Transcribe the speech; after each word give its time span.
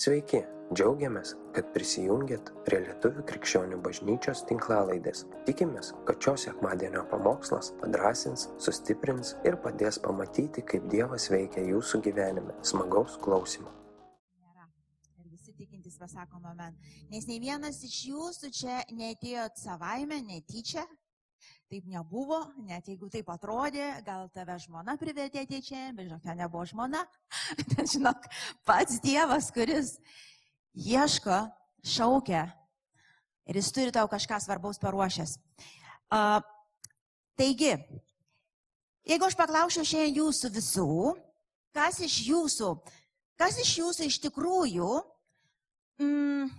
Sveiki, 0.00 0.38
džiaugiamės, 0.72 1.34
kad 1.52 1.66
prisijungiat 1.74 2.46
prie 2.64 2.78
Lietuvų 2.86 3.20
krikščionių 3.28 3.82
bažnyčios 3.84 4.40
tinklalaidės. 4.48 5.26
Tikimės, 5.44 5.90
kad 6.08 6.16
šios 6.24 6.46
sekmadienio 6.46 7.02
pamokslas 7.10 7.68
padrasins, 7.82 8.46
sustiprins 8.64 9.34
ir 9.44 9.58
padės 9.60 9.98
pamatyti, 10.00 10.64
kaip 10.72 10.86
Dievas 10.88 11.28
veikia 11.28 11.66
jūsų 11.66 12.00
gyvenime. 12.08 12.56
Smagaus 12.64 13.18
klausimų. 13.20 13.68
visi 15.28 15.52
tikintys 15.52 16.00
pasako 16.00 16.40
amen. 16.48 16.80
Nes 17.12 17.28
nei 17.28 17.36
vienas 17.44 17.84
iš 17.84 18.00
jūsų 18.08 18.50
čia 18.56 18.80
neatėjo 18.88 19.50
savaime, 19.60 20.22
netyčia. 20.24 20.86
Taip 21.70 21.86
nebuvo, 21.86 22.40
net 22.66 22.88
jeigu 22.90 23.06
taip 23.12 23.28
atrodė, 23.30 23.92
gal 24.02 24.26
tave 24.34 24.56
žmona 24.58 24.96
privertė 24.98 25.44
čia, 25.62 25.92
bet 25.94 26.08
žinok, 26.08 26.24
nebuvo 26.34 26.64
žmona. 26.66 27.04
Ten, 27.70 27.86
žinok, 27.86 28.26
pats 28.66 28.98
Dievas, 29.04 29.52
kuris 29.54 29.94
ieško, 30.74 31.44
šaukia 31.86 32.48
ir 33.46 33.60
jis 33.60 33.70
turi 33.70 33.94
tau 33.94 34.10
kažką 34.10 34.40
svarbaus 34.42 34.82
paruošęs. 34.82 35.36
Uh, 36.10 36.42
taigi, 37.38 37.76
jeigu 39.06 39.30
aš 39.30 39.38
paklausčiau 39.38 39.86
šiandien 39.86 40.18
jūsų 40.24 40.50
visų, 40.58 40.90
kas 41.70 42.02
iš 42.02 42.18
jūsų 42.32 42.74
kas 43.40 43.56
iš 43.62 43.70
jūsų 43.80 44.08
iš 44.10 44.18
tikrųjų 44.26 44.88
mm, 46.02 46.50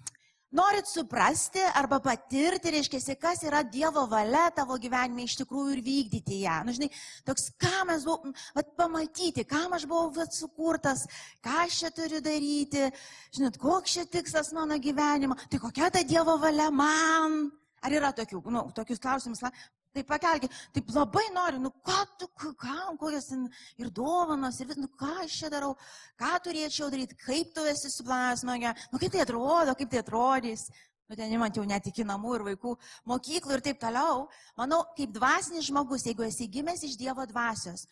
norit 0.51 0.87
suprasti 0.87 1.61
arba 1.75 1.99
patirti, 2.03 2.71
reiškia, 2.75 3.15
kas 3.19 3.43
yra 3.47 3.61
Dievo 3.63 4.03
valia 4.11 4.49
tavo 4.55 4.77
gyvenime 4.81 5.25
iš 5.25 5.37
tikrųjų 5.41 5.77
ir 5.77 5.83
vykdyti 5.85 6.41
ją. 6.43 6.59
Nu, 6.67 6.75
žinai, 6.75 6.91
toks, 7.27 7.49
ką 7.61 7.85
mes 7.89 8.05
buvome, 8.07 8.35
vat, 8.57 8.71
pamatyti, 8.79 9.45
kam 9.47 9.75
aš 9.77 9.87
buvau 9.89 10.11
vat, 10.15 10.35
sukurtas, 10.35 11.07
ką 11.43 11.63
aš 11.65 11.81
čia 11.83 11.93
turiu 11.95 12.21
daryti, 12.23 12.89
žinot, 13.35 13.59
koks 13.61 13.97
čia 13.97 14.07
tikslas 14.11 14.51
mano 14.57 14.77
gyvenimo, 14.81 15.39
tai 15.49 15.61
kokia 15.63 15.91
ta 15.91 16.03
Dievo 16.07 16.37
valia 16.41 16.69
man. 16.71 17.43
Ar 17.81 17.93
yra 17.97 18.11
tokių, 18.13 18.43
nu, 18.53 18.67
tokius 18.77 19.01
klausimus, 19.01 19.41
na, 19.41 19.49
tai 19.93 20.03
pakelkit, 20.07 20.53
taip 20.75 20.91
labai 20.95 21.25
noriu, 21.35 21.59
nu 21.59 21.71
ką 21.83 21.99
tu, 22.19 22.27
kokios 22.37 23.27
ten 23.31 23.47
ir 23.81 23.89
dovanos, 23.91 24.59
ir 24.59 24.69
vis, 24.69 24.79
nu 24.79 24.87
ką 24.99 25.11
aš 25.25 25.39
čia 25.41 25.49
darau, 25.51 25.73
ką 26.19 26.31
turėčiau 26.45 26.91
daryti, 26.93 27.17
kaip 27.19 27.51
tu 27.55 27.65
esi 27.67 27.91
suplanavęs 27.91 28.45
mane, 28.47 28.71
nu 28.93 29.01
kaip 29.01 29.11
tai 29.11 29.25
atrodo, 29.25 29.75
kaip 29.75 29.91
tai 29.91 30.01
atrodys. 30.03 30.69
Nu, 31.11 31.17
ten 31.19 31.33
imant 31.35 31.57
jau 31.57 31.65
net 31.67 31.83
iki 31.89 32.05
namų 32.07 32.37
ir 32.37 32.43
vaikų 32.45 32.69
mokyklų 33.11 33.57
ir 33.57 33.63
taip 33.65 33.81
toliau. 33.81 34.29
Manau, 34.55 34.85
kaip 34.95 35.11
dvasinis 35.11 35.67
žmogus, 35.67 36.05
jeigu 36.07 36.23
esi 36.23 36.47
gimęs 36.47 36.85
iš 36.87 36.95
Dievo 36.95 37.25
dvasios, 37.27 37.83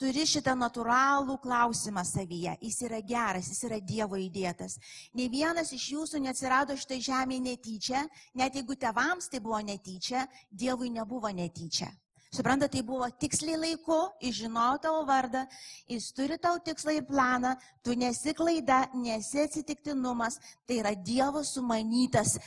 turi 0.00 0.24
šitą 0.26 0.54
natūralų 0.58 1.38
klausimą 1.42 2.04
savyje. 2.06 2.56
Jis 2.62 2.78
yra 2.88 3.00
geras, 3.06 3.48
jis 3.52 3.64
yra 3.68 3.80
Dievo 3.80 4.18
įdėtas. 4.20 4.78
Ne 5.18 5.28
vienas 5.32 5.72
iš 5.76 5.88
jūsų 5.94 6.22
neatsirado 6.24 6.76
šitai 6.78 7.00
žemėje 7.04 7.44
netyčia, 7.46 8.04
net 8.34 8.56
jeigu 8.58 8.76
tevams 8.76 9.30
tai 9.32 9.40
buvo 9.40 9.60
netyčia, 9.62 10.26
Dievui 10.50 10.90
nebuvo 10.90 11.30
netyčia. 11.30 11.90
Suprantate, 12.32 12.78
tai 12.78 12.82
buvo 12.88 13.06
tiksliai 13.20 13.58
laiku, 13.60 13.98
jis 14.24 14.38
žinojo 14.40 14.78
tavo 14.80 15.02
vardą, 15.04 15.42
jis 15.84 16.06
turi 16.16 16.38
tau 16.40 16.56
tikslą 16.64 16.94
ir 16.96 17.04
planą, 17.04 17.50
tu 17.84 17.92
nesi 17.92 18.32
klaida, 18.32 18.86
nesi 18.96 19.42
atsitiktinumas, 19.42 20.38
tai 20.64 20.78
yra 20.80 20.94
Dievo 20.96 21.44
sumanytas. 21.44 22.38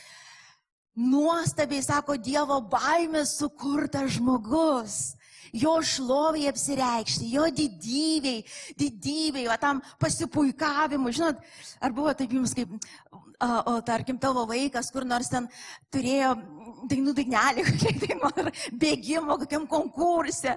Nuostabiai 0.98 1.86
sako 1.86 2.18
Dievo 2.18 2.58
baimės 2.72 3.36
sukurtas 3.38 4.16
žmogus 4.18 5.14
jo 5.54 5.76
šloviai 5.82 6.50
apsireikšti, 6.52 7.32
jo 7.36 7.48
didybei, 7.52 8.44
didybei, 8.80 9.48
va 9.50 9.58
tam 9.62 9.82
pasipuikavimui. 10.02 11.14
Žinot, 11.16 11.42
ar 11.82 11.96
buvo 11.96 12.14
taip 12.18 12.34
jums 12.36 12.56
kaip, 12.58 12.72
o, 13.12 13.50
o 13.74 13.80
tarkim, 13.86 14.20
tavo 14.22 14.46
vaikas, 14.50 14.92
kur 14.94 15.06
nors 15.08 15.30
ten 15.32 15.50
turėjo 15.94 16.36
dainų 16.90 17.14
dainelį, 17.18 17.66
nori, 18.22 18.54
bėgimo, 18.82 19.38
kokiam 19.42 19.66
konkurse. 19.70 20.56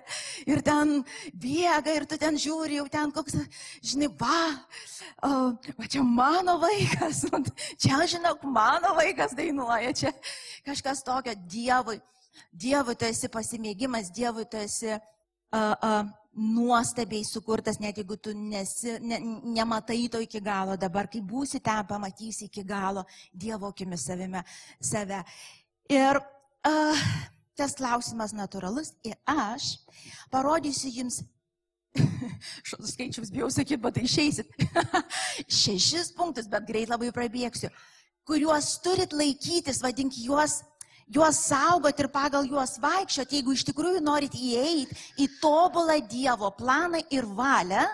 Ir 0.49 0.63
ten 0.67 0.99
bėga 1.33 1.95
ir 1.95 2.07
tu 2.09 2.19
ten 2.21 2.39
žiūri, 2.41 2.79
jau 2.81 2.87
ten 2.93 3.13
koks, 3.15 3.39
žinai, 3.85 4.11
va, 4.21 4.43
o, 5.23 5.33
va 5.79 5.89
čia 5.91 6.05
mano 6.05 6.59
vaikas, 6.63 7.25
čia, 7.83 8.01
žinok, 8.17 8.45
mano 8.45 8.95
vaikas 8.99 9.37
dainuoja, 9.39 9.95
čia 9.97 10.15
kažkas 10.67 11.05
tokio 11.07 11.37
Dievui. 11.49 12.01
Dievui 12.53 12.97
tu 12.99 13.07
esi 13.09 13.31
pasimėgimas, 13.33 14.13
Dievui 14.15 14.47
tu 14.51 14.61
esi 14.61 14.91
uh, 14.95 15.01
uh, 15.57 16.03
nuostabiai 16.39 17.25
sukurtas, 17.25 17.81
net 17.81 17.99
jeigu 17.99 18.17
tu 18.23 18.35
nesi, 18.35 18.99
ne, 19.03 19.19
nematai 19.57 20.09
to 20.13 20.21
iki 20.23 20.41
galo, 20.41 20.77
dabar 20.77 21.09
kai 21.11 21.21
būsi 21.21 21.61
ten, 21.61 21.87
pamatysi 21.89 22.47
iki 22.47 22.63
galo 22.65 23.05
Dievo 23.33 23.73
akimis 23.73 24.07
savime, 24.07 24.45
save. 24.81 25.23
Ir 25.91 26.21
uh, 26.21 27.09
tas 27.59 27.75
klausimas 27.75 28.35
natūralus 28.37 28.93
ir 29.05 29.19
aš 29.27 29.75
parodysiu 30.31 30.95
jums 31.01 31.23
Šos 32.69 32.93
skaičius 32.93 33.31
bijau 33.33 33.49
sakyti, 33.51 33.81
bet 33.83 33.97
tai 33.97 34.05
išeisit. 34.07 34.51
Šešis 35.61 36.13
punktus, 36.15 36.47
bet 36.51 36.67
greit 36.69 36.91
labai 36.93 37.09
prabėgsiu, 37.17 37.71
kuriuos 38.29 38.75
turit 38.85 39.15
laikytis, 39.17 39.81
vadink 39.83 40.15
juos 40.21 40.61
juos 41.09 41.41
saugoti 41.49 42.05
ir 42.05 42.11
pagal 42.13 42.47
juos 42.49 42.77
vaikščioti, 42.83 43.39
jeigu 43.39 43.55
iš 43.57 43.65
tikrųjų 43.71 44.03
norit 44.05 44.35
įeiti 44.37 44.97
į 45.25 45.29
tobulą 45.43 45.99
Dievo 46.09 46.51
planą 46.57 47.01
ir 47.11 47.27
valią, 47.39 47.85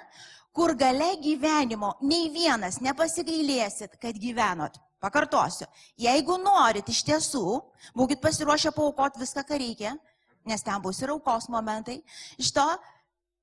kur 0.54 0.74
gale 0.78 1.14
gyvenimo 1.22 1.94
nei 2.02 2.28
vienas 2.30 2.80
nepasigailėsit, 2.82 3.98
kad 4.02 4.18
gyvenot. 4.18 4.78
Pakartosiu, 5.02 5.66
jeigu 6.00 6.38
norit 6.40 6.88
iš 6.88 7.02
tiesų, 7.04 7.58
būkite 7.92 8.22
pasiruošę 8.24 8.70
paukoti 8.72 9.20
viską, 9.20 9.42
ką 9.44 9.58
reikia, 9.60 9.92
nes 10.48 10.64
ten 10.64 10.80
bus 10.80 11.02
ir 11.02 11.12
aukos 11.12 11.50
momentai. 11.52 11.98
Iš 12.40 12.54
to, 12.56 12.64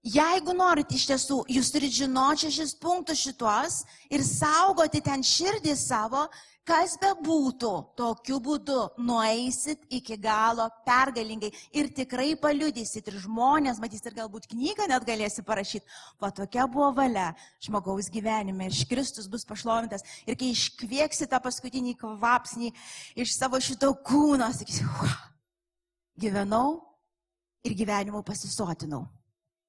jeigu 0.01 0.55
norit 0.57 0.89
iš 0.89 1.05
tiesų, 1.11 1.43
jūs 1.53 1.69
turite 1.73 1.99
žinoti 1.99 2.47
šešis 2.47 2.73
punktus 2.81 3.21
šituos 3.21 3.83
ir 4.09 4.25
saugoti 4.25 5.03
ten 5.05 5.21
širdį 5.21 5.75
savo, 5.77 6.25
Kas 6.61 6.93
be 7.01 7.09
būtų, 7.25 7.69
tokiu 7.97 8.37
būdu 8.43 8.75
nueisit 9.01 9.81
iki 9.89 10.13
galo 10.21 10.67
pergalingai 10.85 11.49
ir 11.73 11.87
tikrai 11.97 12.35
paliudysit 12.37 13.07
ir 13.09 13.15
žmonės 13.23 13.79
matys 13.81 14.05
ir 14.05 14.13
galbūt 14.13 14.45
knygą 14.51 14.85
net 14.91 15.07
galėsi 15.07 15.41
parašyti. 15.47 15.87
Va 16.21 16.29
tokia 16.29 16.67
buvo 16.69 16.91
valia 16.99 17.31
žmogaus 17.65 18.11
gyvenime 18.13 18.67
ir 18.69 18.77
Kristus 18.91 19.25
bus 19.31 19.47
pašlovintas. 19.49 20.05
Ir 20.29 20.37
kai 20.37 20.51
iškvieksi 20.53 21.25
tą 21.31 21.39
paskutinį 21.41 21.95
kvapsnį 22.03 22.69
iš 23.25 23.33
savo 23.33 23.57
šito 23.57 23.89
kūno, 24.05 24.51
sakysi, 24.53 24.85
gyvenau 26.21 26.77
ir 27.65 27.73
gyvenimu 27.73 28.21
pasisotinau. 28.21 29.07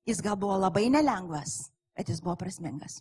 Jis 0.05 0.21
gal 0.21 0.37
buvo 0.37 0.61
labai 0.61 0.91
nelengvas, 0.93 1.71
bet 1.97 2.13
jis 2.13 2.21
buvo 2.21 2.37
prasmingas. 2.37 3.01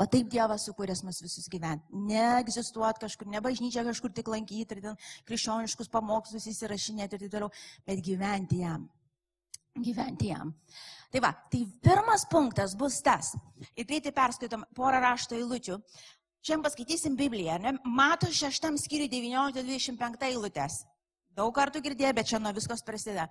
O 0.00 0.06
taip 0.08 0.30
Dievas 0.32 0.64
sukūręs 0.64 1.02
mus 1.04 1.18
visus 1.20 1.48
gyventi. 1.52 1.84
Neegzistuot 2.08 3.00
kažkur, 3.02 3.28
ne 3.28 3.42
bažnyčia 3.44 3.84
kažkur 3.84 4.12
tik 4.16 4.30
lankyti 4.32 4.78
ir 4.78 4.80
ten 4.86 4.96
krikščioniškus 5.28 5.90
pamokslus 5.92 6.46
įsirašinėti 6.48 7.18
ir 7.18 7.26
taip 7.26 7.34
toliau, 7.34 7.50
bet 7.84 8.00
gyventi 8.06 8.62
jam. 8.62 8.86
Gyventi 9.76 10.30
jam. 10.30 10.54
Tai 11.12 11.20
va, 11.24 11.34
tai 11.52 11.64
pirmas 11.84 12.24
punktas 12.30 12.72
bus 12.78 13.00
tas. 13.04 13.34
Ir 13.74 13.84
greitai 13.84 14.14
perskaitom 14.16 14.64
porą 14.76 15.02
rašto 15.04 15.36
eilučių. 15.36 15.76
Šiandien 16.40 16.64
paskaitysim 16.64 17.18
Bibliją. 17.18 17.58
Ne? 17.60 17.74
Mato 17.84 18.30
šeštam 18.32 18.78
skyriui 18.80 19.10
19-25 19.12 20.24
eilutės. 20.30 20.80
Daug 21.36 21.52
kartų 21.54 21.82
girdėjau, 21.84 22.14
bet 22.16 22.30
čia 22.30 22.40
nuo 22.42 22.50
viskos 22.56 22.82
prasideda. 22.86 23.28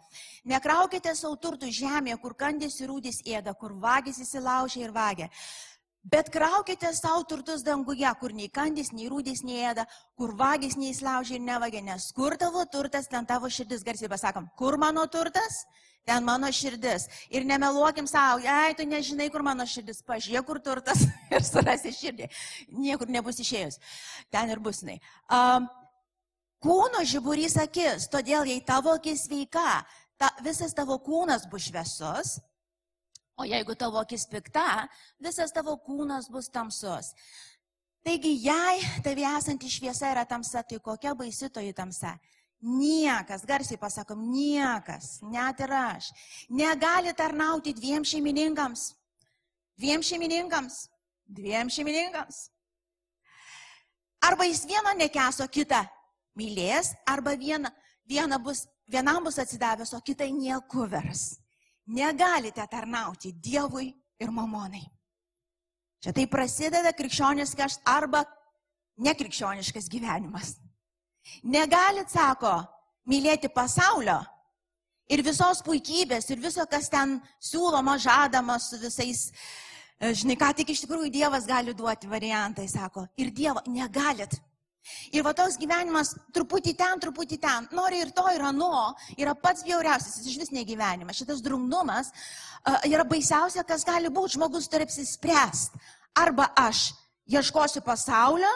Nekraukite 0.47 1.11
savo 1.17 1.35
turtų 1.41 1.71
žemėje, 1.73 2.19
kur 2.21 2.35
kandys 2.37 2.77
ir 2.79 2.91
rūdys 2.93 3.23
ėda, 3.27 3.55
kur 3.59 3.73
vagis 3.81 4.21
įsilaužia 4.23 4.85
ir 4.85 4.93
vagia. 4.95 5.27
Bet 6.03 6.29
kraukite 6.31 6.93
savo 6.95 7.23
turtus 7.27 7.63
danguje, 7.63 8.07
kur 8.21 8.31
nei 8.31 8.47
kandys, 8.47 8.93
nei 8.95 9.09
rūdys 9.11 9.43
neėda, 9.43 9.83
kur 10.15 10.31
vagis 10.39 10.77
neįslaužia 10.79 11.35
ir 11.35 11.43
nevagia, 11.43 11.81
nes 11.83 12.07
kur 12.15 12.37
tavo 12.39 12.63
turtas, 12.71 13.09
ten 13.11 13.27
tavo 13.27 13.49
širdis, 13.51 13.83
garsiai 13.83 14.09
pasakom, 14.11 14.47
kur 14.55 14.77
mano 14.79 15.03
turtas, 15.11 15.65
ten 16.07 16.23
mano 16.23 16.47
širdis. 16.55 17.09
Ir 17.29 17.43
nemeluokim 17.43 18.07
savo, 18.07 18.39
jei 18.39 18.77
tu 18.79 18.87
nežinai, 18.87 19.27
kur 19.33 19.43
mano 19.43 19.67
širdis, 19.67 19.99
pažiūrėk, 20.07 20.47
kur 20.47 20.63
turtas 20.63 21.03
ir 21.35 21.43
surasi 21.43 21.91
širdį. 21.91 22.31
Niekur 22.79 23.11
nebus 23.11 23.43
išėjus. 23.43 23.81
Ten 24.31 24.55
ir 24.55 24.63
bus 24.63 24.79
jinai. 24.85 25.01
Um, 25.27 25.67
kūno 26.63 27.03
žiburys 27.03 27.59
akis, 27.59 28.07
todėl 28.07 28.47
jei 28.47 28.63
tavo 28.63 28.95
akis 28.95 29.27
sveika, 29.27 29.81
ta, 30.15 30.31
visas 30.47 30.71
tavo 30.75 30.95
kūnas 31.03 31.43
bus 31.51 31.67
šviesus, 31.67 32.39
O 33.39 33.45
jeigu 33.47 33.75
tavo 33.75 34.01
akis 34.01 34.25
pikta, 34.27 34.89
visas 35.23 35.53
tavo 35.55 35.77
kūnas 35.79 36.27
bus 36.31 36.49
tamsus. 36.51 37.13
Taigi, 38.03 38.33
jei 38.43 38.83
tavi 39.03 39.23
esanti 39.27 39.69
šviesa 39.71 40.11
yra 40.11 40.25
tamsa, 40.27 40.63
tai 40.63 40.79
kokia 40.83 41.15
baisi 41.15 41.47
toji 41.49 41.71
tamsa? 41.73 42.17
Niekas, 42.59 43.45
garsiai 43.47 43.79
pasakom, 43.79 44.25
niekas, 44.33 45.21
net 45.23 45.63
ir 45.63 45.71
aš, 45.71 46.09
negali 46.51 47.13
tarnauti 47.15 47.71
dviem 47.75 48.03
šeimininkams. 48.03 48.89
Dviem 49.79 50.03
šeimininkams. 50.03 50.81
Dviem 51.23 51.71
šeimininkams. 51.71 52.49
Arba 54.27 54.49
jis 54.49 54.65
vieno 54.67 54.91
nekeso, 54.99 55.47
kitą 55.47 55.85
mylės, 56.35 56.91
arba 57.07 57.37
viena, 57.39 57.71
viena 58.03 58.39
bus, 58.39 58.65
vienam 58.91 59.23
bus 59.23 59.39
atsidavęs, 59.39 59.93
o 59.95 60.01
kitai 60.03 60.33
nieku 60.35 60.83
vers. 60.91 61.37
Negalite 61.89 62.65
tarnauti 62.69 63.33
Dievui 63.33 63.89
ir 64.21 64.31
mamonai. 64.31 64.83
Čia 65.99 66.13
tai 66.15 66.27
prasideda 66.31 66.91
krikščioniškas 66.95 67.81
arba 67.89 68.23
nekrikščioniškas 69.03 69.89
gyvenimas. 69.91 70.55
Negalit, 71.43 72.11
sako, 72.11 72.53
mylėti 73.09 73.49
pasaulio 73.51 74.19
ir 75.09 75.23
visos 75.25 75.63
puikybės, 75.65 76.29
ir 76.29 76.39
viso, 76.43 76.65
kas 76.69 76.89
ten 76.93 77.17
siūloma, 77.41 77.97
žadama 77.99 78.59
su 78.61 78.79
visais, 78.79 79.29
e, 79.99 80.13
žinai, 80.13 80.37
ką 80.39 80.51
tik 80.61 80.71
iš 80.73 80.85
tikrųjų 80.85 81.11
Dievas 81.13 81.47
gali 81.49 81.73
duoti 81.73 82.07
variantai, 82.11 82.67
sako. 82.69 83.07
Ir 83.17 83.33
Dievo 83.35 83.65
negalit. 83.67 84.37
Ir 85.13 85.23
va 85.25 85.33
toks 85.37 85.57
gyvenimas 85.59 86.13
truputį 86.33 86.73
ten, 86.77 87.01
truputį 87.03 87.37
ten, 87.41 87.67
nori 87.75 87.99
ir 88.03 88.13
to, 88.15 88.25
ir 88.33 88.43
ano, 88.45 88.93
yra 89.19 89.35
pats 89.37 89.65
bjauriausias, 89.67 90.19
jis 90.21 90.33
iš 90.33 90.39
vis 90.43 90.53
negyvenimas. 90.55 91.17
Šitas 91.19 91.43
drungnumas 91.45 92.11
uh, 92.13 92.79
yra 92.89 93.05
baisiausia, 93.07 93.65
kas 93.67 93.85
gali 93.87 94.11
būti, 94.13 94.37
žmogus 94.37 94.69
turi 94.71 94.87
apsispręsti. 94.87 95.81
Arba 96.19 96.49
aš 96.57 96.89
ieškosiu 97.29 97.83
pasaulio, 97.85 98.49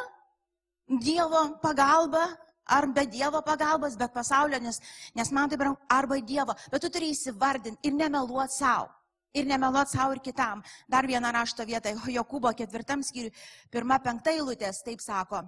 Dievo 0.83 1.59
pagalba, 1.61 2.25
ar 2.65 2.87
be 2.91 3.05
Dievo 3.07 3.41
pagalbos, 3.45 3.95
bet 3.97 4.11
pasaulio, 4.13 4.59
nes, 4.59 4.81
nes 5.15 5.31
man 5.31 5.49
tai 5.49 5.57
brangu, 5.57 5.79
arba 5.89 6.19
Dievo, 6.19 6.55
bet 6.71 6.83
tu 6.83 6.89
turi 6.91 7.13
įsivardinti 7.13 7.87
ir 7.87 7.95
nemeluoti 7.95 8.57
savo. 8.57 8.89
Ir 9.33 9.47
nemeluoti 9.49 9.95
savo 9.95 10.13
ir 10.13 10.21
kitam. 10.21 10.61
Dar 10.91 11.07
vieną 11.09 11.31
rašto 11.33 11.65
vietą, 11.65 11.95
Jokūbo 12.05 12.51
ketvirtam 12.57 13.01
skyriui, 13.01 13.33
pirma 13.71 13.97
penkta 14.03 14.35
eilutės, 14.35 14.83
taip 14.85 15.01
sako. 15.01 15.41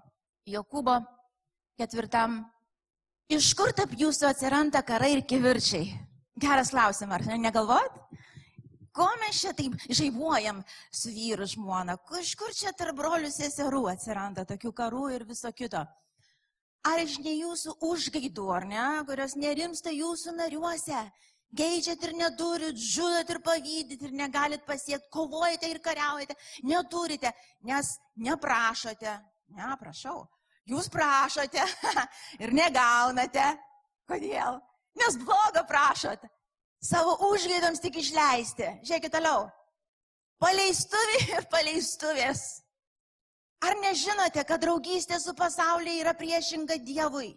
Jokūbo 0.45 0.99
ketvirtam. 1.81 2.43
Iš 3.33 3.47
kur 3.57 3.71
tarp 3.73 3.95
jūsų 3.97 4.27
atsiranda 4.29 4.83
karai 4.85 5.15
ir 5.15 5.23
kivirčiai? 5.25 5.87
Geras 6.37 6.69
klausimas, 6.69 7.17
ar 7.17 7.25
ne, 7.31 7.39
negalvot? 7.47 7.97
Ko 8.95 9.07
mes 9.23 9.39
čia 9.41 9.55
taip 9.57 9.73
žaibuojam 9.89 10.61
su 10.93 11.09
vyru 11.15 11.49
žmona? 11.49 11.97
Iš 12.21 12.35
kur 12.37 12.53
čia 12.53 12.75
tarp 12.77 12.99
brolių 13.01 13.33
seserų 13.33 13.87
atsiranda 13.95 14.45
tokių 14.45 14.71
karų 14.77 15.09
ir 15.15 15.25
viso 15.25 15.49
kito? 15.49 15.81
Ar 16.85 17.01
iš 17.01 17.17
ne 17.25 17.33
jūsų 17.39 17.79
užgaidų, 17.89 18.45
ar 18.53 18.69
ne, 18.69 18.87
kurios 19.09 19.33
nerimsta 19.41 19.89
jūsų 19.89 20.37
nariuose? 20.37 21.07
Geidžiat 21.57 22.03
ir 22.05 22.13
neturit, 22.19 22.77
žudot 22.77 23.29
ir 23.33 23.41
pavydit 23.41 24.01
ir 24.05 24.13
negalit 24.13 24.61
pasiekti, 24.67 25.09
kovojate 25.09 25.73
ir 25.73 25.81
kariaujate, 25.81 26.37
neturite, 26.69 27.33
nes 27.65 27.95
neprašote. 28.21 29.23
Ne, 29.53 29.75
prašau. 29.79 30.25
Jūs 30.65 30.89
prašote 30.89 31.61
ir 32.43 32.53
negaunate. 32.55 33.51
Kodėl? 34.09 34.59
Nes 34.97 35.17
blogo 35.21 35.65
prašot. 35.69 36.25
Savo 36.81 37.15
užgaidams 37.29 37.81
tik 37.81 37.99
išleisti. 38.01 38.67
Žiūrėkit 38.85 39.13
toliau. 39.13 39.47
Paleistuvė 40.41 41.19
ir 41.37 41.49
paleistuvės. 41.51 42.45
Ar 43.65 43.77
nežinote, 43.81 44.43
kad 44.45 44.61
draugystė 44.61 45.17
su 45.21 45.33
pasauliu 45.37 45.93
yra 46.01 46.13
priešinga 46.17 46.77
Dievui? 46.85 47.31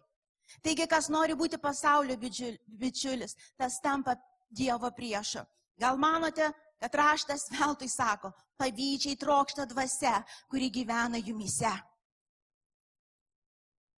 Taigi, 0.64 0.86
kas 0.88 1.08
nori 1.12 1.36
būti 1.36 1.60
pasaulio 1.60 2.16
bičiulis, 2.18 3.36
tas 3.56 3.78
tampa 3.84 4.16
Dievo 4.48 4.90
priešu. 4.96 5.44
Gal 5.78 5.96
manote, 6.00 6.48
kad 6.80 6.94
raštas 6.94 7.48
veltui 7.52 7.88
sako, 7.88 8.32
pavyzdžiai 8.58 9.18
trokšta 9.20 9.66
dvasia, 9.70 10.16
kuri 10.50 10.70
gyvena 10.74 11.20
jumise. 11.22 11.70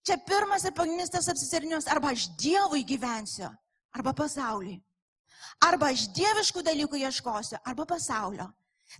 Čia 0.09 0.17
pirmas 0.25 0.63
ir 0.65 0.73
pagrindinis 0.73 1.11
tas 1.13 1.27
apsisirinimas, 1.29 1.85
arba 1.85 2.09
aš 2.09 2.31
Dievui 2.41 2.81
gyvensiu, 2.81 3.45
arba 3.93 4.09
pasauliui. 4.17 4.79
Arba 5.61 5.91
aš 5.93 6.07
dieviškų 6.17 6.63
dalykų 6.65 6.97
ieškosiu, 7.03 7.59
arba 7.61 7.85
pasaulio. 7.85 8.47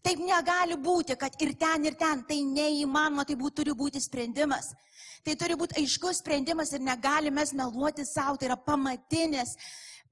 Taip 0.05 0.21
negali 0.21 0.77
būti, 0.77 1.15
kad 1.17 1.33
ir 1.41 1.55
ten, 1.57 1.87
ir 1.89 1.95
ten. 1.97 2.21
Tai 2.29 2.37
neįmanoma, 2.45 3.25
tai 3.25 3.39
būt, 3.39 3.55
turi 3.57 3.73
būti 3.73 3.97
sprendimas. 4.03 4.69
Tai 5.25 5.33
turi 5.39 5.57
būti 5.57 5.79
aiškus 5.81 6.21
sprendimas 6.21 6.75
ir 6.77 6.85
negalime 6.85 7.45
meluoti 7.57 8.05
savo, 8.05 8.37
tai 8.37 8.51
yra 8.51 8.59
pamatinis. 8.69 9.55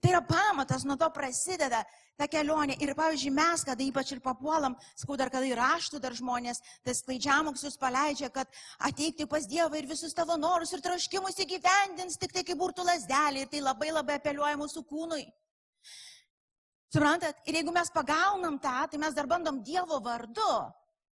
Tai 0.01 0.11
yra 0.11 0.21
pamatas, 0.21 0.83
nuo 0.85 0.95
to 0.99 1.07
prasideda 1.09 1.81
ta 2.17 2.27
kelionė. 2.29 2.75
Ir, 2.81 2.93
pavyzdžiui, 2.97 3.31
mes, 3.33 3.63
kada 3.65 3.81
ypač 3.85 4.11
ir 4.13 4.21
papuolam, 4.21 4.75
skau 4.97 5.17
dar 5.17 5.31
kada 5.33 5.47
ir 5.49 5.57
raštų 5.57 6.01
dar 6.03 6.13
žmonės, 6.17 6.61
tas 6.85 7.01
klaidžiamoksius 7.05 7.79
paleidžia, 7.81 8.29
kad 8.33 8.49
ateikti 8.89 9.25
pas 9.29 9.47
Dievą 9.49 9.79
ir 9.79 9.89
visus 9.89 10.13
tavo 10.17 10.37
norus 10.37 10.73
ir 10.73 10.83
troškimus 10.85 11.41
įgyvendins 11.41 12.21
tik 12.21 12.33
tai 12.35 12.45
kaip 12.45 12.61
burtų 12.61 12.85
lasdelį. 12.85 13.45
Ir 13.45 13.51
tai 13.53 13.63
labai 13.65 13.91
labai 13.93 14.19
apeliuoja 14.21 14.61
mūsų 14.61 14.85
kūnui. 14.85 15.25
Suprantat? 16.93 17.41
Ir 17.49 17.59
jeigu 17.59 17.73
mes 17.73 17.89
pagaunam 17.91 18.61
tą, 18.61 18.79
tai 18.91 19.01
mes 19.01 19.17
dar 19.17 19.27
bandom 19.27 19.63
Dievo 19.65 19.99
vardu 20.03 20.51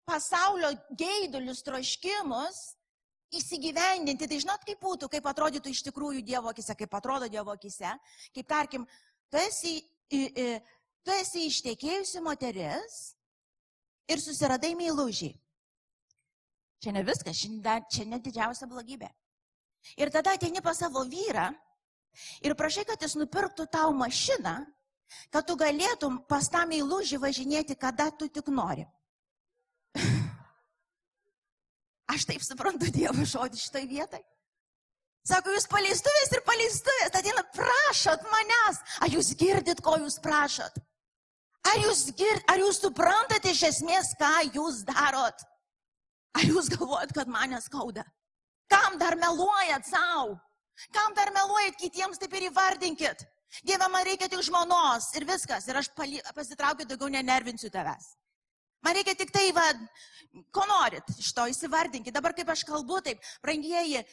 pasaulio 0.05 0.73
geidulius 0.99 1.63
troškimus 1.63 2.59
įsigyvendinti. 3.39 4.27
Tai 4.29 4.39
žinot, 4.43 4.63
kaip 4.67 4.81
būtų, 4.83 5.09
kaip 5.11 5.27
atrodytų 5.31 5.73
iš 5.73 5.83
tikrųjų 5.89 6.23
Dievo 6.25 6.51
akise, 6.51 6.75
kaip 6.79 6.93
atrodo 6.97 7.29
Dievo 7.31 7.55
akise. 7.55 7.95
Kaip 8.35 8.47
tarkim, 8.49 8.85
tu 9.31 9.41
esi, 9.41 9.79
tu 10.09 11.15
esi 11.17 11.47
ištekėjusi 11.49 12.23
moteris 12.25 12.99
ir 14.09 14.21
susiradai 14.21 14.73
meilužį. 14.79 15.31
Čia 16.83 16.91
ne 16.91 17.03
viskas, 17.07 17.39
čia 17.39 18.05
ne 18.05 18.19
didžiausia 18.19 18.67
blogybė. 18.67 19.07
Ir 19.99 20.11
tada 20.11 20.33
ateini 20.35 20.61
pas 20.63 20.77
savo 20.79 21.03
vyrą 21.07 21.49
ir 22.43 22.55
prašai, 22.59 22.85
kad 22.87 23.01
jis 23.01 23.15
nupirktų 23.19 23.67
tau 23.71 23.93
mašiną, 23.95 24.57
kad 25.31 25.47
tu 25.47 25.55
galėtum 25.59 26.21
pas 26.27 26.47
tą 26.49 26.63
meilužį 26.67 27.19
važinėti, 27.23 27.75
kada 27.79 28.09
tu 28.11 28.27
tik 28.27 28.47
nori. 28.51 28.85
Aš 32.13 32.27
taip 32.29 32.43
suprantu 32.45 32.91
Dievo 32.93 33.25
žodį 33.25 33.59
šitoj 33.59 33.85
vietai. 33.89 34.21
Sako, 35.23 35.53
jūs 35.55 35.69
paleistuvės 35.71 36.33
ir 36.35 36.41
paleistuvės, 36.43 37.13
ateina, 37.15 37.45
prašot 37.55 38.25
manęs. 38.27 38.81
Ar 39.05 39.13
jūs 39.13 39.31
girdit, 39.39 39.79
ko 39.83 39.95
jūs 40.01 40.17
prašot? 40.23 40.81
Ar 41.71 41.79
jūs, 41.79 42.09
gird, 42.19 42.43
ar 42.51 42.59
jūs 42.59 42.81
suprantate 42.83 43.53
iš 43.53 43.61
esmės, 43.69 44.11
ką 44.19 44.33
jūs 44.51 44.81
darot? 44.87 45.45
Ar 46.35 46.43
jūs 46.43 46.67
galvojat, 46.73 47.13
kad 47.15 47.31
mane 47.31 47.61
skauda? 47.63 48.03
Kam 48.71 48.97
dar 48.99 49.15
meluojat 49.21 49.87
savo? 49.87 50.35
Kam 50.91 51.15
dar 51.15 51.31
meluojat 51.31 51.77
kitiems, 51.79 52.19
taip 52.19 52.33
ir 52.35 52.49
įvardinkit. 52.49 53.23
Dieve, 53.63 53.87
man 53.93 54.03
reikia 54.03 54.27
tik 54.27 54.41
žmonos 54.43 55.11
ir 55.15 55.27
viskas. 55.29 55.69
Ir 55.69 55.79
aš 55.79 55.91
pali, 55.95 56.19
pasitraukiu, 56.35 56.87
daugiau 56.89 57.11
nenervinsiu 57.13 57.69
tavęs. 57.71 58.15
Man 58.83 58.97
reikia 58.97 59.15
tik 59.15 59.31
tai, 59.31 59.47
va, 59.55 59.69
ko 60.51 60.65
norit 60.67 61.07
iš 61.19 61.31
to 61.35 61.47
įsivardinkit. 61.51 62.13
Dabar 62.15 62.35
kaip 62.35 62.49
aš 62.49 62.65
kalbu, 62.67 62.99
taip, 63.05 63.21
brangieji, 63.43 64.03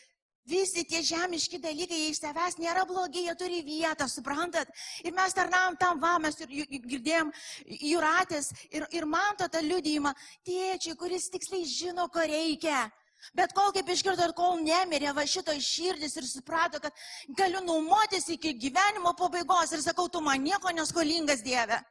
visi 0.51 0.85
tie 0.89 1.03
žemiški 1.05 1.61
dalykai, 1.63 2.01
iš 2.11 2.21
savęs 2.23 2.59
nėra 2.61 2.85
blogi, 2.89 3.25
jie 3.27 3.35
turi 3.39 3.61
vietą, 3.67 4.09
suprantat? 4.09 4.71
Ir 5.05 5.15
mes 5.17 5.35
tarnavom 5.37 5.77
tam, 5.81 6.01
va, 6.03 6.17
mes 6.23 6.39
ir 6.41 6.55
girdėjom 6.71 7.33
jūratės 7.67 8.53
ir, 8.71 8.87
ir 8.95 9.07
man 9.07 9.39
to 9.39 9.49
tą 9.53 9.63
liudijimą, 9.65 10.15
tėčiai, 10.47 10.97
kuris 10.99 11.31
tiksliai 11.35 11.67
žino, 11.69 12.09
ko 12.13 12.25
reikia. 12.25 12.89
Bet 13.37 13.53
kol 13.53 13.69
kaip 13.77 13.91
išgirdo 13.93 14.25
ir 14.25 14.33
kol 14.33 14.63
nemirė 14.65 15.13
va 15.13 15.27
šito 15.29 15.53
širdis 15.53 16.17
ir 16.17 16.25
suprato, 16.25 16.81
kad 16.81 16.95
galiu 17.37 17.61
nuomotis 17.67 18.31
iki 18.33 18.55
gyvenimo 18.57 19.13
pabaigos 19.19 19.75
ir 19.77 19.85
sakau, 19.85 20.09
tu 20.09 20.23
man 20.25 20.41
nieko 20.41 20.73
neskolingas 20.73 21.45
Dieve. 21.45 21.83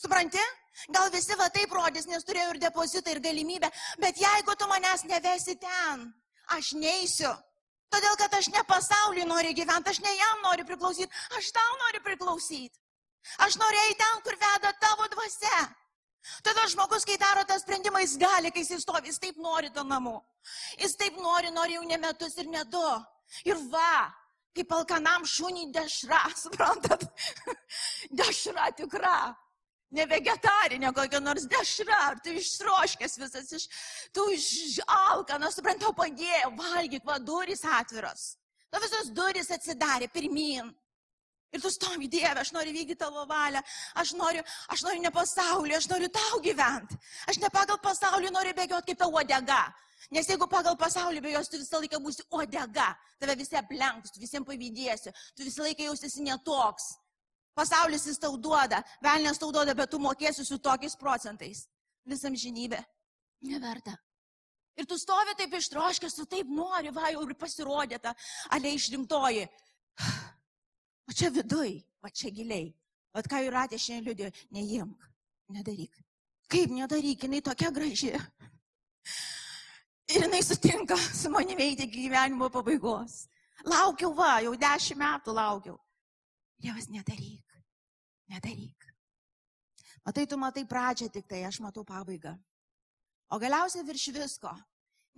Supranti? 0.00 0.40
Gal 0.88 1.10
visi 1.12 1.36
va 1.38 1.48
taip 1.52 1.72
rodys, 1.76 2.08
nes 2.08 2.24
turėjau 2.24 2.54
ir 2.54 2.60
depozitą, 2.62 3.12
ir 3.12 3.20
galimybę, 3.24 3.70
bet 4.02 4.20
jeigu 4.20 4.56
tu 4.58 4.68
manęs 4.70 5.04
nevesi 5.08 5.56
ten, 5.60 6.06
aš 6.56 6.72
neįsiu. 6.80 7.32
Todėl, 7.92 8.16
kad 8.16 8.32
aš 8.38 8.48
ne 8.54 8.62
pasauliui 8.64 9.26
noriu 9.28 9.52
gyventi, 9.52 9.92
aš 9.92 10.00
ne 10.00 10.14
jam 10.16 10.46
noriu 10.46 10.64
priklausyti, 10.64 11.12
aš 11.36 11.50
tau 11.52 11.76
noriu 11.84 12.00
priklausyti. 12.06 12.78
Aš 13.38 13.56
eiti 13.56 13.98
ten, 13.98 14.22
kur 14.24 14.34
veda 14.34 14.72
tavo 14.80 15.06
dvasia. 15.12 15.60
Tada 16.42 16.66
žmogus, 16.70 17.04
kai 17.04 17.18
daro 17.18 17.44
tą 17.44 17.58
sprendimą, 17.58 18.00
jis 18.02 18.16
gali, 18.16 18.50
kai 18.50 18.62
jis 18.62 18.82
stovi, 18.82 19.10
jis 19.10 19.18
taip 19.18 19.36
nori 19.36 19.70
to 19.70 19.82
namų. 19.82 20.20
Jis 20.78 20.96
taip 20.96 21.16
nori, 21.18 21.50
nori 21.50 21.74
jau 21.74 21.84
ne 21.86 21.98
metus 21.98 22.38
ir 22.38 22.48
ne 22.50 22.64
du. 22.64 22.88
Ir 23.44 23.58
va, 23.70 24.10
kaip 24.54 24.72
alkanam 24.72 25.26
šuniui 25.26 25.72
dešra, 25.74 26.22
suprantat? 26.44 27.06
dešra 28.10 28.70
tikra. 28.78 29.34
Ne 29.92 30.06
vegetarinė 30.08 30.92
kokia 30.96 31.20
nors 31.20 31.44
dešra, 31.52 31.98
ar 32.08 32.20
tu 32.24 32.32
išroškės 32.32 33.18
visas, 33.20 33.50
iš, 33.58 33.66
tu 34.16 34.24
iš 34.32 34.78
alkanas, 34.88 35.58
suprantu, 35.58 35.92
padėjo, 35.96 36.54
valgyk, 36.56 37.04
va, 37.04 37.18
durys 37.20 37.64
atviros. 37.80 38.30
Tu 38.72 38.80
visos 38.80 39.10
durys 39.12 39.52
atsidarė 39.52 40.08
pirmin. 40.12 40.72
Ir 41.52 41.60
tu 41.60 41.68
stovi 41.68 42.08
Dieve, 42.08 42.40
aš 42.40 42.54
noriu 42.56 42.72
vykdyti 42.72 42.96
tavo 43.02 43.26
valią, 43.28 43.60
aš 44.00 44.14
noriu, 44.16 44.40
aš 44.72 44.86
noriu 44.86 45.02
ne 45.04 45.10
pasaulį, 45.12 45.74
aš 45.76 45.88
noriu 45.90 46.08
tau 46.08 46.40
gyventi. 46.40 46.96
Aš 47.28 47.42
ne 47.42 47.50
pagal 47.52 47.76
pasaulį 47.84 48.30
noriu 48.32 48.54
bėgioti 48.56 48.94
kaip 48.94 49.02
ta 49.02 49.10
uodega. 49.12 49.60
Nes 50.12 50.28
jeigu 50.28 50.48
pagal 50.48 50.78
pasaulį 50.80 51.20
be 51.20 51.34
jos 51.34 51.52
tu 51.52 51.60
visą 51.60 51.82
laiką 51.82 52.00
būsi 52.00 52.24
odega, 52.32 52.88
tave 53.20 53.36
visi 53.36 53.56
aplenks, 53.60 54.14
tu 54.14 54.24
visiems 54.24 54.48
pavydėsi, 54.48 55.12
tu 55.36 55.44
visą 55.44 55.68
laiką 55.68 55.90
jausiesi 55.90 56.24
netoks. 56.24 56.94
Pasaulis 57.54 58.06
jis 58.08 58.20
tau 58.20 58.38
duoda, 58.40 58.80
velnės 59.04 59.40
tau 59.40 59.52
duoda, 59.52 59.74
bet 59.76 59.90
tu 59.92 60.00
mokėsi 60.00 60.44
su 60.46 60.58
tokiais 60.58 60.96
procentais. 60.96 61.66
Visam 62.08 62.36
žinybė. 62.38 62.80
Neverta. 63.44 63.94
Ir 64.78 64.86
tu 64.88 64.96
stovi 64.96 65.34
taip 65.36 65.52
ištroškęs, 65.58 66.14
tu 66.16 66.24
taip 66.26 66.48
nori, 66.48 66.92
va 66.94 67.10
jau 67.12 67.26
ir 67.26 67.34
pasirodė 67.36 67.98
ta 68.02 68.14
alė 68.56 68.76
išrinktoji. 68.78 69.48
O 71.10 71.12
čia 71.12 71.32
viduj, 71.34 71.72
o 72.06 72.08
čia 72.14 72.30
giliai. 72.30 72.68
O 73.12 73.20
ką 73.26 73.40
jūratė 73.42 73.76
šiandien 73.76 74.06
liūdėjo, 74.06 74.30
neimk, 74.54 75.08
nedaryk. 75.52 75.98
Kaip 76.48 76.70
nedaryk, 76.72 77.26
jinai 77.26 77.40
tokia 77.44 77.72
graži. 77.74 78.12
Ir 80.14 80.24
jinai 80.24 80.40
sutinka 80.46 80.96
su 80.96 81.28
manimi 81.34 81.66
eiti 81.66 81.88
gyvenimo 81.90 82.48
pabaigos. 82.54 83.26
Laukiau 83.66 84.14
va, 84.14 84.36
jau 84.46 84.54
dešimt 84.56 85.02
metų 85.02 85.34
laukiau. 85.36 85.76
Dievas 86.62 86.86
nedaryk, 86.88 87.56
nedaryk. 88.30 88.86
Matai, 90.06 90.26
tu 90.26 90.38
matai 90.38 90.64
pradžią 90.66 91.08
tik 91.10 91.26
tai, 91.30 91.42
aš 91.46 91.60
matau 91.62 91.84
pabaigą. 91.86 92.36
O 93.32 93.38
galiausiai 93.42 93.86
virš 93.86 94.10
visko, 94.14 94.52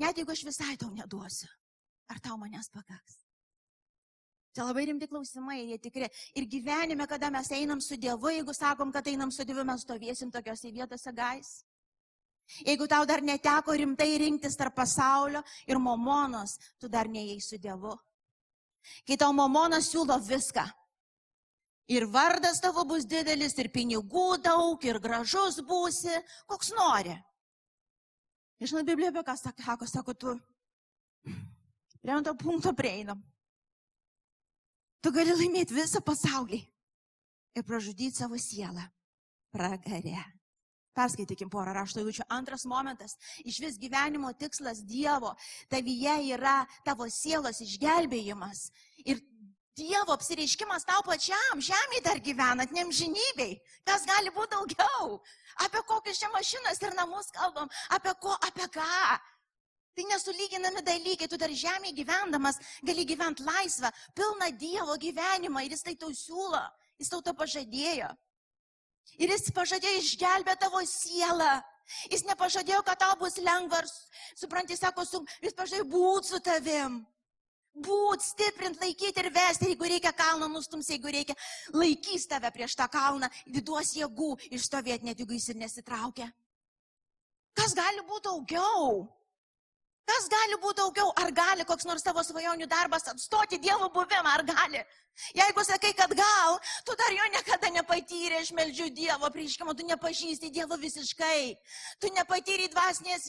net 0.00 0.16
jeigu 0.16 0.32
aš 0.32 0.44
visai 0.46 0.76
tau 0.80 0.90
neduosiu, 0.94 1.50
ar 2.08 2.20
tau 2.24 2.36
manęs 2.40 2.70
pakaks? 2.72 3.20
Čia 4.54 4.68
labai 4.68 4.84
rimti 4.86 5.08
klausimai, 5.10 5.64
jie 5.66 5.78
tikri. 5.82 6.08
Ir 6.38 6.44
gyvenime, 6.46 7.08
kada 7.10 7.26
mes 7.34 7.48
einam 7.56 7.80
su 7.82 7.96
Dievu, 7.98 8.30
jeigu 8.30 8.54
sakom, 8.54 8.92
kad 8.94 9.08
einam 9.10 9.32
su 9.34 9.42
Dievu, 9.42 9.64
mes 9.66 9.82
stovėsim 9.82 10.30
tokiuose 10.30 10.70
vietose 10.70 11.12
gais. 11.12 11.64
Jeigu 12.62 12.86
tau 12.86 13.02
dar 13.08 13.24
neteko 13.24 13.74
rimtai 13.74 14.12
rinktis 14.20 14.54
tarp 14.56 14.76
pasaulio 14.76 15.42
ir 15.66 15.80
momonos, 15.80 16.58
tu 16.78 16.88
dar 16.88 17.10
neėjai 17.10 17.40
su 17.42 17.58
Dievu. 17.58 17.96
Kai 19.08 19.16
tau 19.18 19.32
momonas 19.34 19.88
siūlo 19.90 20.20
viską. 20.22 20.68
Ir 21.92 22.06
vardas 22.08 22.62
tavo 22.64 22.86
bus 22.88 23.04
didelis, 23.04 23.56
ir 23.60 23.68
pinigų 23.72 24.38
daug, 24.40 24.80
ir 24.88 24.98
gražus 25.04 25.60
būsi, 25.68 26.16
koks 26.48 26.72
nori. 26.76 27.18
Žinai, 28.64 28.84
Biblija 28.88 29.10
apie 29.12 29.24
ką 29.26 29.34
sako, 29.36 29.86
sako, 29.90 30.14
tu 30.14 30.38
prie 32.04 32.22
to 32.24 32.34
punkto 32.34 32.72
prieinam. 32.72 33.20
Tu 35.04 35.12
gali 35.12 35.34
laimėti 35.36 35.76
visą 35.76 36.00
pasaulį 36.00 36.62
ir 37.56 37.64
pražudyti 37.64 38.16
savo 38.16 38.38
sielą 38.40 38.86
pragare. 39.52 40.24
Perskaitykim 40.94 41.50
porą 41.50 41.72
rašto 41.74 41.98
eilučių. 42.00 42.22
Antras 42.30 42.64
momentas. 42.70 43.16
Iš 43.42 43.58
vis 43.64 43.78
gyvenimo 43.82 44.30
tikslas 44.38 44.84
Dievo 44.86 45.32
tavyje 45.72 46.14
yra 46.36 46.60
tavo 46.86 47.08
sielos 47.10 47.58
išgelbėjimas. 47.64 48.68
Ir 49.02 49.18
Dievo 49.74 50.14
apsireiškimas 50.14 50.86
tau 50.86 51.02
pačiam, 51.02 51.58
žemėje 51.58 52.02
dar 52.06 52.20
gyvenant, 52.22 52.70
nemžinybei. 52.70 53.56
Kas 53.82 54.04
gali 54.06 54.30
būti 54.30 54.54
daugiau? 54.54 55.16
Apie 55.66 55.80
kokius 55.88 56.20
čia 56.20 56.28
mašinas 56.30 56.78
ir 56.82 56.94
namus 56.94 57.32
kalbam? 57.34 57.66
Apie 57.90 58.12
ko, 58.22 58.36
apie 58.46 58.68
ką? 58.70 59.18
Tai 59.94 60.04
nesulyginami 60.10 60.82
dalykai, 60.86 61.26
tu 61.30 61.38
dar 61.38 61.50
žemėje 61.50 61.96
gyvendamas 61.98 62.60
gali 62.86 63.02
gyventi 63.06 63.42
laisvą, 63.46 63.90
pilną 64.14 64.52
Dievo 64.58 64.94
gyvenimą 64.98 65.64
ir 65.66 65.74
jis 65.74 65.82
tai 65.86 65.94
tau 65.98 66.14
siūlo, 66.14 66.62
jis 66.98 67.10
tau 67.10 67.22
to 67.22 67.34
pažadėjo. 67.34 68.12
Ir 69.18 69.34
jis 69.34 69.50
pažadėjo 69.54 70.02
išgelbėti 70.02 70.62
tavo 70.62 70.82
sielą. 70.86 71.56
Jis 72.08 72.22
nepažadėjo, 72.24 72.78
kad 72.86 73.02
tau 73.02 73.18
bus 73.20 73.36
lengva, 73.42 73.82
supranti, 74.38 74.78
sako, 74.78 75.02
su, 75.04 75.20
jis 75.42 75.58
pažadėjo 75.58 75.90
būti 75.90 76.30
su 76.30 76.40
tavim 76.40 77.02
būt, 77.74 78.22
stiprint, 78.22 78.78
laikyti 78.80 79.22
ir 79.22 79.30
vesti, 79.34 79.72
jeigu 79.72 79.88
reikia 79.90 80.12
kalną 80.16 80.48
nustums, 80.52 80.88
jeigu 80.90 81.10
reikia, 81.10 81.34
laikys 81.74 82.28
tave 82.30 82.50
prieš 82.54 82.76
tą 82.78 82.86
kalną, 82.92 83.30
duos 83.60 83.94
jėgų 83.98 84.34
išstovėti, 84.54 85.08
net 85.08 85.20
jeigu 85.20 85.34
jis 85.34 85.50
ir 85.50 85.60
nesitraukia. 85.62 86.30
Kas 87.54 87.74
gali 87.74 88.02
būti 88.06 88.28
daugiau? 88.28 89.04
Kas 90.10 90.28
gali 90.28 90.58
būti 90.60 90.80
daugiau? 90.82 91.12
Ar 91.22 91.32
gali 91.32 91.64
koks 91.68 91.88
nors 91.88 92.04
tavo 92.04 92.24
svajonių 92.26 92.68
darbas 92.68 93.08
atstoti 93.12 93.58
Dievo 93.58 93.88
buvimą? 93.94 94.36
Ar 94.36 94.44
gali? 94.48 94.84
Jeigu 95.34 95.62
sakai, 95.62 95.92
kad 95.94 96.10
gal, 96.10 96.58
tu 96.82 96.94
dar 96.98 97.12
jo 97.14 97.26
niekada 97.30 97.70
nepatyrė, 97.70 98.40
aš 98.42 98.50
meldžiu 98.50 98.88
Dievo 98.90 99.28
prieškimo, 99.30 99.70
tu 99.78 99.86
nepažįsti 99.86 100.50
Dievo 100.50 100.74
visiškai, 100.74 101.54
tu 102.02 102.10
nepatyrė 102.16 102.66
dvasinės 102.72 103.28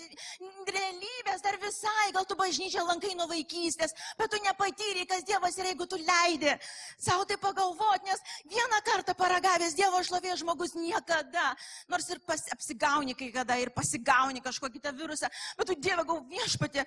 realybės 0.66 1.46
dar 1.46 1.60
visai, 1.62 2.08
gal 2.16 2.26
tu 2.26 2.38
bažnyčią 2.40 2.82
lankai 2.90 3.14
nuo 3.14 3.28
vaikystės, 3.30 3.94
bet 4.18 4.34
tu 4.34 4.42
nepatyrė, 4.42 5.06
kas 5.12 5.28
Dievas 5.30 5.60
yra, 5.62 5.76
jeigu 5.76 5.86
tu 5.86 6.00
leidi 6.02 6.56
savo 6.98 7.28
tai 7.30 7.38
pagalvoti, 7.38 8.10
nes 8.10 8.26
vieną 8.50 8.82
kartą 8.90 9.14
paragavęs 9.22 9.78
Dievo 9.78 10.02
šlovės 10.10 10.42
žmogus 10.42 10.74
niekada, 10.80 11.52
nors 11.94 12.10
ir 12.10 12.24
pas, 12.26 12.48
apsigauni 12.58 13.14
kai 13.14 13.30
kada 13.30 13.60
ir 13.62 13.70
pasigauni 13.78 14.42
kažkokį 14.42 14.82
tą 14.82 14.96
virusą, 14.98 15.30
bet 15.62 15.70
tu 15.70 15.78
Dievą 15.78 16.08
gau 16.10 16.20
viešpatė, 16.66 16.86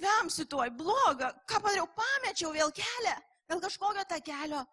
vemsi 0.00 0.46
tuoj 0.46 0.70
blogą, 0.74 1.30
ką 1.46 1.60
padariau, 1.60 1.86
pamečiau 1.94 2.52
vėl 2.52 2.72
kelią 2.72 3.16
dėl 3.48 3.60
kažkokio 3.60 4.04
tą 4.08 4.20
kelio, 4.24 4.64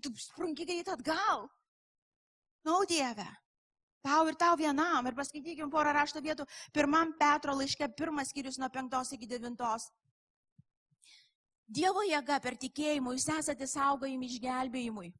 tu 0.00 0.12
sprunki 0.16 0.64
greit 0.64 0.88
atgal. 0.88 1.48
Nau 2.64 2.84
Dieve, 2.86 3.26
tau 4.02 4.28
ir 4.28 4.36
tau 4.36 4.56
vienam. 4.56 5.06
Ir 5.06 5.14
paskaitykim 5.14 5.70
porą 5.70 5.92
rašto 5.92 6.20
vietų. 6.22 6.46
Pirmam 6.72 7.12
Petro 7.18 7.54
laiške, 7.54 7.88
pirmas 7.96 8.30
skyrius 8.30 8.58
nuo 8.58 8.70
penktos 8.70 9.12
iki 9.12 9.26
devintos. 9.26 9.90
Dievo 11.66 12.04
jėga 12.06 12.40
per 12.40 12.56
tikėjimą 12.56 13.12
jūs 13.16 13.28
esate 13.38 13.66
saugojami 13.66 14.28
išgelbėjimui, 14.28 15.10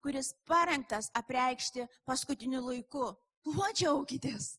kuris 0.00 0.32
parengtas 0.46 1.10
apreikšti 1.16 1.88
paskutiniu 2.06 2.62
laiku. 2.62 3.10
Tuo 3.42 3.68
džiaugitės. 3.72 4.58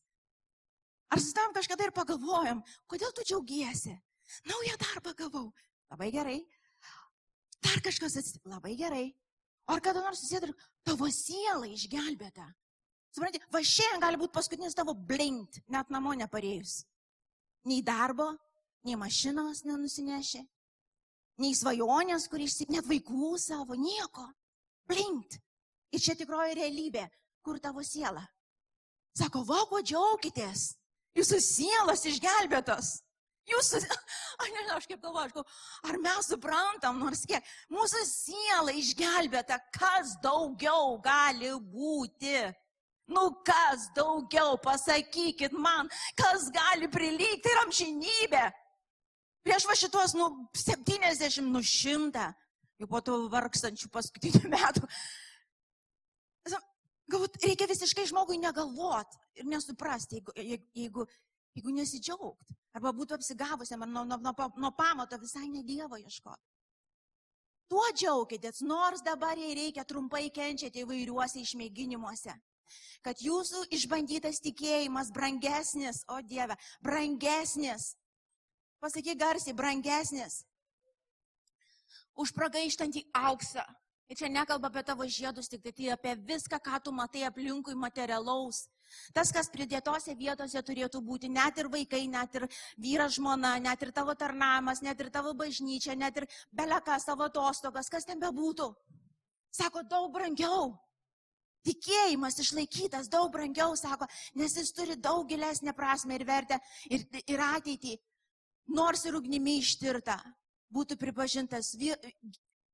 Ar 1.10 1.20
su 1.20 1.34
tam 1.34 1.52
kažkada 1.54 1.88
ir 1.88 1.94
pagalvojom, 1.94 2.62
kodėl 2.90 3.12
tu 3.14 3.26
džiaugiesi? 3.26 3.96
Naują 4.46 4.76
darbą 4.78 5.14
gavau. 5.18 5.48
Labai 5.90 6.10
gerai. 6.14 6.38
Dar 7.60 7.82
kažkas 7.82 8.16
atsitiko. 8.20 8.48
Labai 8.52 8.76
gerai. 8.78 9.08
Ar 9.70 9.82
kada 9.82 10.02
nors 10.02 10.22
susėdai, 10.22 10.52
tavo 10.86 11.08
siela 11.14 11.66
išgelbėta. 11.68 12.46
Suprantate, 13.10 13.46
va 13.50 13.62
šiandien 13.66 14.02
gali 14.02 14.18
būti 14.20 14.34
paskutinis 14.36 14.76
tavo 14.78 14.94
blint, 14.94 15.58
net 15.70 15.90
namo 15.90 16.14
neparėjus. 16.14 16.84
Nei 17.66 17.82
darbo, 17.82 18.30
nei 18.86 18.96
mašinos 18.98 19.64
nenusineši, 19.66 20.40
nei 21.42 21.56
svajonės, 21.58 22.28
kur 22.30 22.42
išsip, 22.42 22.70
net 22.70 22.86
vaikų 22.88 23.34
savo, 23.42 23.74
nieko. 23.78 24.28
Blint. 24.88 25.38
Ir 25.90 26.02
čia 26.02 26.14
tikroji 26.14 26.54
realybė, 26.58 27.08
kur 27.42 27.58
tavo 27.62 27.82
siela. 27.86 28.22
Sako, 29.18 29.42
va, 29.46 29.64
kuo 29.66 29.82
džiaukitės. 29.82 30.70
Jūsų 31.18 31.40
sielos 31.42 32.04
išgelbėtos. 32.06 32.98
Jūs, 33.50 33.72
aš 34.40 34.48
nežinau, 34.54 34.78
aš 34.78 34.86
kaip 34.90 35.02
galvoju, 35.02 35.44
ar 35.88 35.98
mes 36.02 36.30
suprantam, 36.30 37.00
nors 37.02 37.24
kiek, 37.28 37.46
mūsų 37.72 38.02
siela 38.06 38.74
išgelbėta, 38.76 39.58
kas 39.74 40.16
daugiau 40.22 40.98
gali 41.04 41.52
būti. 41.72 42.50
Nu, 43.10 43.24
kas 43.42 43.88
daugiau, 43.96 44.54
pasakykit 44.62 45.56
man, 45.58 45.88
kas 46.14 46.46
gali 46.54 46.86
prilygti 46.86 47.50
ir 47.50 47.62
amžinybė. 47.64 48.44
Prieš 49.42 49.66
va 49.66 49.74
šitos, 49.74 50.14
nu, 50.14 50.28
70, 50.54 51.40
nu, 51.48 51.64
100, 51.64 52.28
jau 52.78 52.88
po 52.90 53.00
tų 53.02 53.16
vargstančių 53.32 53.90
paskutinių 53.90 54.50
metų. 54.54 54.86
Galbūt 57.10 57.40
reikia 57.42 57.66
visiškai 57.66 58.06
žmogui 58.06 58.38
negalvot 58.38 59.16
ir 59.40 59.48
nesuprasti, 59.50 60.20
jeigu, 60.20 60.34
jeigu, 60.36 60.68
jeigu 60.78 61.06
jeigu 61.56 61.74
nesidžiaugt, 61.74 62.54
arba 62.76 62.92
būtų 62.94 63.16
apsigavusiam, 63.18 63.82
ar 63.82 63.90
nuo, 63.90 64.04
nuo, 64.06 64.18
nuo, 64.22 64.48
nuo 64.56 64.70
pamato 64.76 65.18
visai 65.18 65.48
ne 65.48 65.62
Dievo 65.66 65.98
ieškoti. 65.98 66.46
Tuo 67.70 67.86
džiaukitės, 67.94 68.62
nors 68.66 69.02
dabar 69.06 69.38
jai 69.38 69.54
reikia 69.54 69.84
trumpai 69.86 70.28
kenčiate 70.34 70.82
įvairiuose 70.82 71.42
išmėginimuose. 71.42 72.34
Kad 73.02 73.22
jūsų 73.22 73.64
išbandytas 73.74 74.42
tikėjimas 74.42 75.10
brangesnis, 75.14 76.02
o 76.10 76.18
Dieve, 76.22 76.56
brangesnis. 76.82 77.94
Pasakyk 78.82 79.18
garsiai, 79.18 79.54
brangesnis. 79.54 80.42
Už 82.18 82.34
pragaištantį 82.34 83.04
auksą. 83.14 83.64
Ir 84.10 84.18
čia 84.18 84.26
nekalba 84.26 84.66
apie 84.66 84.82
tavo 84.82 85.06
žiedus, 85.06 85.46
tik 85.46 85.62
tai, 85.62 85.70
tai 85.70 85.90
apie 85.94 86.16
viską, 86.26 86.58
ką 86.58 86.80
tu 86.82 86.90
matai 86.90 87.22
aplinkui 87.28 87.76
materialaus. 87.78 88.64
Tas, 89.14 89.30
kas 89.30 89.46
pridėtose 89.54 90.16
vietose 90.18 90.58
turėtų 90.66 90.98
būti, 91.06 91.30
net 91.30 91.60
ir 91.62 91.68
vaikai, 91.70 92.08
net 92.10 92.34
ir 92.34 92.48
vyras 92.74 93.14
žmona, 93.14 93.52
net 93.62 93.86
ir 93.86 93.92
tavo 93.94 94.16
tarnavimas, 94.18 94.82
net 94.82 94.98
ir 94.98 95.12
tavo 95.14 95.30
bažnyčia, 95.38 95.94
net 95.94 96.18
ir 96.18 96.26
belekas 96.50 97.06
tavo 97.06 97.28
atostogas, 97.30 97.86
kas 97.86 98.08
ten 98.08 98.18
bebūtų. 98.18 98.66
Sako, 99.54 99.86
daug 99.86 100.10
brangiau. 100.10 100.74
Tikėjimas 101.62 102.40
išlaikytas 102.42 103.06
daug 103.12 103.30
brangiau, 103.30 103.78
sako, 103.78 104.10
nes 104.34 104.58
jis 104.58 104.74
turi 104.74 104.98
daug 104.98 105.22
gilesnę 105.30 105.70
prasme 105.76 106.18
ir 106.18 106.26
vertę 106.26 106.58
ir, 106.90 107.06
ir 107.30 107.46
ateitį. 107.46 107.94
Nors 108.74 109.06
ir 109.06 109.14
ugnimi 109.14 109.60
ištirta, 109.62 110.18
būtų 110.74 110.98
pripažintas 110.98 111.76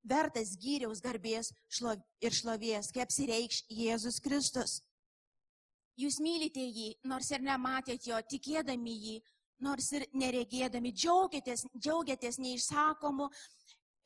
vertas 0.09 0.55
gyriaus 0.63 1.03
garbės 1.05 1.53
ir 2.23 2.35
šlovės, 2.35 2.93
kaip 2.95 3.07
apsireikš 3.07 3.65
Jėzus 3.71 4.21
Kristus. 4.23 4.81
Jūs 5.97 6.21
mylite 6.21 6.61
jį, 6.61 6.91
nors 7.09 7.31
ir 7.33 7.45
nematėt 7.45 8.07
jo, 8.07 8.19
tikėdami 8.31 8.97
jį, 9.07 9.17
nors 9.65 9.89
ir 9.97 10.05
neregėdami, 10.13 10.93
džiaugiatės, 10.93 11.65
džiaugiatės 11.77 12.39
neišsakomu 12.39 13.31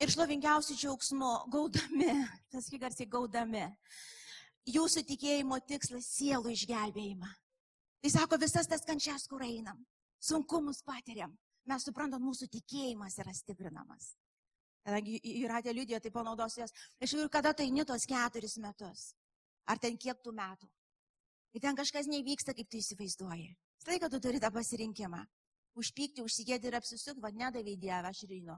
ir 0.01 0.13
šlovingiausiu 0.15 0.79
džiaugsmu, 0.79 1.33
gaudami, 1.51 2.15
tas 2.53 2.71
garsiai 2.71 3.11
gaudami 3.11 3.67
jūsų 4.69 5.05
tikėjimo 5.09 5.59
tikslas- 5.67 6.09
sielų 6.17 6.53
išgelbėjimą. 6.55 7.31
Tai 8.01 8.11
sako 8.11 8.39
visas 8.39 8.67
tas 8.67 8.85
kančias, 8.85 9.27
kur 9.29 9.43
einam, 9.43 9.85
sunkumus 10.21 10.83
patiriam, 10.83 11.37
mes 11.67 11.85
suprantam, 11.85 12.23
mūsų 12.23 12.49
tikėjimas 12.49 13.19
yra 13.19 13.33
stiprinamas. 13.35 14.15
Įratė 14.89 15.75
liudijo, 15.77 16.01
tai 16.01 16.11
panaudosiu 16.15 16.63
jas. 16.63 16.73
Iš 17.01 17.13
tikrųjų, 17.13 17.31
kada 17.33 17.53
tai 17.55 17.69
nitos 17.71 18.07
keturis 18.09 18.57
metus? 18.63 19.11
Ar 19.69 19.79
ten 19.79 19.99
kiek 20.01 20.23
tų 20.25 20.33
metų? 20.35 20.69
Ir 21.55 21.61
ten 21.61 21.77
kažkas 21.77 22.09
nevyksta, 22.09 22.55
kaip 22.57 22.71
tu 22.71 22.79
įsivaizduoji. 22.79 23.51
Štai, 23.83 23.99
kad 24.01 24.13
tu 24.13 24.21
turi 24.23 24.41
tą 24.41 24.51
pasirinkimą. 24.55 25.21
Užpykti, 25.81 26.25
užsigėti 26.25 26.69
ir 26.69 26.77
apsisuk, 26.79 27.21
vad 27.23 27.37
nedavai 27.37 27.77
Dievą, 27.77 28.11
aš 28.11 28.25
rynu. 28.31 28.57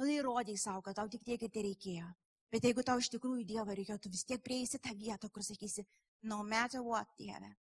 Nu, 0.00 0.06
tai 0.06 0.16
įrodai 0.16 0.56
savo, 0.56 0.82
kad 0.82 0.96
tau 0.96 1.08
tik 1.12 1.24
tiek 1.26 1.42
ir 1.42 1.52
tai 1.52 1.64
reikėjo. 1.66 2.08
Bet 2.50 2.64
jeigu 2.66 2.82
tau 2.86 2.98
iš 2.98 3.10
tikrųjų 3.14 3.44
Dievo 3.46 3.74
reikėjo, 3.76 3.98
tu 4.00 4.12
vis 4.12 4.24
tiek 4.26 4.42
prieisi 4.42 4.80
tą 4.82 4.94
vietą, 4.96 5.28
kur 5.30 5.44
sakysi, 5.46 5.84
no 6.30 6.42
matter 6.42 6.82
what, 6.82 7.10
Dieve, 7.18 7.52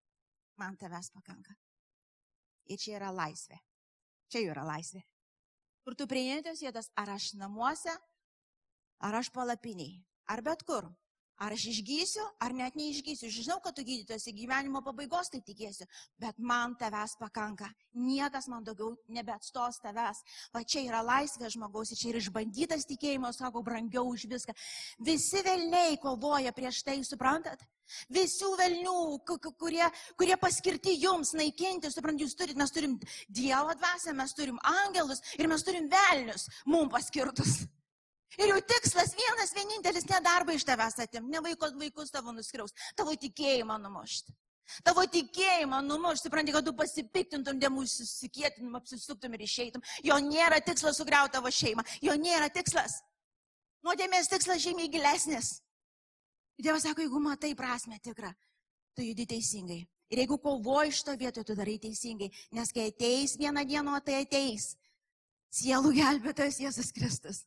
man 0.57 0.77
tavęs 0.79 1.11
pakanka. 1.13 1.55
Ir 2.69 2.79
čia 2.79 2.95
yra 2.97 3.11
laisvė. 3.13 3.59
Čia 4.29 4.43
yra 4.51 4.63
laisvė. 4.65 5.03
Kur 5.89 5.95
tu 5.97 6.05
prieintės 6.05 6.59
vietas, 6.61 6.85
ar 7.01 7.09
aš 7.15 7.31
namuose, 7.33 7.89
ar 9.01 9.15
aš 9.17 9.31
palapiniai, 9.33 9.95
ar 10.29 10.43
bet 10.45 10.61
kur. 10.61 10.85
Ar 11.41 11.55
aš 11.55 11.63
išgysiu, 11.71 12.27
ar 12.45 12.53
net 12.53 12.77
neišgysiu. 12.77 13.31
Žinau, 13.33 13.57
kad 13.63 13.73
tu 13.73 13.81
gydytojas 13.87 14.27
į 14.29 14.35
gyvenimo 14.37 14.83
pabaigos 14.85 15.33
tai 15.33 15.39
tikėsiu, 15.41 15.87
bet 16.21 16.37
man 16.37 16.75
tavęs 16.77 17.15
pakanka. 17.17 17.71
Niekas 17.97 18.51
man 18.53 18.67
daugiau 18.67 18.91
nebeatstos 19.09 19.81
tavęs. 19.81 20.21
Va 20.53 20.61
čia 20.61 20.85
yra 20.91 21.01
laisvė 21.01 21.49
žmogaus 21.55 21.95
ir 21.95 22.01
čia 22.03 22.11
yra 22.11 22.21
išbandytas 22.21 22.85
tikėjimas, 22.91 23.41
sako, 23.41 23.65
brangiau 23.65 24.13
už 24.13 24.27
viską. 24.29 24.53
Visi 25.09 25.41
velniai 25.41 25.97
kovoja 25.97 26.53
prieš 26.53 26.83
tai, 26.85 26.99
suprantat? 27.07 27.65
Visų 28.13 28.51
velnių, 28.59 28.95
kurie, 29.25 29.85
kurie 30.19 30.37
paskirti 30.41 30.95
jums 30.99 31.33
naikinti, 31.37 31.91
suprantat, 31.93 32.25
jūs 32.25 32.37
turite, 32.37 32.59
mes 32.59 32.73
turim 32.75 32.97
Dievo 33.27 33.75
dvasę, 33.77 34.13
mes 34.17 34.35
turim 34.37 34.59
angelus 34.85 35.23
ir 35.37 35.49
mes 35.51 35.65
turim 35.65 35.89
velnius 35.91 36.49
mums 36.65 36.93
paskirtus. 36.93 37.63
Ir 38.37 38.51
jų 38.51 38.59
tikslas 38.69 39.15
vienas, 39.17 39.55
vienintelis, 39.57 40.05
ne 40.09 40.19
darbą 40.21 40.53
iš 40.53 40.67
tavęs 40.67 40.99
atim, 41.01 41.25
ne 41.31 41.41
vaikos, 41.41 41.73
vaikus 41.79 42.13
tavo 42.13 42.31
nuskriaus, 42.35 42.75
tavo 42.95 43.15
tikėjimą 43.17 43.79
numušti. 43.81 44.35
Tavo 44.85 45.01
tikėjimą 45.09 45.79
numušti, 45.81 46.27
supranti, 46.27 46.53
kad 46.53 46.67
tu 46.67 46.75
pasipiktintum, 46.77 47.57
dėmų 47.61 47.87
susikėtinum, 47.89 48.75
apsisuktum 48.77 49.33
ir 49.33 49.45
išeitum. 49.47 49.85
Jo 50.05 50.19
nėra 50.21 50.59
tikslas 50.61 50.99
sugriauti 51.01 51.39
tavo 51.39 51.49
šeimą, 51.49 51.85
jo 52.05 52.13
nėra 52.21 52.51
tikslas. 52.53 52.99
Nuodėmės 53.85 54.29
tikslas 54.29 54.61
žymiai 54.61 54.91
gilesnis. 54.93 55.57
Dievas 56.59 56.83
sako, 56.83 57.05
jeigu 57.05 57.21
matai 57.23 57.53
prasme 57.55 57.99
tikrą, 58.03 58.33
tu 58.95 59.05
judi 59.05 59.25
teisingai. 59.29 59.79
Ir 60.09 60.23
jeigu 60.23 60.39
kovoji 60.41 60.91
iš 60.91 61.03
to 61.05 61.13
vietoje, 61.15 61.45
tu 61.45 61.55
darai 61.55 61.77
teisingai. 61.79 62.31
Nes 62.51 62.73
kai 62.75 62.89
ateis 62.89 63.37
vieną 63.39 63.63
dieną, 63.69 63.99
tai 64.03 64.23
ateis. 64.23 64.73
Sielų 65.53 65.93
gelbėtojas 65.95 66.59
Jėzus 66.61 66.91
Kristus. 66.93 67.45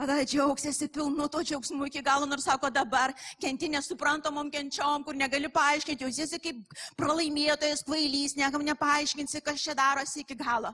Tada 0.00 0.22
džiaugsiesi 0.24 0.88
pilnu 0.88 1.26
to 1.28 1.42
džiaugsmu 1.44 1.84
iki 1.90 2.00
galo, 2.00 2.24
nors 2.24 2.46
sako 2.48 2.70
dabar, 2.72 3.12
kenti 3.42 3.68
nesuprantamom 3.68 4.48
kenčiom, 4.50 5.04
kur 5.04 5.18
negali 5.18 5.50
paaiškinti, 5.52 6.06
jūs 6.06 6.22
esi 6.24 6.40
kaip 6.40 6.78
pralaimėtojas, 6.96 7.84
kvailys, 7.84 8.38
niekam 8.38 8.64
nepaaiškinsi, 8.64 9.42
kas 9.44 9.60
čia 9.60 9.76
darosi 9.76 10.22
iki 10.24 10.38
galo. 10.40 10.72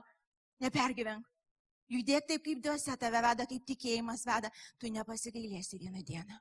Nepergyvenk. 0.63 1.27
Judėk 1.91 2.31
taip, 2.31 2.45
kaip 2.47 2.63
duose 2.63 2.95
tave 2.99 3.19
veda, 3.27 3.45
kaip 3.51 3.67
tikėjimas 3.67 4.23
veda, 4.27 4.51
tu 4.79 4.87
nepasigailėsi 4.95 5.83
vieną 5.83 6.07
dieną. 6.07 6.39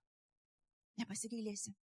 Nepasigailėsi. 0.97 1.75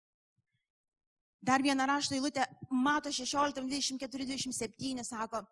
Dar 1.44 1.62
vieną 1.62 1.86
raštą 1.86 2.16
eilutę, 2.16 2.46
mato 2.70 3.12
16, 3.12 3.60
24, 3.60 4.24
27, 4.26 5.04
sako, 5.04 5.44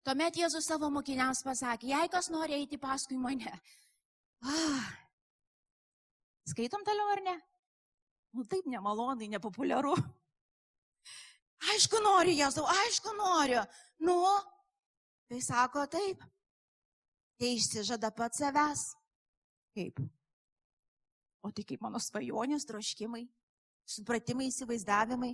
Tuomet 0.00 0.36
Jėzus 0.40 0.64
savo 0.64 0.88
mokiniams 0.88 1.42
pasakė, 1.44 1.90
jei 1.92 2.08
kas 2.08 2.30
nori 2.32 2.56
eiti 2.56 2.78
paskui 2.80 3.18
mane, 3.20 3.52
Ah. 4.42 4.86
Skaitom 6.48 6.84
toliau 6.84 7.12
ar 7.12 7.20
ne? 7.20 7.36
Nu 8.32 8.44
taip 8.44 8.64
nemalonai, 8.66 9.28
nepopuliaru. 9.28 9.92
Aišku 11.74 12.00
noriu, 12.00 12.32
Jėzau, 12.38 12.64
aišku 12.64 13.12
noriu. 13.18 13.60
Nu, 14.00 14.16
tai 15.28 15.42
sako 15.44 15.84
taip. 15.92 16.22
Tai 17.36 17.50
išsižada 17.52 18.10
pats 18.16 18.40
savęs. 18.40 18.86
Kaip? 19.76 20.00
O 21.40 21.50
tai 21.52 21.64
kaip 21.64 21.80
mano 21.80 22.00
svajonės, 22.02 22.66
troškimai, 22.68 23.24
supratimai, 23.88 24.50
įsivaizdavimai. 24.50 25.32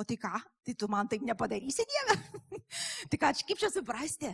O 0.00 0.04
tai 0.08 0.16
ką? 0.16 0.38
Tai 0.64 0.74
tu 0.78 0.88
man 0.88 1.08
taip 1.08 1.24
nepadarysi, 1.26 1.84
Dieve? 1.84 2.16
tai 3.12 3.20
ką, 3.20 3.32
kaip 3.44 3.60
čia 3.60 3.68
suprasti? 3.72 4.32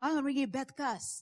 Anamai, 0.00 0.46
bet 0.48 0.72
kas. 0.76 1.20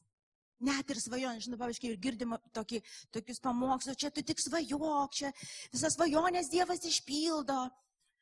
Net 0.64 0.88
ir 0.88 1.00
svajonė, 1.02 1.42
žinau, 1.42 1.58
pavyzdžiui, 1.60 1.90
ir 1.92 2.00
girdim 2.00 2.36
tokį, 2.54 2.80
tokius 3.12 3.42
pamokslus, 3.42 3.98
čia 4.00 4.10
tu 4.14 4.22
tik 4.22 4.38
svajok, 4.40 5.16
čia 5.18 5.32
visas 5.72 5.96
svajonės 5.96 6.48
Dievas 6.52 6.84
išpildo, 6.86 7.58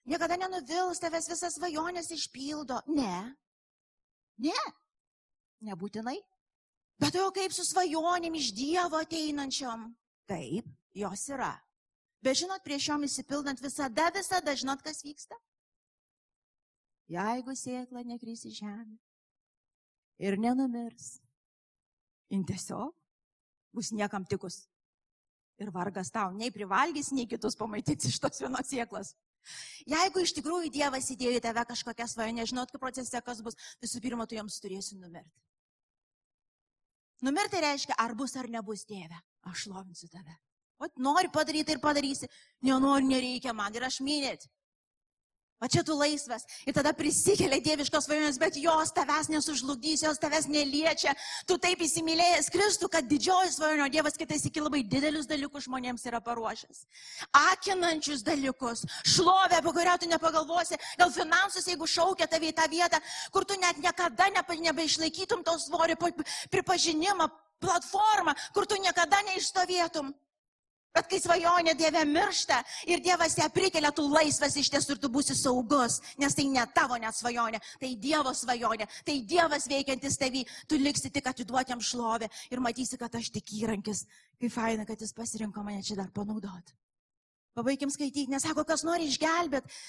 niekada 0.08 0.38
nenuvils 0.40 1.02
tavęs 1.02 1.28
visas 1.30 1.58
svajonės 1.58 2.08
išpildo. 2.16 2.80
Ne, 2.96 3.36
ne, 4.40 4.64
nebūtinai. 5.68 6.16
Bet 7.00 7.16
jau 7.16 7.30
kaip 7.34 7.54
su 7.54 7.64
svajonėm 7.66 8.36
iš 8.38 8.52
Dievo 8.56 9.00
ateinančiom. 9.00 9.88
Taip, 10.30 10.68
jos 10.94 11.24
yra. 11.32 11.54
Bet 12.22 12.38
žinot, 12.38 12.62
prieš 12.62 12.90
jom 12.92 13.08
įsipildant 13.08 13.62
visada, 13.62 14.10
visada, 14.14 14.54
žinot, 14.54 14.84
kas 14.84 15.02
vyksta? 15.02 15.38
Jeigu 17.10 17.56
sėkla 17.58 18.04
nekris 18.06 18.46
į 18.48 18.54
žemę 18.60 18.96
ir 20.22 20.38
nenumirs, 20.38 21.16
Jin 22.32 22.46
tiesiog 22.48 22.94
bus 23.76 23.90
niekam 23.92 24.24
tikus. 24.24 24.62
Ir 25.60 25.68
vargas 25.70 26.08
tau, 26.10 26.32
nei 26.32 26.48
privalgys, 26.50 27.10
nei 27.12 27.28
kitus 27.28 27.58
pamaitins 27.60 28.08
iš 28.08 28.16
tos 28.22 28.40
vienos 28.40 28.70
sieklas. 28.72 29.12
Jeigu 29.90 30.22
iš 30.24 30.32
tikrųjų 30.38 30.70
Dievas 30.72 31.10
įdėjo 31.12 31.36
į 31.36 31.42
tave 31.44 31.64
kažkokią 31.68 32.06
svajonę, 32.08 32.40
nežinot, 32.40 32.72
kaip 32.72 32.80
procese 32.80 33.20
kas 33.26 33.42
bus, 33.44 33.58
visų 33.82 34.00
pirma, 34.00 34.24
tu 34.26 34.38
joms 34.38 34.56
turėsi 34.64 34.96
numirti. 34.96 35.28
Numirti 37.22 37.60
reiškia, 37.62 37.94
ar 37.98 38.14
bus 38.18 38.34
ar 38.36 38.48
nebus 38.50 38.84
Dieve. 38.88 39.18
Aš 39.50 39.66
lovinsiu 39.70 40.08
tave. 40.10 40.34
O 40.82 40.88
nori 40.98 41.30
padaryti 41.30 41.76
ir 41.76 41.80
padarysi. 41.82 42.28
Nenori, 42.66 43.06
nereikia 43.06 43.54
man 43.54 43.74
ir 43.74 43.86
aš 43.86 44.00
minėt. 44.02 44.48
O 45.62 45.68
čia 45.70 45.84
tu 45.86 45.94
laisvas. 45.94 46.42
Ir 46.66 46.74
tada 46.74 46.90
prisikelia 46.90 47.60
dieviškos 47.62 48.08
svajonės, 48.08 48.38
bet 48.42 48.56
jos 48.58 48.90
tavęs 48.96 49.28
nesužlugdys, 49.30 50.02
jos 50.02 50.18
tavęs 50.18 50.48
neliečia. 50.50 51.12
Tu 51.46 51.54
taip 51.62 51.84
įsimylėjęs 51.86 52.50
Kristų, 52.50 52.88
kad 52.90 53.06
didžioji 53.06 53.52
svajonė, 53.54 53.86
Dievas 53.94 54.18
kitais 54.18 54.42
iki 54.48 54.58
labai 54.58 54.80
didelius 54.82 55.28
dalykus 55.30 55.68
žmonėms 55.68 56.02
yra 56.10 56.18
paruošęs. 56.24 56.82
Akinančius 57.52 58.24
dalykus, 58.26 58.82
šlovę, 59.06 59.60
apie 59.60 59.74
kurią 59.78 59.94
tu 60.02 60.10
nepagalvosi, 60.10 60.80
gal 60.98 61.14
finansus, 61.14 61.70
jeigu 61.70 61.86
šaukia 61.86 62.26
tave 62.26 62.50
į 62.50 62.56
tą 62.58 62.66
vietą, 62.72 62.98
kur 63.30 63.46
tu 63.46 63.54
net 63.62 63.78
niekada 63.78 64.32
nebeišlaikytum 64.34 65.46
to 65.46 65.54
svorio 65.62 65.94
pripažinimą, 66.50 67.30
platformą, 67.62 68.34
kur 68.50 68.66
tu 68.66 68.82
niekada 68.82 69.22
neišstovėtum. 69.30 70.10
Bet 70.92 71.08
kai 71.08 71.18
svajonė 71.24 71.72
Dieve 71.78 72.02
miršta 72.04 72.58
ir 72.84 73.00
Dievas 73.00 73.38
ją 73.38 73.46
prikelia, 73.52 73.92
tu 73.96 74.04
laisvas 74.12 74.58
iš 74.60 74.68
tiesų 74.74 74.96
ir 74.96 75.00
tu 75.00 75.08
būsi 75.12 75.36
saugus, 75.38 76.02
nes 76.20 76.36
tai 76.36 76.44
ne 76.52 76.64
tavo 76.76 76.98
net 77.00 77.16
svajonė, 77.16 77.62
tai 77.80 77.94
Dievo 77.96 78.34
svajonė, 78.36 78.88
tai 79.06 79.16
Dievas 79.24 79.68
veikiantis 79.72 80.20
tavį, 80.20 80.44
tu 80.68 80.76
liksi 80.76 81.08
tik 81.14 81.30
atiduoti 81.32 81.72
jam 81.72 81.80
šlovę 81.80 82.28
ir 82.52 82.60
matysi, 82.60 83.00
kad 83.00 83.16
aš 83.16 83.32
tik 83.32 83.54
įrankis. 83.62 84.04
Kaip 84.36 84.52
faina, 84.52 84.84
kad 84.84 85.00
jis 85.00 85.16
pasirinko 85.16 85.64
mane 85.64 85.80
čia 85.86 85.96
dar 85.96 86.12
panaudoti. 86.12 86.76
Pabaigiam 87.56 87.92
skaityti, 87.92 88.28
nesako, 88.32 88.64
kas 88.68 88.84
nori 88.84 89.08
išgelbėti. 89.08 89.80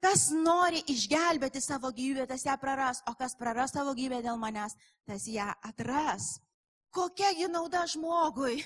Kas 0.00 0.30
nori 0.32 0.80
išgelbėti 0.88 1.60
savo 1.60 1.90
gyvybę, 1.92 2.24
tas 2.28 2.46
ją 2.46 2.56
praras, 2.60 3.02
o 3.04 3.12
kas 3.20 3.36
praras 3.36 3.76
savo 3.76 3.92
gyvybę 3.92 4.22
dėl 4.24 4.40
manęs, 4.40 4.78
tas 5.04 5.28
ją 5.28 5.52
atras. 5.68 6.38
Kokia 6.88 7.34
ji 7.36 7.52
nauda 7.52 7.84
žmogui? 7.88 8.62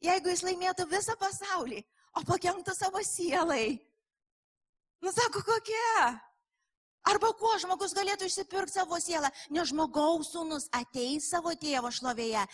Jeigu 0.00 0.32
jis 0.32 0.44
laimėtų 0.46 0.88
visą 0.90 1.16
pasaulį, 1.20 1.82
o 2.16 2.24
pakenktų 2.28 2.74
savo 2.76 3.02
sielai. 3.06 3.78
Nu, 5.02 5.12
sako, 5.12 5.42
kokia? 5.44 6.12
Arba 7.10 7.32
kuo 7.34 7.50
žmogus 7.58 7.94
galėtų 7.98 8.28
išsipirkti 8.30 8.78
savo 8.78 8.98
sielą, 9.02 9.28
nes 9.50 9.72
žmogaus 9.72 10.30
sūnus 10.30 10.68
ateis 10.78 11.26
savo 11.32 11.50
tėvo 11.58 11.90
šlovėje 11.90 12.44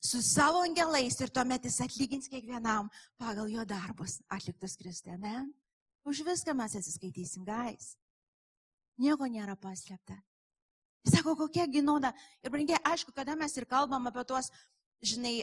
su 0.00 0.22
savo 0.22 0.62
angelais 0.64 1.18
ir 1.20 1.32
tuomet 1.34 1.66
jis 1.66 1.80
atlygins 1.84 2.30
kiekvienam 2.30 2.88
pagal 3.20 3.50
jo 3.52 3.64
darbus 3.68 4.20
atliktus 4.32 4.78
Kristėme. 4.80 5.44
Už 6.08 6.22
viską 6.24 6.54
mes 6.56 6.76
atsiskaitysim, 6.78 7.44
gais. 7.44 7.96
Nieko 9.00 9.28
nėra 9.28 9.56
paslėpta. 9.60 10.16
Jis 11.04 11.18
sako, 11.18 11.34
kokia 11.36 11.66
ginoda. 11.68 12.14
Ir 12.44 12.52
brangiai, 12.52 12.80
aišku, 12.92 13.12
kada 13.16 13.36
mes 13.36 13.52
ir 13.56 13.66
kalbam 13.68 14.08
apie 14.08 14.24
tuos 14.28 14.48
žinai, 15.02 15.42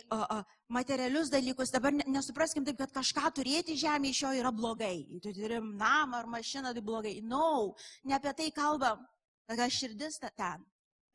materialius 0.69 1.29
dalykus, 1.29 1.71
dabar 1.73 1.93
nesupraskim 1.93 2.65
taip, 2.65 2.77
kad 2.77 2.93
kažką 2.93 3.31
turėti 3.39 3.77
žemėje 3.79 4.13
iš 4.13 4.21
jo 4.23 4.31
yra 4.39 4.51
blogai. 4.53 5.19
Tu 5.23 5.33
turim 5.33 5.73
namą 5.77 6.21
ar 6.21 6.29
mašiną, 6.29 6.73
tai 6.73 6.83
blogai. 6.85 7.17
No, 7.21 7.73
ne 8.05 8.17
apie 8.17 8.33
tai 8.37 8.51
kalbam. 8.51 9.05
Kada 9.47 9.69
širdis 9.71 10.19
ta 10.19 10.29
ten. 10.29 10.65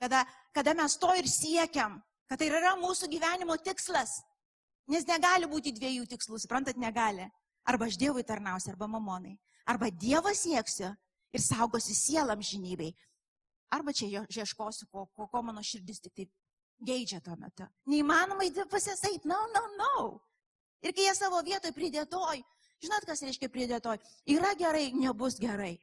Kada, 0.00 0.24
kada 0.54 0.74
mes 0.74 0.96
to 0.98 1.12
ir 1.14 1.28
siekiam, 1.28 2.00
kad 2.26 2.40
tai 2.40 2.48
yra 2.48 2.74
mūsų 2.80 3.10
gyvenimo 3.12 3.56
tikslas. 3.62 4.18
Nes 4.90 5.06
negali 5.06 5.46
būti 5.46 5.70
dviejų 5.76 6.08
tikslų, 6.10 6.40
suprantat, 6.42 6.80
negali. 6.80 7.28
Arba 7.68 7.86
aš 7.86 7.96
Dievui 8.00 8.24
tarnausiu, 8.26 8.72
arba 8.72 8.88
mamonai. 8.90 9.36
Arba 9.68 9.92
Dievą 9.94 10.32
sieksiu 10.34 10.90
ir 11.32 11.40
saugosiu 11.40 11.94
sielam 11.94 12.42
žinybei. 12.42 12.90
Arba 13.72 13.94
čia 13.94 14.24
ieškosiu, 14.26 14.88
ko, 14.90 15.06
ko, 15.14 15.28
ko 15.30 15.42
mano 15.46 15.62
širdis 15.62 16.02
tik 16.02 16.16
taip 16.16 16.32
geidžia 16.84 17.20
tuo 17.24 17.36
metu. 17.40 17.66
Neįmanoma 17.90 18.46
pasisait, 18.70 19.24
no, 19.24 19.38
no, 19.54 19.62
no. 19.78 20.22
Ir 20.82 20.92
kai 20.92 21.06
jie 21.06 21.14
savo 21.14 21.40
vietoje 21.46 21.74
pridėtoj, 21.76 22.42
žinot, 22.82 23.06
kas 23.06 23.22
reiškia 23.22 23.48
pridėtoj, 23.48 24.00
yra 24.34 24.54
gerai, 24.58 24.90
nebus 24.92 25.38
gerai. 25.38 25.76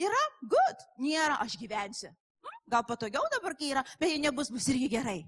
Yra 0.00 0.20
good, 0.42 0.84
nėra, 0.98 1.38
aš 1.44 1.56
gyvensiu. 1.56 2.10
Hm? 2.44 2.60
Gal 2.74 2.84
patogiau 2.84 3.24
dabar, 3.32 3.54
kai 3.56 3.70
yra, 3.72 3.84
bet 4.00 4.10
jei 4.10 4.20
nebus, 4.20 4.50
bus 4.52 4.68
irgi 4.72 4.90
gerai. 4.96 5.22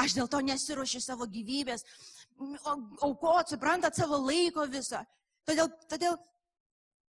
Aš 0.00 0.14
dėl 0.16 0.28
to 0.30 0.40
nesiuošiu 0.40 1.02
savo 1.04 1.26
gyvybės, 1.28 1.84
aukot, 3.04 3.52
suprantat, 3.52 3.96
savo 3.98 4.22
laiko 4.24 4.64
viso. 4.70 5.00
Todėl, 5.48 5.68
todėl, 5.90 6.16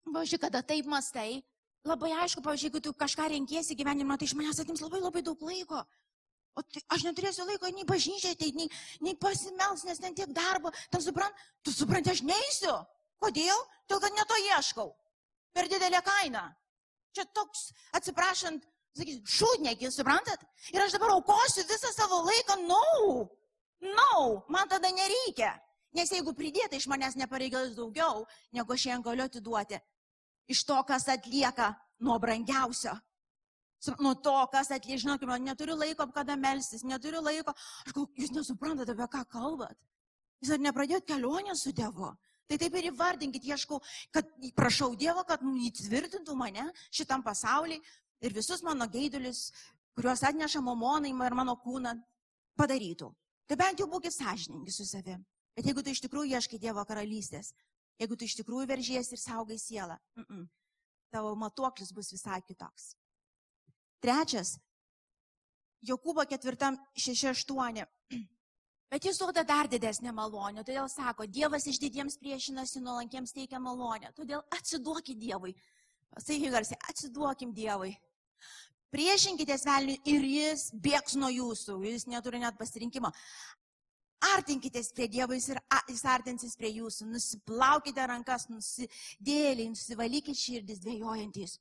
pavyzdžiui, 0.07 0.39
kada 0.45 0.61
taip 0.63 0.87
mastai, 0.87 1.41
labai 1.87 2.13
aišku, 2.23 2.43
pavyzdžiui, 2.45 2.69
jeigu 2.69 2.83
tu 2.85 2.93
kažką 2.95 3.27
renkiesi 3.33 3.75
gyvenimą, 3.75 4.15
tai 4.15 4.29
iš 4.29 4.35
manęs 4.37 4.61
atims 4.63 4.83
labai 4.85 5.01
labai 5.03 5.25
daug 5.25 5.41
laiko. 5.43 5.83
O 6.57 6.63
tai 6.65 6.81
aš 6.95 7.05
neturėsiu 7.07 7.45
laiko 7.47 7.69
nei 7.73 7.85
bažnyčiai, 7.87 8.37
tai 8.39 8.49
nei, 8.57 8.69
nei 9.05 9.15
pasimels, 9.15 9.85
nes 9.87 10.01
ten 10.01 10.15
tiek 10.17 10.31
darbo. 10.35 10.71
Ten 10.91 11.03
suprant, 11.03 11.43
tu 11.63 11.73
supranti, 11.75 12.11
aš 12.13 12.23
neįsiu. 12.25 12.73
Kodėl? 13.19 13.61
Todėl, 13.87 14.01
kad 14.05 14.17
neto 14.17 14.39
ieškau. 14.47 14.89
Per 15.55 15.69
didelę 15.71 16.01
kainą. 16.05 16.43
Čia 17.15 17.25
toks, 17.35 17.69
atsiprašant, 17.97 18.65
sakysim, 18.97 19.23
šūdnekis, 19.25 19.97
suprantat? 19.97 20.43
Ir 20.73 20.83
aš 20.83 20.95
dabar 20.97 21.15
aukosiu 21.15 21.65
visą 21.69 21.91
savo 21.95 22.21
laiką, 22.27 22.59
no. 22.69 23.29
No, 23.79 24.45
man 24.51 24.69
tada 24.69 24.91
nereikia. 24.91 25.55
Nes 25.95 26.11
jeigu 26.13 26.35
pridėta 26.37 26.77
iš 26.77 26.85
manęs 26.91 27.15
nepareigaus 27.17 27.73
daugiau, 27.77 28.25
negu 28.53 28.75
aš 28.75 28.85
šiandien 28.85 29.05
galiu 29.07 29.25
atiduoti, 29.25 29.79
iš 30.53 30.61
to, 30.67 30.77
kas 30.85 31.07
atlieka 31.09 31.71
nuo 32.05 32.19
brangiausio, 32.21 32.93
nuo 33.99 34.15
to, 34.15 34.35
kas 34.51 34.71
atlie, 34.75 34.97
žinokime, 34.99 35.37
neturiu 35.39 35.75
laiko, 35.79 36.07
kada 36.15 36.35
melstis, 36.35 36.83
neturiu 36.83 37.21
laiko. 37.23 37.53
Aš 37.85 37.95
gal, 37.95 38.07
jūs 38.19 38.33
nesuprantate, 38.35 38.95
apie 38.95 39.07
ką 39.13 39.23
kalbat. 39.31 39.77
Jūs 40.43 40.53
ar 40.55 40.61
nepradėjot 40.63 41.07
kelionę 41.07 41.55
su 41.55 41.71
Dievu? 41.75 42.11
Tai 42.49 42.57
taip 42.57 42.75
ir 42.79 42.89
įvardinkit, 42.89 43.45
ieškau, 43.45 43.77
kad 44.15 44.29
prašau 44.57 44.95
Dievo, 44.97 45.23
kad 45.27 45.43
įtvirtintų 45.43 46.35
mane 46.35 46.65
šitam 46.89 47.23
pasauliui 47.23 47.77
ir 48.25 48.33
visus 48.33 48.63
mano 48.65 48.87
geidulius, 48.89 49.51
kuriuos 49.95 50.23
atneša 50.25 50.61
mamonai 50.65 51.11
ir 51.13 51.35
mano 51.37 51.55
kūną, 51.61 51.93
padarytų. 52.57 53.11
Tai 53.49 53.57
bent 53.57 53.79
jau 53.79 53.87
būkite 53.89 54.15
sąžininkai 54.15 54.73
su 54.73 54.85
savimi. 54.85 55.23
Bet 55.55 55.67
jeigu 55.67 55.83
tu 55.83 55.91
iš 55.91 56.01
tikrųjų 56.05 56.37
ieškai 56.37 56.59
Dievo 56.61 56.83
karalystės, 56.87 57.53
jeigu 57.99 58.15
tu 58.15 58.25
iš 58.25 58.37
tikrųjų 58.39 58.67
veržies 58.69 59.11
ir 59.11 59.19
saugai 59.19 59.57
sielą, 59.59 59.97
mm 60.15 60.25
-mm, 60.25 60.47
tavo 61.11 61.35
matuoklis 61.35 61.91
bus 61.93 62.11
visai 62.13 62.41
kitoks. 62.41 62.95
Trečias, 63.99 64.57
Jokūbo 65.85 66.25
ketvirtam 66.27 66.77
6.8. 66.99 67.85
Bet 68.89 69.05
jis 69.05 69.19
duoda 69.21 69.43
dar 69.45 69.67
didesnę 69.69 70.11
malonę, 70.15 70.63
todėl 70.65 70.87
sako, 70.89 71.27
Dievas 71.29 71.67
iš 71.69 71.77
didiems 71.79 72.17
priešinasi, 72.17 72.81
nuolankiems 72.81 73.35
teikia 73.35 73.59
malonę, 73.61 74.09
todėl 74.17 74.41
atsiduokit 74.57 75.19
Dievui. 75.21 75.53
Sakyk 76.17 76.49
garsiai, 76.51 76.79
atsiduokim 76.89 77.53
Dievui. 77.53 77.93
Priešinkitės 78.89 79.67
velniui 79.69 79.99
ir 80.09 80.25
jis 80.25 80.71
bėgs 80.73 81.13
nuo 81.21 81.29
jūsų, 81.29 81.77
jis 81.85 82.07
neturi 82.09 82.41
net 82.41 82.57
pasirinkimo. 82.57 83.11
Artinkitės 84.33 84.89
prie 84.97 85.05
Dievo, 85.07 85.37
jis, 85.37 85.51
ir, 85.53 85.61
jis 85.93 86.01
artinsis 86.09 86.57
prie 86.57 86.73
jūsų, 86.79 87.11
nusiplaukite 87.13 88.07
rankas, 88.09 88.49
nusidėliai, 88.49 89.69
nusivalykite 89.69 90.35
širdis 90.35 90.81
dvėjojantys. 90.83 91.59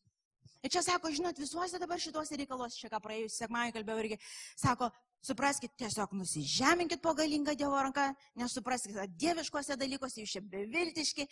Ir 0.65 0.73
čia 0.75 0.83
sako, 0.83 1.13
žinot, 1.15 1.39
visuose 1.39 1.79
dabar 1.79 2.01
šituose 2.03 2.39
reikaluose, 2.41 2.79
čia 2.81 2.91
ką 2.91 2.99
praėjus 3.03 3.37
sekmąjį 3.39 3.75
kalbėjau 3.77 4.03
irgi, 4.03 4.19
sako, 4.59 4.89
supraskite, 5.23 5.75
tiesiog 5.79 6.15
nusižeminkit 6.19 7.03
po 7.05 7.15
galingą 7.19 7.55
Dievo 7.59 7.79
ranką, 7.79 8.09
nesupraskite, 8.39 9.07
dieviškose 9.23 9.79
dalykuose 9.79 10.25
jūs 10.25 10.35
čia 10.35 10.43
beviltiški, 10.43 11.29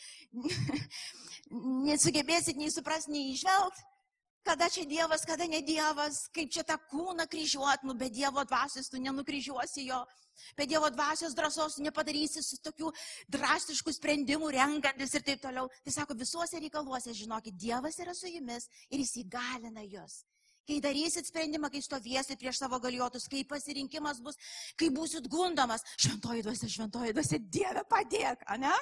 nesugebėsit 1.88 2.58
nei 2.60 2.70
suprasti, 2.74 3.14
nei 3.16 3.34
išvelgti, 3.34 3.86
kada 4.46 4.68
čia 4.70 4.86
Dievas, 4.86 5.26
kada 5.26 5.46
ne 5.50 5.58
Dievas, 5.66 6.26
kaip 6.34 6.52
čia 6.54 6.62
tą 6.66 6.78
kūną 6.90 7.26
kryžiuot, 7.26 7.82
nu 7.82 7.96
be 7.98 8.06
Dievo 8.10 8.44
dvasios 8.46 8.88
tu 8.92 9.00
nenukryžiuosi 9.02 9.88
jo. 9.88 10.04
Be 10.56 10.66
Dievo 10.70 10.90
dvasios 10.94 11.34
drąsos 11.34 11.80
nepadarysi 11.82 12.44
su 12.44 12.60
tokių 12.62 12.92
drastiškų 13.32 13.94
sprendimų 13.96 14.52
renkantis 14.54 15.16
ir 15.16 15.24
taip 15.26 15.42
toliau. 15.42 15.66
Tai 15.82 15.92
sako, 15.94 16.14
visuose 16.14 16.60
reikaluose, 16.62 17.14
žinokit, 17.16 17.56
Dievas 17.58 17.98
yra 18.04 18.14
su 18.14 18.30
jumis 18.30 18.68
ir 18.90 19.02
jis 19.02 19.16
įgalina 19.24 19.82
jūs. 19.82 20.22
Kai 20.66 20.80
darysit 20.82 21.28
sprendimą, 21.28 21.70
kai 21.70 21.80
stovėsit 21.82 22.40
prieš 22.40 22.58
savo 22.58 22.78
galiotus, 22.82 23.28
kai 23.30 23.44
pasirinkimas 23.46 24.18
bus, 24.22 24.38
kai 24.78 24.90
būsit 24.90 25.28
gundomas, 25.30 25.84
šventoji 25.94 26.42
duosi, 26.42 26.70
šventoji 26.70 27.14
duosi, 27.14 27.38
Dieve 27.54 27.84
padėk, 27.86 28.42
ne? 28.58 28.74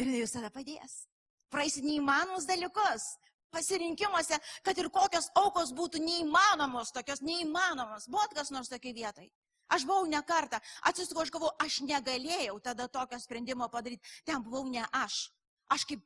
Ir 0.00 0.08
jis 0.22 0.32
tada 0.38 0.48
padės. 0.52 1.04
Praeisit 1.52 1.84
neįmanomus 1.84 2.48
dalykus, 2.48 3.04
pasirinkimuose, 3.54 4.38
kad 4.66 4.78
ir 4.78 4.90
kokios 4.92 5.30
aukos 5.38 5.72
būtų 5.76 6.02
neįmanomos, 6.04 6.92
tokios 6.94 7.22
neįmanomos. 7.24 8.08
Buvo 8.12 8.26
kas 8.34 8.52
nors 8.54 8.72
tokiai 8.72 8.94
vietai. 8.96 9.30
Aš 9.72 9.82
buvau 9.86 10.06
ne 10.06 10.20
kartą, 10.22 10.60
atsisuku, 10.86 11.24
aš 11.24 11.32
galvoju, 11.34 11.56
aš 11.64 11.80
negalėjau 11.88 12.60
tada 12.62 12.86
tokio 12.86 13.18
sprendimo 13.18 13.66
padaryti. 13.68 14.14
Ten 14.24 14.44
buvau 14.44 14.62
ne 14.70 14.84
aš. 14.94 15.26
Aš 15.74 15.86
kaip 15.90 16.04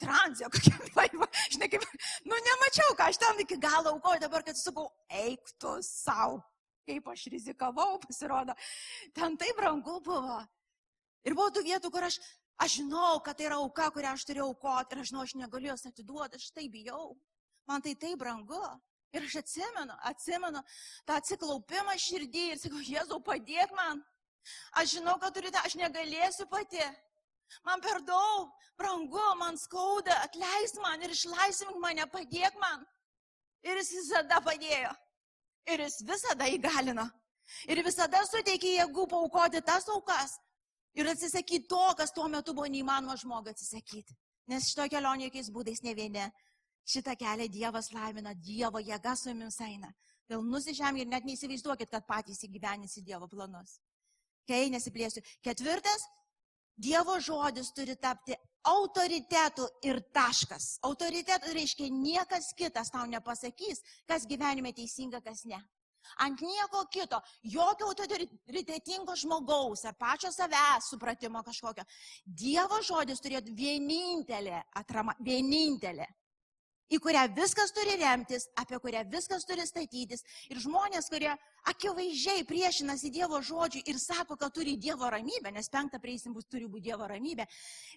transė, 0.00 0.48
kokia 0.54 0.76
laiva, 0.96 1.28
žinai, 1.50 1.68
kaip, 1.72 1.84
nu 2.28 2.38
nemačiau, 2.46 2.94
ką 2.98 3.10
aš 3.10 3.18
ten 3.20 3.42
iki 3.44 3.58
galo 3.60 3.96
aukoju, 3.96 4.22
dabar, 4.22 4.46
kad 4.46 4.58
sakau, 4.58 4.88
eik 5.24 5.52
tu 5.60 5.74
savo, 5.86 6.40
kaip 6.88 7.10
aš 7.12 7.26
rizikavau, 7.34 7.98
pasirodo, 8.06 8.56
ten 9.16 9.36
taip 9.40 9.58
brangu 9.58 9.98
buvo. 10.06 10.40
Ir 11.26 11.34
buvo 11.36 11.50
tų 11.52 11.66
vietų, 11.66 11.90
kur 11.92 12.06
aš, 12.06 12.16
aš 12.60 12.76
žinau, 12.80 13.18
kad 13.24 13.38
tai 13.38 13.48
yra 13.48 13.58
auka, 13.62 13.88
kurią 13.94 14.14
aš 14.14 14.26
turėjau 14.28 14.50
aukoti 14.52 14.96
ir 14.96 15.02
aš 15.02 15.10
žinau, 15.10 15.24
aš 15.26 15.34
negaliu 15.40 15.72
jos 15.72 15.88
atiduoti, 15.88 16.40
aš 16.40 16.50
tai 16.56 16.68
bijau. 16.72 17.14
Man 17.68 17.82
tai 17.82 17.94
taip 17.94 18.20
brangu. 18.20 18.62
Ir 19.10 19.26
aš 19.26 19.40
atsimenu, 19.40 19.94
atsimenu 20.06 20.60
tą 21.06 21.16
atsiklaupimą 21.18 21.96
širdį 21.98 22.44
ir 22.52 22.58
sakau, 22.62 22.82
Jėzau, 22.86 23.18
padėk 23.26 23.72
man. 23.74 24.04
Aš 24.78 24.96
žinau, 24.96 25.16
kad 25.22 25.34
turite, 25.34 25.58
aš 25.58 25.74
negalėsiu 25.80 26.46
pati. 26.50 26.84
Man 27.66 27.82
per 27.82 27.98
daug, 28.06 28.52
brangu, 28.78 29.24
man 29.40 29.58
skauda, 29.58 30.14
atleis 30.26 30.76
man 30.82 31.02
ir 31.02 31.14
išlaisvink 31.14 31.80
mane, 31.82 32.06
padėk 32.12 32.54
man. 32.62 32.84
Ir 33.66 33.80
jis 33.82 33.90
visada 33.98 34.38
padėjo. 34.44 34.92
Ir 35.68 35.82
jis 35.84 35.98
visada 36.06 36.46
įgalino. 36.48 37.08
Ir 37.66 37.82
visada 37.84 38.22
suteikė 38.30 38.76
jėgų 38.78 39.08
paukoti 39.10 39.60
tas 39.66 39.88
aukas. 39.90 40.38
Ir 40.98 41.06
atsisakyti 41.06 41.68
to, 41.70 41.82
kas 41.98 42.12
tuo 42.12 42.26
metu 42.28 42.54
buvo 42.54 42.66
neįmanoma 42.66 43.16
žmogui 43.20 43.52
atsisakyti. 43.54 44.16
Nes 44.50 44.70
šito 44.70 44.88
kelionė 44.90 45.28
jokiais 45.28 45.50
būdais 45.54 45.84
ne 45.86 45.94
vieni 45.94 46.24
Šitą 46.90 47.14
kelią 47.16 47.46
Dievas 47.52 47.92
laimina, 47.94 48.34
Dievo 48.34 48.80
jėga 48.82 49.14
su 49.16 49.30
jumis 49.30 49.60
eina. 49.62 49.92
Dėl 50.30 50.42
nusižemė 50.46 51.04
ir 51.04 51.10
net 51.10 51.26
neįsivaizduokit, 51.26 51.90
kad 51.90 52.06
patys 52.06 52.42
įgyvenysi 52.46 53.04
Dievo 53.06 53.28
planus. 53.30 53.78
Kai 54.48 54.68
nesiplėsiu. 54.72 55.22
Ketvirtas, 55.44 56.06
Dievo 56.80 57.18
žodis 57.20 57.70
turi 57.76 57.96
tapti 57.96 58.34
autoritetu 58.66 59.66
ir 59.86 60.00
taškas. 60.14 60.78
Autoritetu 60.86 61.52
reiškia 61.54 61.90
niekas 61.92 62.50
kitas 62.56 62.90
tau 62.90 63.06
nepasakys, 63.10 63.82
kas 64.08 64.26
gyvenime 64.26 64.72
teisinga, 64.76 65.20
kas 65.24 65.44
ne. 65.44 65.60
Ant 66.24 66.40
nieko 66.44 66.84
kito, 66.92 67.20
jokio 67.42 67.90
autoritetingo 67.90 69.16
žmogaus 69.16 69.84
ar 69.84 69.96
pačio 69.98 70.32
savęs 70.34 70.90
supratimo 70.92 71.42
kažkokio. 71.46 71.84
Dievo 72.24 72.80
žodis 72.86 73.22
turėtų 73.24 73.54
vienintelė 73.56 74.62
atrama, 74.80 75.16
vienintelė 75.20 76.08
į 76.90 76.98
kurią 77.02 77.22
viskas 77.36 77.72
turi 77.74 77.94
remtis, 78.00 78.48
apie 78.58 78.78
kurią 78.82 79.04
viskas 79.12 79.46
turi 79.46 79.66
statytis. 79.68 80.24
Ir 80.50 80.60
žmonės, 80.62 81.08
kurie 81.12 81.30
akivaizdžiai 81.70 82.44
priešinasi 82.48 83.12
Dievo 83.14 83.40
žodžiui 83.44 83.84
ir 83.90 84.00
sako, 84.02 84.36
kad 84.40 84.54
turi 84.54 84.76
Dievo 84.80 85.10
ramybę, 85.12 85.52
nes 85.54 85.70
penktą 85.70 86.00
prieisim 86.02 86.34
bus 86.34 86.48
turi 86.50 86.66
būti 86.66 86.88
Dievo 86.90 87.06
ramybė, 87.10 87.46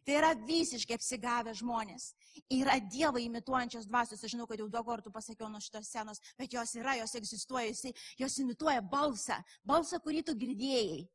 tai 0.06 0.17
yra 0.19 0.34
visiškai 0.38 0.97
apsigavę 0.99 1.56
žmonės. 1.58 2.12
Yra 2.53 2.77
Dievo 2.84 3.21
imituojančios 3.21 3.89
dvasios, 3.89 4.23
aš 4.23 4.36
žinau, 4.36 4.47
kad 4.49 4.62
jau 4.62 4.69
daug 4.69 4.88
kartų 4.88 5.13
pasakiau 5.13 5.49
nuo 5.49 5.62
šitos 5.63 5.89
scenos, 5.89 6.21
bet 6.38 6.53
jos 6.53 6.75
yra, 6.77 6.97
jos 6.99 7.15
egzistuoja, 7.17 7.93
jos 8.19 8.39
imituoja 8.43 8.82
balsą, 8.82 9.39
balsą, 9.65 10.01
kurį 10.03 10.25
tu 10.27 10.38
girdėjai. 10.38 11.06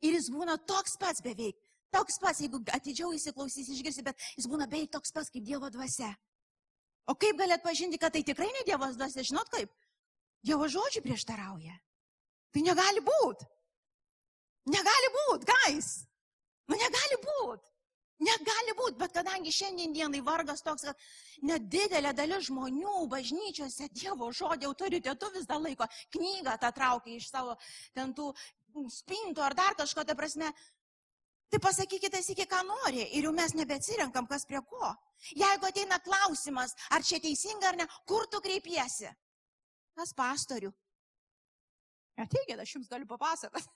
Ir 0.00 0.16
jis 0.16 0.30
būna 0.32 0.56
toks 0.66 0.96
pats 1.00 1.20
beveik. 1.22 1.58
Toks 1.90 2.20
pats, 2.22 2.40
jeigu 2.40 2.60
atidžiau 2.70 3.10
įsiklausys, 3.12 3.68
išgirsi, 3.74 4.04
bet 4.06 4.18
jis 4.38 4.46
būna 4.48 4.68
beveik 4.70 4.92
toks 4.94 5.12
pats 5.12 5.32
kaip 5.32 5.44
Dievo 5.44 5.68
dvasia. 5.74 6.14
O 7.10 7.16
kaip 7.18 7.38
galėt 7.40 7.64
pažinti, 7.64 7.98
kad 7.98 8.14
tai 8.14 8.22
tikrai 8.26 8.50
ne 8.54 8.66
Dievas 8.66 8.98
dvasia, 8.98 9.24
žinot 9.26 9.50
kaip? 9.50 9.72
Dievo 10.46 10.68
žodžiai 10.70 11.02
prieštarauja. 11.04 11.74
Tai 12.54 12.62
negali 12.66 13.02
būti. 13.04 13.48
Negali 14.70 15.10
būti, 15.16 15.48
guys. 15.50 15.90
Nu 16.70 16.78
negali 16.78 17.18
būti. 17.24 17.66
Negali 18.20 18.74
būti, 18.76 18.98
bet 19.00 19.14
kadangi 19.16 19.52
šiandien 19.54 19.94
dienai 19.96 20.20
vargas 20.20 20.60
toks, 20.60 20.84
kad 20.90 21.04
nedidelė 21.48 22.12
dalis 22.12 22.50
žmonių 22.50 23.06
bažnyčiose 23.08 23.88
Dievo 23.96 24.28
žodį 24.36 24.68
autoritetu 24.68 25.30
vis 25.32 25.48
dar 25.48 25.62
laiko, 25.64 25.88
knygą 26.12 26.58
tą 26.60 26.70
traukia 26.76 27.14
iš 27.16 27.30
savo 27.32 27.56
ten 27.96 28.12
tų 28.12 28.28
spintų 28.92 29.42
ar 29.42 29.56
dar 29.56 29.78
kažko, 29.78 30.04
ta 30.04 30.14
prasme, 30.14 30.52
Tai 31.50 31.58
pasakykite 31.58 32.20
iki, 32.32 32.46
ką 32.46 32.60
nori 32.66 33.02
ir 33.16 33.26
jau 33.26 33.32
mes 33.34 33.54
nebeatsirenkam, 33.58 34.28
kas 34.30 34.46
prie 34.46 34.60
ko. 34.62 34.92
Jeigu 35.34 35.66
ateina 35.66 35.98
klausimas, 35.98 36.76
ar 36.94 37.02
čia 37.02 37.18
teisinga 37.20 37.72
ar 37.72 37.78
ne, 37.80 37.86
kur 38.06 38.28
tu 38.30 38.38
kreipiesi? 38.44 39.10
Pas 39.98 40.14
pastorių. 40.14 40.70
Ateikit, 42.20 42.58
aš 42.60 42.74
jums 42.76 42.88
galiu 42.90 43.08
papasakoti. 43.08 43.66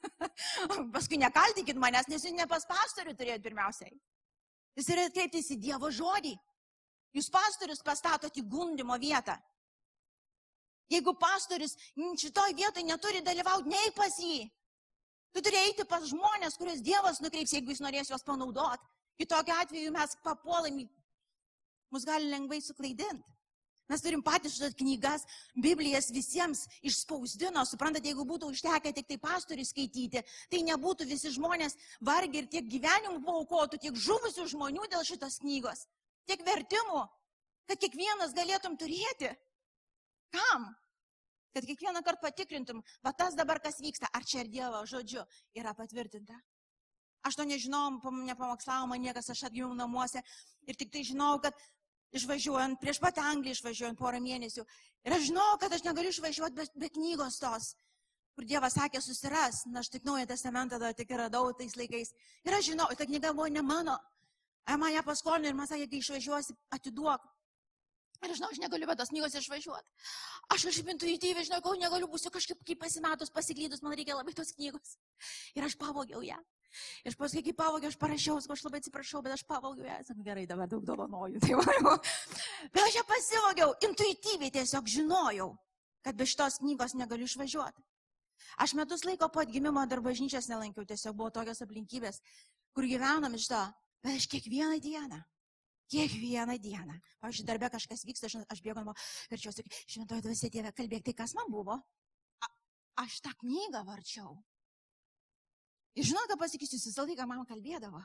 Paskui 0.94 1.18
nekaltikit 1.18 1.78
manęs, 1.80 2.08
nes 2.12 2.22
jūs 2.22 2.36
ne 2.36 2.46
pas 2.46 2.66
pastorių 2.68 3.16
turėjot 3.18 3.42
pirmiausiai. 3.42 3.94
Jūs 4.78 4.90
turėtumėte 4.90 5.16
kreiptis 5.18 5.50
į 5.54 5.60
Dievo 5.64 5.90
žodį. 5.94 6.34
Jūs 7.14 7.30
pastorius 7.30 7.82
pastatote 7.86 8.42
į 8.42 8.46
gundimo 8.50 8.96
vietą. 9.00 9.36
Jeigu 10.92 11.14
pastorius 11.18 11.76
šitoj 11.96 12.54
vietoj 12.58 12.84
neturi 12.86 13.22
dalyvauti, 13.24 13.70
nei 13.70 13.92
pas 13.96 14.18
jį. 14.20 14.44
Tu 15.34 15.42
turi 15.42 15.58
eiti 15.66 15.84
pas 15.90 16.04
žmonės, 16.06 16.56
kuriuos 16.60 16.82
Dievas 16.86 17.18
nukreips, 17.22 17.52
jeigu 17.56 17.74
jis 17.74 17.82
norės 17.82 18.10
juos 18.12 18.22
panaudoti. 18.26 18.86
Kitokiu 19.18 19.54
atveju 19.54 19.94
mes 19.94 20.14
papuolam, 20.22 20.82
mus 21.90 22.06
gali 22.06 22.30
lengvai 22.30 22.60
suklaidinti. 22.62 23.34
Mes 23.90 24.00
turim 24.00 24.22
patys 24.24 24.54
šitas 24.56 24.76
knygas, 24.78 25.26
Biblijas 25.60 26.06
visiems 26.14 26.62
išspausdino, 26.88 27.66
suprantate, 27.68 28.08
jeigu 28.08 28.24
būtų 28.24 28.48
užtekę 28.54 28.94
tik 28.96 29.10
tai 29.10 29.18
pastoriui 29.20 29.66
skaityti, 29.68 30.22
tai 30.48 30.62
nebūtų 30.64 31.04
visi 31.10 31.34
žmonės 31.34 31.76
vargiai 32.00 32.44
ir 32.44 32.48
tiek 32.54 32.70
gyvenimų 32.70 33.20
paukotų, 33.26 33.82
tiek 33.82 33.98
žuvusių 34.06 34.46
žmonių 34.54 34.88
dėl 34.94 35.04
šitos 35.04 35.36
knygos, 35.42 35.84
tiek 36.30 36.40
vertimų, 36.46 37.02
kad 37.68 37.82
kiekvienas 37.82 38.32
galėtum 38.38 38.78
turėti. 38.80 39.34
Kam? 40.32 40.70
Kad 41.54 41.66
kiekvieną 41.68 42.02
kartą 42.02 42.26
patikrintum, 42.26 42.82
va 43.04 43.12
tas 43.12 43.36
dabar 43.38 43.60
kas 43.62 43.80
vyksta, 43.80 44.10
ar 44.12 44.26
čia 44.26 44.42
ir 44.44 44.50
Dievo 44.52 44.82
žodžiu 44.90 45.22
yra 45.54 45.74
patvirtinta. 45.78 46.36
Aš 47.24 47.38
to 47.40 47.46
nežinau, 47.48 48.00
nepamokslavo 48.26 48.90
man 48.90 49.00
niekas, 49.00 49.30
aš 49.32 49.46
atgimiau 49.48 49.72
namuose 49.74 50.20
ir 50.68 50.76
tik 50.76 50.90
tai 50.92 51.04
žinau, 51.08 51.38
kad 51.40 51.56
išvažiuojant, 52.14 52.78
prieš 52.82 53.00
pat 53.00 53.18
Angliją 53.22 53.56
išvažiuojant 53.56 53.98
porą 53.98 54.20
mėnesių, 54.22 54.66
ir 55.06 55.16
aš 55.16 55.30
žinau, 55.30 55.46
kad 55.62 55.72
aš 55.72 55.86
negaliu 55.86 56.12
išvažiuoti 56.12 56.58
be, 56.58 56.66
be 56.82 56.90
knygos 56.98 57.40
tos, 57.42 57.72
kur 58.34 58.46
Dievas 58.50 58.76
sakė 58.76 59.00
susiras, 59.02 59.62
na 59.70 59.80
aš 59.80 59.90
tik 59.94 60.04
naują 60.06 60.26
testamentą 60.26 60.78
tada 60.78 60.92
tik 60.94 61.10
radau 61.16 61.52
tais 61.56 61.76
laikais. 61.78 62.12
Ir 62.44 62.58
aš 62.58 62.70
žinau, 62.72 62.90
ta 62.98 63.06
knyga 63.06 63.32
buvo 63.32 63.48
ne 63.48 63.62
mano. 63.62 63.96
Ai 64.66 64.76
man 64.80 64.94
ją 64.94 65.02
paskolino 65.06 65.50
ir 65.50 65.56
man 65.56 65.68
sakė, 65.70 65.88
kai 65.90 66.00
išvažiuosi, 66.02 66.56
atiduok. 66.76 67.26
Ir 68.24 68.32
žinau, 68.32 68.48
aš 68.52 68.60
negaliu 68.62 68.88
be 68.88 68.96
tos 68.96 69.10
knygos 69.12 69.36
išvažiuoti. 69.36 70.04
Aš 70.54 70.66
kažkaip 70.68 70.90
intuityviai 70.94 71.44
žinau, 71.44 71.60
kol 71.64 71.76
negaliu 71.80 72.08
būsiu 72.08 72.32
kažkaip 72.32 72.62
kaip 72.64 72.80
pasimetus, 72.80 73.32
pasiklydus, 73.34 73.82
man 73.84 73.96
reikia 73.98 74.16
labai 74.16 74.32
tos 74.36 74.54
knygos. 74.56 74.96
Ir 75.58 75.66
aš 75.66 75.76
pavogiau 75.80 76.22
ją. 76.24 76.38
Ir 77.06 77.14
paskui, 77.18 77.42
kai 77.46 77.54
pavogiau, 77.56 77.92
aš 77.92 77.98
parašiau, 78.00 78.38
aš 78.40 78.64
labai 78.66 78.80
atsiprašau, 78.82 79.20
bet 79.22 79.36
aš 79.36 79.44
pavogiau 79.48 79.86
ją. 79.86 79.98
Sakai, 80.08 80.24
gerai, 80.26 80.46
dabar 80.50 80.70
daug 80.70 80.86
dovanoju. 80.88 81.42
Tai 81.44 81.58
man, 81.60 82.00
bet 82.72 82.82
aš 82.86 82.96
ją 82.98 83.04
pasivogiau, 83.10 83.74
intuityviai 83.90 84.54
tiesiog 84.56 84.88
žinojau, 84.96 85.50
kad 86.06 86.16
be 86.16 86.26
šitos 86.28 86.58
knygos 86.64 86.96
negaliu 86.98 87.28
išvažiuoti. 87.28 87.84
Aš 88.60 88.74
metus 88.78 89.04
laiko 89.06 89.28
po 89.28 89.44
atgimimo 89.44 89.84
dar 89.90 90.02
bažnyčias 90.04 90.48
nelankiau, 90.50 90.86
tiesiog 90.88 91.14
buvo 91.16 91.30
tokios 91.34 91.62
aplinkybės, 91.64 92.20
kur 92.74 92.88
gyvenom 92.88 93.36
iš 93.38 93.48
to, 93.52 93.62
bet 94.04 94.18
aš 94.18 94.26
kiekvieną 94.32 94.80
dieną 94.82 95.22
Kiekvieną 95.92 96.56
dieną. 96.58 96.96
Pavyzdžiui, 97.20 97.46
darbė 97.48 97.68
kažkas 97.74 98.04
vyksta, 98.08 98.30
aš, 98.30 98.38
aš 98.50 98.62
bėgu 98.64 98.80
namo, 98.80 98.94
verčiuosi, 99.32 99.64
šventoji 99.84 100.24
dvasia 100.24 100.50
Dieve, 100.52 100.72
kalbėk, 100.72 101.04
tai 101.04 101.14
kas 101.18 101.34
man 101.36 101.50
buvo? 101.52 101.76
A, 102.40 102.50
aš 103.04 103.20
tą 103.24 103.34
knygą 103.42 103.84
varčiau. 103.88 104.38
Ir 105.94 106.08
žinot, 106.08 106.26
ką 106.30 106.38
pasakysiu, 106.40 106.78
jis 106.78 106.88
visą 106.90 107.04
laiką 107.06 107.26
man 107.30 107.44
kalbėdavo. 107.48 108.00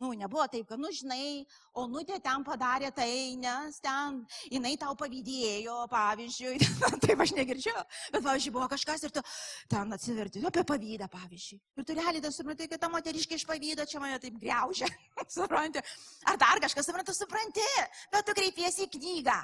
Nu, 0.00 0.10
nebuvo 0.18 0.46
taip, 0.50 0.66
kad, 0.66 0.80
nu, 0.82 0.88
žinai, 0.90 1.44
Onutė 1.78 2.18
ten 2.22 2.42
padarė 2.44 2.90
tai, 2.94 3.36
nes 3.38 3.78
ten 3.82 4.18
jinai 4.50 4.72
tau 4.80 4.96
pavydėjo, 4.98 5.76
pavyzdžiui. 5.92 6.58
taip 7.04 7.22
aš 7.22 7.34
negirdžiu. 7.36 7.74
Bet, 8.10 8.18
pavyzdžiui, 8.24 8.52
buvo 8.56 8.66
kažkas 8.72 9.06
ir 9.06 9.14
tu 9.14 9.22
ten 9.70 9.94
atsiverti 9.94 10.42
apie 10.48 10.66
pavydą, 10.68 11.08
pavyzdžiui. 11.12 11.60
Ir 11.78 11.86
tu 11.86 11.96
realiai 11.96 12.24
tas 12.24 12.36
supranti, 12.40 12.68
kad 12.72 12.82
ta 12.82 12.90
moteriškė 12.92 13.38
iš 13.38 13.46
pavydo 13.48 13.86
čia 13.88 14.02
mane 14.02 14.18
taip 14.22 14.36
greužia. 14.42 14.90
supranti? 15.38 15.84
Ar 16.28 16.40
dar 16.40 16.62
kažkas, 16.66 16.90
supranti, 16.90 17.14
supranti, 17.16 17.68
bet 18.12 18.26
tu 18.26 18.36
kreipiesi 18.36 18.88
į 18.88 18.92
knygą. 18.98 19.38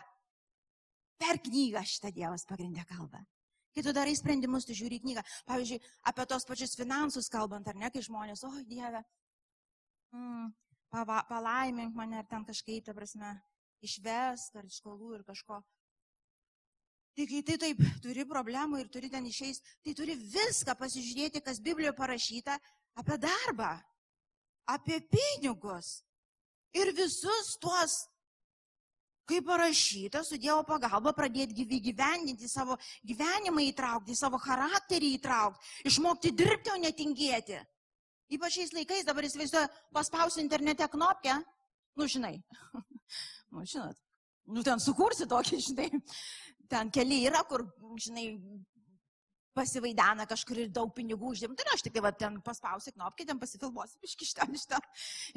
Per 1.18 1.40
knygą 1.46 1.82
šitą 1.86 2.12
Dievas 2.14 2.46
pagrindę 2.50 2.84
kalbą. 2.88 3.22
Kai 3.74 3.82
tu 3.86 3.92
darai 3.94 4.14
sprendimus, 4.18 4.66
tu 4.66 4.74
žiūri 4.74 5.00
knygą. 5.04 5.22
Pavyzdžiui, 5.46 5.78
apie 6.10 6.24
tos 6.26 6.46
pačius 6.48 6.74
finansus 6.78 7.30
kalbant, 7.30 7.68
ar 7.70 7.78
ne, 7.78 7.90
kai 7.94 8.02
žmonės, 8.02 8.42
oi 8.48 8.64
Dieve, 8.66 9.04
mm, 10.14 10.52
pava, 10.92 11.22
palaimink 11.28 11.96
mane 11.96 12.18
ar 12.20 12.26
ten 12.28 12.44
kažkaip, 12.48 12.84
ta 12.86 12.94
prasme, 12.96 13.34
išvest 13.84 14.56
ar 14.58 14.66
iš 14.66 14.80
skolų 14.80 15.18
ir 15.18 15.26
kažko. 15.26 15.60
Tai 17.18 17.26
kai 17.26 17.40
tai 17.42 17.56
taip 17.58 17.80
turi 18.02 18.22
problemų 18.30 18.78
ir 18.78 18.90
turi 18.94 19.10
ten 19.10 19.24
išeis, 19.26 19.58
tai 19.82 19.94
turi 19.98 20.14
viską 20.14 20.76
pasižiūrėti, 20.78 21.42
kas 21.42 21.58
Biblijoje 21.58 21.96
parašyta 21.98 22.54
apie 22.98 23.16
darbą, 23.18 23.72
apie 24.70 25.00
pinigus 25.10 25.96
ir 26.78 26.92
visus 26.94 27.56
tuos, 27.58 28.04
kaip 29.28 29.44
parašyta, 29.44 30.22
su 30.24 30.38
Dievo 30.40 30.62
pagalba 30.64 31.12
pradėti 31.16 31.66
gyvendinti 31.66 32.48
savo 32.48 32.78
gyvenimą 33.04 33.66
įtraukti, 33.66 34.16
savo 34.16 34.38
charakterį 34.40 35.10
įtraukti, 35.18 35.74
išmokti 35.90 36.32
dirbti, 36.32 36.72
o 36.72 36.78
netingėti. 36.80 37.58
Ypač 38.28 38.58
šiais 38.58 38.74
laikais 38.76 39.06
dabar 39.08 39.24
įsivaizduoju, 39.24 39.68
paspausiu 39.96 40.42
internete 40.42 40.88
knopkę, 40.92 41.38
nu 41.96 42.08
žinai, 42.12 42.34
nu 43.54 43.64
žinot, 43.64 44.00
nu 44.52 44.64
ten 44.66 44.82
sukursi 44.82 45.28
tokį, 45.28 45.60
žinai, 45.68 45.88
ten 46.68 46.90
keli 46.92 47.22
yra, 47.28 47.40
kur, 47.48 47.64
žinai, 47.96 48.26
pasivaidena 49.58 50.26
kažkur 50.30 50.60
ir 50.62 50.68
daug 50.74 50.92
pinigų 50.94 51.32
uždirba. 51.32 51.56
Tai 51.58 51.74
aš 51.74 51.82
tik 51.86 51.96
tai 51.96 52.04
va, 52.04 52.12
ten 52.14 52.36
paspausiu 52.44 52.92
knopkę, 52.94 53.26
ten 53.26 53.40
pasifilmuosiu, 53.40 53.98
iš 54.04 54.34
ten, 54.36 54.54
iš 54.54 54.68
ten. 54.70 54.84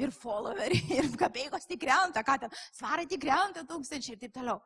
Ir 0.04 0.14
followeriai, 0.14 0.84
ir 1.00 1.10
kapėjos 1.18 1.66
tik 1.70 1.82
krenta, 1.86 2.22
ką 2.26 2.38
ten, 2.44 2.54
svarai 2.76 3.08
tik 3.10 3.24
krenta 3.24 3.66
tūkstančiai 3.68 4.16
ir 4.16 4.22
taip 4.22 4.36
toliau. 4.36 4.60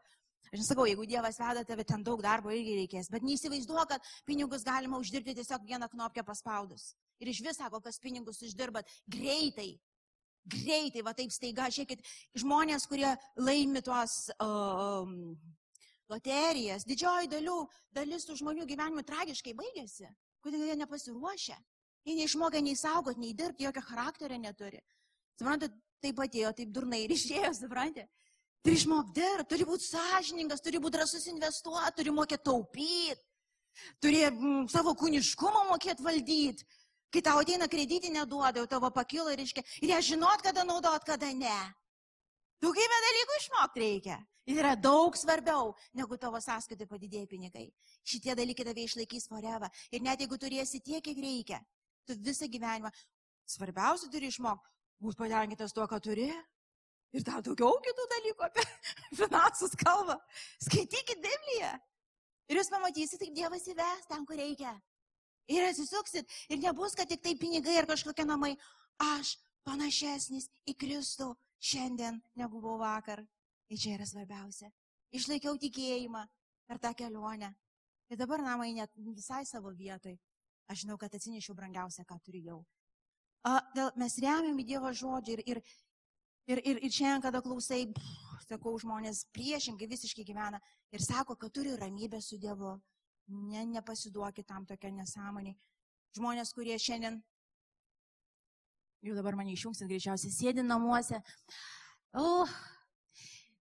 Aš 0.52 0.60
nesakau, 0.60 0.84
jeigu 0.86 1.06
Dievas 1.08 1.40
veda 1.42 1.64
tave, 1.66 1.82
ten 1.86 2.04
daug 2.06 2.20
darbo 2.22 2.52
irgi 2.54 2.76
reikės, 2.82 3.08
bet 3.10 3.24
neįsivaizduoju, 3.26 3.86
kad 3.90 4.12
pinigus 4.28 4.62
galima 4.66 5.00
uždirbti 5.02 5.34
tiesiog 5.40 5.64
vieną 5.66 5.88
knopkę 5.90 6.22
paspaudus. 6.26 6.92
Ir 7.22 7.32
iš 7.32 7.42
vis 7.44 7.60
sako, 7.60 7.80
kas 7.84 8.00
pinigus 8.02 8.42
uždirbat 8.44 8.90
greitai. 9.10 9.76
Greitai, 10.46 11.02
va 11.02 11.14
taip 11.16 11.32
staiga, 11.34 11.66
žiūrėkit, 11.74 12.04
žmonės, 12.38 12.86
kurie 12.86 13.08
laimi 13.40 13.82
tuos 13.82 14.28
um, 14.38 15.34
loterijas, 16.12 16.84
didžioji 16.86 17.30
dalių, 17.32 17.56
dalis 17.96 18.28
tų 18.28 18.36
žmonių 18.42 18.66
gyvenimų 18.70 19.02
tragiškai 19.08 19.56
baigėsi. 19.58 20.06
Kodėl 20.44 20.68
jie 20.68 20.76
nepasiruošę? 20.78 21.56
Jie 22.06 22.14
neišmokė 22.20 22.62
nei 22.62 22.78
saugot, 22.78 23.18
nei 23.18 23.34
dirbti, 23.34 23.66
jokio 23.66 23.82
charakterio 23.88 24.38
neturi. 24.38 24.78
Suprantate, 25.34 25.74
taip 26.04 26.20
atėjo, 26.22 26.52
taip 26.54 26.70
durnai 26.74 27.02
ir 27.04 27.14
išėjo, 27.16 27.50
suprantate. 27.58 28.06
Turi 28.66 28.78
išmokti 28.80 29.14
dirbti, 29.14 29.48
turi 29.52 29.66
būti 29.66 29.86
sąžiningas, 29.86 30.62
turi 30.62 30.78
būti 30.82 30.96
drasus 30.98 31.26
investuoti, 31.30 31.96
turi 31.98 32.14
mokėti 32.14 32.46
taupyti. 32.48 33.22
turi 34.00 34.22
mm, 34.30 34.68
savo 34.72 34.94
kūniškumą 34.98 35.66
mokėti 35.70 36.02
valdyti. 36.02 36.66
Kai 37.16 37.22
tau 37.24 37.38
ateina 37.40 37.64
kreditinė 37.64 38.26
duoda, 38.28 38.60
jau 38.60 38.68
tavo 38.68 38.90
pakilo 38.92 39.30
ir 39.32 39.40
iškia, 39.40 39.62
ir 39.80 39.88
jie 39.88 40.00
žinot, 40.10 40.42
kada 40.44 40.66
naudot, 40.68 41.00
kada 41.00 41.30
ne. 41.32 41.58
Daugybę 42.60 42.96
dalykų 43.04 43.36
išmokti 43.40 43.80
reikia. 43.80 44.16
Ir 44.44 44.58
yra 44.60 44.74
daug 44.76 45.16
svarbiau, 45.16 45.70
negu 45.96 46.18
tavo 46.20 46.36
sąskaitai 46.44 46.84
padidėję 46.90 47.24
pinigai. 47.30 47.70
Šitie 48.04 48.34
dalykai 48.36 48.66
tave 48.68 48.84
išlaikys 48.84 49.30
forever. 49.30 49.72
Ir 49.88 50.04
net 50.04 50.20
jeigu 50.20 50.36
turėsi 50.36 50.82
tiek, 50.84 51.00
kiek 51.06 51.16
reikia, 51.24 51.62
tu 52.04 52.18
visą 52.20 52.50
gyvenimą, 52.52 52.92
svarbiausia 53.48 54.10
turi 54.12 54.28
išmokti, 54.28 54.68
būti 55.00 55.18
patenkintas 55.22 55.72
tuo, 55.72 55.86
ką 55.88 56.02
turi. 56.04 56.28
Ir 57.16 57.24
dar 57.24 57.40
daugiau 57.40 57.80
kitų 57.80 58.06
dalykų 58.12 58.44
apie 58.50 58.66
finansus 59.22 59.72
kalba. 59.80 60.18
Skaitykit 60.68 61.24
Bibliją. 61.24 61.72
Ir 62.52 62.60
jūs 62.60 62.70
pamatysite, 62.76 63.24
kaip 63.24 63.40
Dievas 63.40 63.64
įves 63.72 64.04
ten, 64.12 64.28
kur 64.28 64.36
reikia. 64.36 64.76
Ir 65.52 65.66
atsisuksit. 65.68 66.30
Ir 66.50 66.60
nebus, 66.62 66.96
kad 66.98 67.08
tik 67.10 67.22
tai 67.22 67.36
pinigai 67.38 67.76
ar 67.80 67.88
kažkokie 67.88 68.26
namai. 68.26 68.54
Aš 69.16 69.36
panašesnis 69.66 70.48
į 70.66 70.74
Kristų 70.78 71.32
šiandien 71.62 72.20
negu 72.38 72.60
buvau 72.60 72.80
vakar. 72.82 73.22
Ir 73.70 73.78
čia 73.82 73.96
yra 73.96 74.06
svarbiausia. 74.06 74.70
Išlaikiau 75.14 75.58
tikėjimą 75.58 76.22
per 76.66 76.80
tą 76.82 76.92
kelionę. 76.98 77.52
Ir 78.10 78.18
dabar 78.18 78.42
namai 78.42 78.72
net 78.74 78.92
visai 78.96 79.44
savo 79.46 79.72
vietoj. 79.74 80.14
Aš 80.70 80.82
žinau, 80.82 80.98
kad 80.98 81.14
atsinešiau 81.14 81.54
brangiausią, 81.54 82.04
ką 82.06 82.18
turėjau. 82.26 82.60
A, 83.46 83.60
dėl, 83.74 83.92
mes 83.98 84.16
remiam 84.22 84.58
į 84.58 84.64
Dievo 84.66 84.90
žodžią 84.90 85.36
ir, 85.36 85.42
ir, 85.46 85.60
ir, 86.50 86.62
ir, 86.62 86.80
ir 86.82 86.90
šiandien, 86.90 87.22
kada 87.22 87.42
klausai, 87.42 87.84
pff, 87.94 88.26
sakau, 88.48 88.74
žmonės 88.82 89.24
priešingai 89.34 89.88
visiškai 89.90 90.24
gyvena 90.26 90.60
ir 90.94 91.02
sako, 91.02 91.36
kad 91.38 91.54
turi 91.54 91.76
ramybę 91.78 92.20
su 92.22 92.38
Dievu. 92.42 92.76
Ne, 93.26 93.64
nepasiduokit 93.66 94.46
tam 94.46 94.66
tokia 94.66 94.92
nesąmonė. 94.94 95.56
Žmonės, 96.16 96.52
kurie 96.54 96.76
šiandien, 96.78 97.18
jau 99.02 99.16
dabar 99.16 99.36
mane 99.38 99.52
išjungsit 99.54 99.88
greičiausiai, 99.90 100.32
sėdi 100.32 100.64
namuose. 100.64 101.18
Oh, 102.16 102.52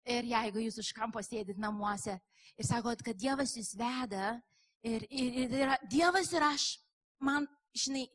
ir 0.07 0.29
jeigu 0.31 0.63
jūs 0.63 0.79
už 0.81 0.93
kampo 0.95 1.21
sėdit 1.25 1.59
namuose 1.59 2.15
ir 2.59 2.67
sakot, 2.67 3.03
kad 3.05 3.19
Dievas 3.19 3.55
jūs 3.57 3.73
veda 3.79 4.37
ir, 4.83 5.05
ir, 5.09 5.43
ir 5.43 5.57
yra 5.63 5.77
Dievas 5.91 6.31
ir 6.33 6.45
aš, 6.45 6.69
man, 7.23 7.47
žinai, 7.75 8.07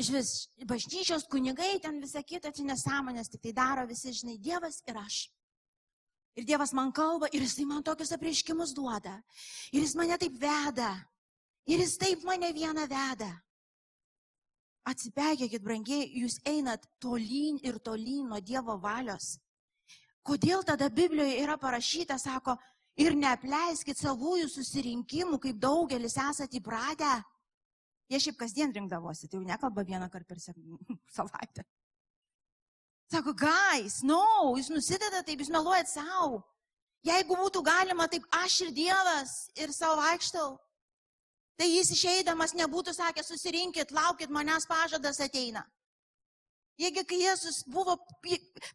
iš 0.00 0.10
vis 0.12 0.32
bažnyčios 0.68 1.26
kunigai, 1.30 1.76
ten 1.82 2.00
visą 2.02 2.22
kitą, 2.26 2.52
čia 2.54 2.66
nesąmonės, 2.70 3.30
tik 3.32 3.44
tai 3.46 3.54
daro 3.56 3.86
visi, 3.88 4.14
žinai, 4.16 4.38
Dievas 4.42 4.82
ir 4.88 4.98
aš. 5.00 5.26
Ir 6.36 6.44
Dievas 6.44 6.74
man 6.76 6.92
kalba 6.92 7.30
ir 7.32 7.40
jisai 7.46 7.64
man 7.64 7.82
tokius 7.82 8.12
apreiškimus 8.12 8.74
duoda. 8.76 9.16
Ir 9.72 9.80
jis 9.80 9.94
mane 9.96 10.18
taip 10.20 10.36
veda. 10.40 10.92
Ir 11.66 11.80
jis 11.80 11.96
taip 11.98 12.24
mane 12.28 12.52
vieną 12.52 12.84
veda. 12.90 13.30
Atsipeikėkit, 14.86 15.64
brangiai, 15.64 16.04
jūs 16.20 16.38
einat 16.46 16.84
tolyn 17.02 17.56
ir 17.66 17.80
tolyn 17.82 18.28
nuo 18.30 18.38
Dievo 18.38 18.76
valios. 18.78 19.38
Kodėl 20.26 20.62
tada 20.66 20.86
Biblijoje 20.90 21.40
yra 21.42 21.56
parašyta, 21.58 22.18
sako, 22.22 22.54
ir 23.00 23.16
neapleiskit 23.18 23.98
savųjų 23.98 24.46
susirinkimų, 24.50 25.40
kaip 25.42 25.58
daugelis 25.62 26.16
esate 26.20 26.60
įpratę. 26.60 27.16
Jie 28.12 28.20
šiaip 28.22 28.38
kasdien 28.38 28.74
rinkdavosi, 28.74 29.26
tai 29.26 29.40
jau 29.40 29.46
nekalba 29.46 29.82
vieną 29.86 30.08
kartą 30.12 30.36
per 30.36 30.42
savaitę. 31.18 31.66
Sako, 33.12 33.36
guys, 33.38 34.00
no, 34.02 34.22
jūs 34.58 34.68
nusideda 34.72 35.22
taip, 35.22 35.40
jūs 35.40 35.52
meluojat 35.54 35.90
savo. 35.90 36.42
Jeigu 37.06 37.36
būtų 37.38 37.62
galima, 37.62 38.08
taip 38.10 38.24
aš 38.34 38.64
ir 38.66 38.72
Dievas 38.74 39.34
ir 39.54 39.70
savo 39.74 40.00
vaikštau. 40.00 40.56
Tai 41.56 41.68
jis 41.70 41.92
išeidamas 41.94 42.52
nebūtų 42.58 42.92
sakęs, 42.96 43.30
susirinkit, 43.30 43.94
laukit, 43.94 44.32
manęs 44.32 44.66
pažadas 44.68 45.22
ateina. 45.22 45.62
Jiegi, 46.76 47.06
kai 47.08 47.20
Jėzus 47.22 47.62
buvo 47.72 47.94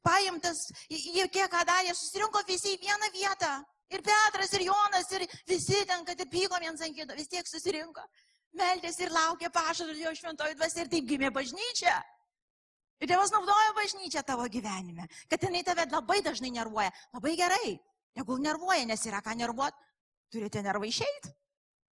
paimtas, 0.01 0.63
jie 0.89 1.27
kiek 1.29 1.51
ką 1.51 1.61
darė, 1.67 1.91
susirinko 1.93 2.41
visi 2.47 2.73
į 2.73 2.79
vieną 2.87 3.11
vietą. 3.13 3.51
Ir 3.91 4.01
Petras, 4.01 4.53
ir 4.55 4.63
Jonas, 4.69 5.11
ir 5.11 5.27
visi 5.45 5.83
ten, 5.85 6.05
kad 6.07 6.19
ir 6.23 6.29
pyko 6.31 6.57
viens 6.63 6.81
ant 6.81 6.95
kito, 6.95 7.13
vis 7.13 7.29
tiek 7.29 7.45
susirinko. 7.45 8.01
Meldėsi 8.57 9.05
ir 9.05 9.13
laukė 9.13 9.51
pažadų 9.53 9.99
jo 9.99 10.15
šventoji 10.15 10.57
dvasia 10.57 10.85
ir 10.85 10.91
taip 10.95 11.05
gimė 11.11 11.29
bažnyčia. 11.35 11.99
Ir 13.01 13.09
Dievas 13.09 13.31
naudoja 13.33 13.73
bažnyčią 13.73 14.21
tavo 14.25 14.45
gyvenime, 14.45 15.07
kad 15.29 15.41
jinai 15.41 15.63
tave 15.65 15.87
labai 15.89 16.19
dažnai 16.21 16.51
nervuoja. 16.53 16.91
Labai 17.15 17.33
gerai, 17.39 17.79
tegul 18.13 18.41
nervuoja, 18.43 18.85
nes 18.85 19.05
yra 19.09 19.23
ką 19.25 19.33
nervuot, 19.39 19.73
turite 20.29 20.61
nervą 20.61 20.85
išeiti. 20.85 21.33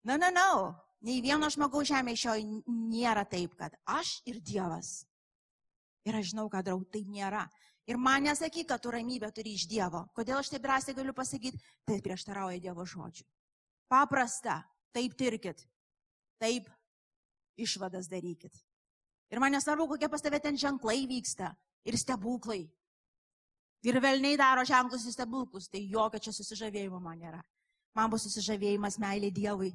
Na, 0.05 0.19
na, 0.21 0.29
na, 0.31 0.49
nei 1.01 1.23
vieno 1.25 1.49
žmogaus 1.51 1.89
žemėje 1.89 2.23
šio 2.25 2.37
nėra 2.69 3.25
taip, 3.29 3.57
kad 3.57 3.75
aš 3.89 4.19
ir 4.29 4.43
Dievas. 4.45 5.09
Ir 6.05 6.21
aš 6.21 6.35
žinau, 6.35 6.47
kad 6.53 6.69
draug 6.69 6.85
taip 6.93 7.09
nėra. 7.09 7.47
Ir 7.89 7.97
man 7.97 8.29
nesakyk, 8.29 8.69
kad 8.69 8.83
tu 8.85 8.93
ramybę 8.93 9.31
turi 9.33 9.55
iš 9.57 9.65
Dievo. 9.69 10.05
Kodėl 10.17 10.43
aš 10.43 10.53
taip 10.53 10.65
drąsiai 10.65 10.97
galiu 10.97 11.17
pasakyti, 11.17 11.61
tai 11.89 12.03
prieštarauja 12.05 12.61
Dievo 12.61 12.85
žodžiu. 12.85 13.25
Paprasta, 13.89 14.61
taip 14.93 15.17
tirkit, 15.17 15.65
taip 16.37 16.69
išvadas 17.57 18.11
darykit. 18.13 18.53
Ir 19.29 19.41
man 19.43 19.53
nesvarbu, 19.53 19.87
kokie 19.91 20.09
pas 20.09 20.23
tave 20.25 20.41
ten 20.41 20.57
ženklai 20.57 21.03
vyksta 21.09 21.53
ir 21.85 21.97
stebuklai. 22.01 22.63
Ir 23.87 24.01
velniai 24.03 24.39
daro 24.41 24.65
ženklus 24.67 25.05
ir 25.07 25.15
stebuklus, 25.15 25.69
tai 25.71 25.85
jokio 25.87 26.19
čia 26.19 26.33
susižavėjimo 26.35 26.99
man 27.03 27.21
nėra. 27.21 27.43
Man 27.95 28.11
bus 28.11 28.25
susižavėjimas 28.27 28.99
meilė 28.99 29.31
Dievui, 29.35 29.71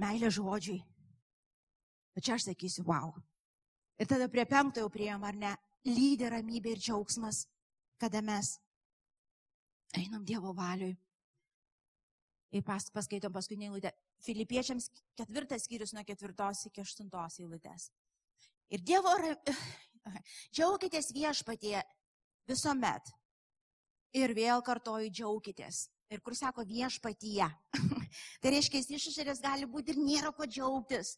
meilė 0.00 0.30
žodžiui. 0.32 0.80
Bet 2.14 2.24
čia 2.24 2.36
aš 2.38 2.48
sakysiu, 2.48 2.84
wow. 2.86 3.12
Ir 3.98 4.08
tada 4.10 4.28
prie 4.30 4.46
penktojo 4.48 4.88
prieėm, 4.90 5.22
ar 5.26 5.36
ne, 5.38 5.52
lydė 5.86 6.30
ramybė 6.32 6.74
ir 6.74 6.82
džiaugsmas, 6.82 7.44
kada 8.00 8.22
mes 8.22 8.56
einam 9.98 10.24
Dievo 10.24 10.54
valiui. 10.56 10.94
Ir 12.54 12.62
pas, 12.62 12.86
paskaitom 12.94 13.34
paskutinį 13.34 13.68
eilutę. 13.68 13.90
Filipiečiams 14.22 14.86
ketvirtas 15.18 15.66
skyrius 15.66 15.92
nuo 15.94 16.04
ketvirtos 16.06 16.68
iki 16.70 16.82
aštuntos 16.84 17.40
eilutės. 17.42 17.90
Ir 18.72 18.84
Dievo, 18.86 19.12
džiaukitės 20.54 21.12
viešpatie 21.14 21.76
visuomet. 22.48 23.12
Ir 24.14 24.34
vėl 24.36 24.62
kartoju, 24.62 25.10
džiaukitės. 25.10 25.88
Ir 26.12 26.20
kur 26.22 26.36
sako 26.38 26.64
viešpatyje. 26.68 27.46
tai 28.40 28.54
reiškia, 28.54 28.84
išorės 28.94 29.42
gali 29.42 29.66
būti 29.66 29.94
ir 29.94 30.00
nėra 30.00 30.32
ko 30.36 30.46
džiaugtis. 30.46 31.16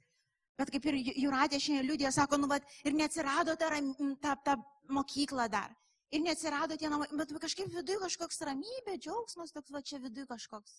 Bet 0.56 0.70
kaip 0.72 0.86
ir 0.88 0.96
Juratė 1.20 1.58
šiandien 1.60 1.84
liūdė, 1.84 2.10
sako, 2.14 2.38
nu, 2.40 2.48
bet 2.48 2.64
ir 2.88 2.94
neatsirado 2.96 3.58
ta, 3.60 3.68
ta, 4.22 4.36
ta 4.40 4.54
mokykla 4.88 5.50
dar. 5.52 5.74
Ir 6.14 6.22
neatsirado 6.24 6.78
tie 6.80 6.88
namai, 6.88 7.08
bet 7.18 7.34
kažkaip 7.42 7.68
viduje 7.74 7.98
kažkoks 8.00 8.40
ramybė, 8.48 8.96
džiaugsmas, 8.96 9.52
toks 9.52 9.74
va 9.74 9.82
čia 9.84 9.98
viduje 10.00 10.24
kažkoks. 10.30 10.78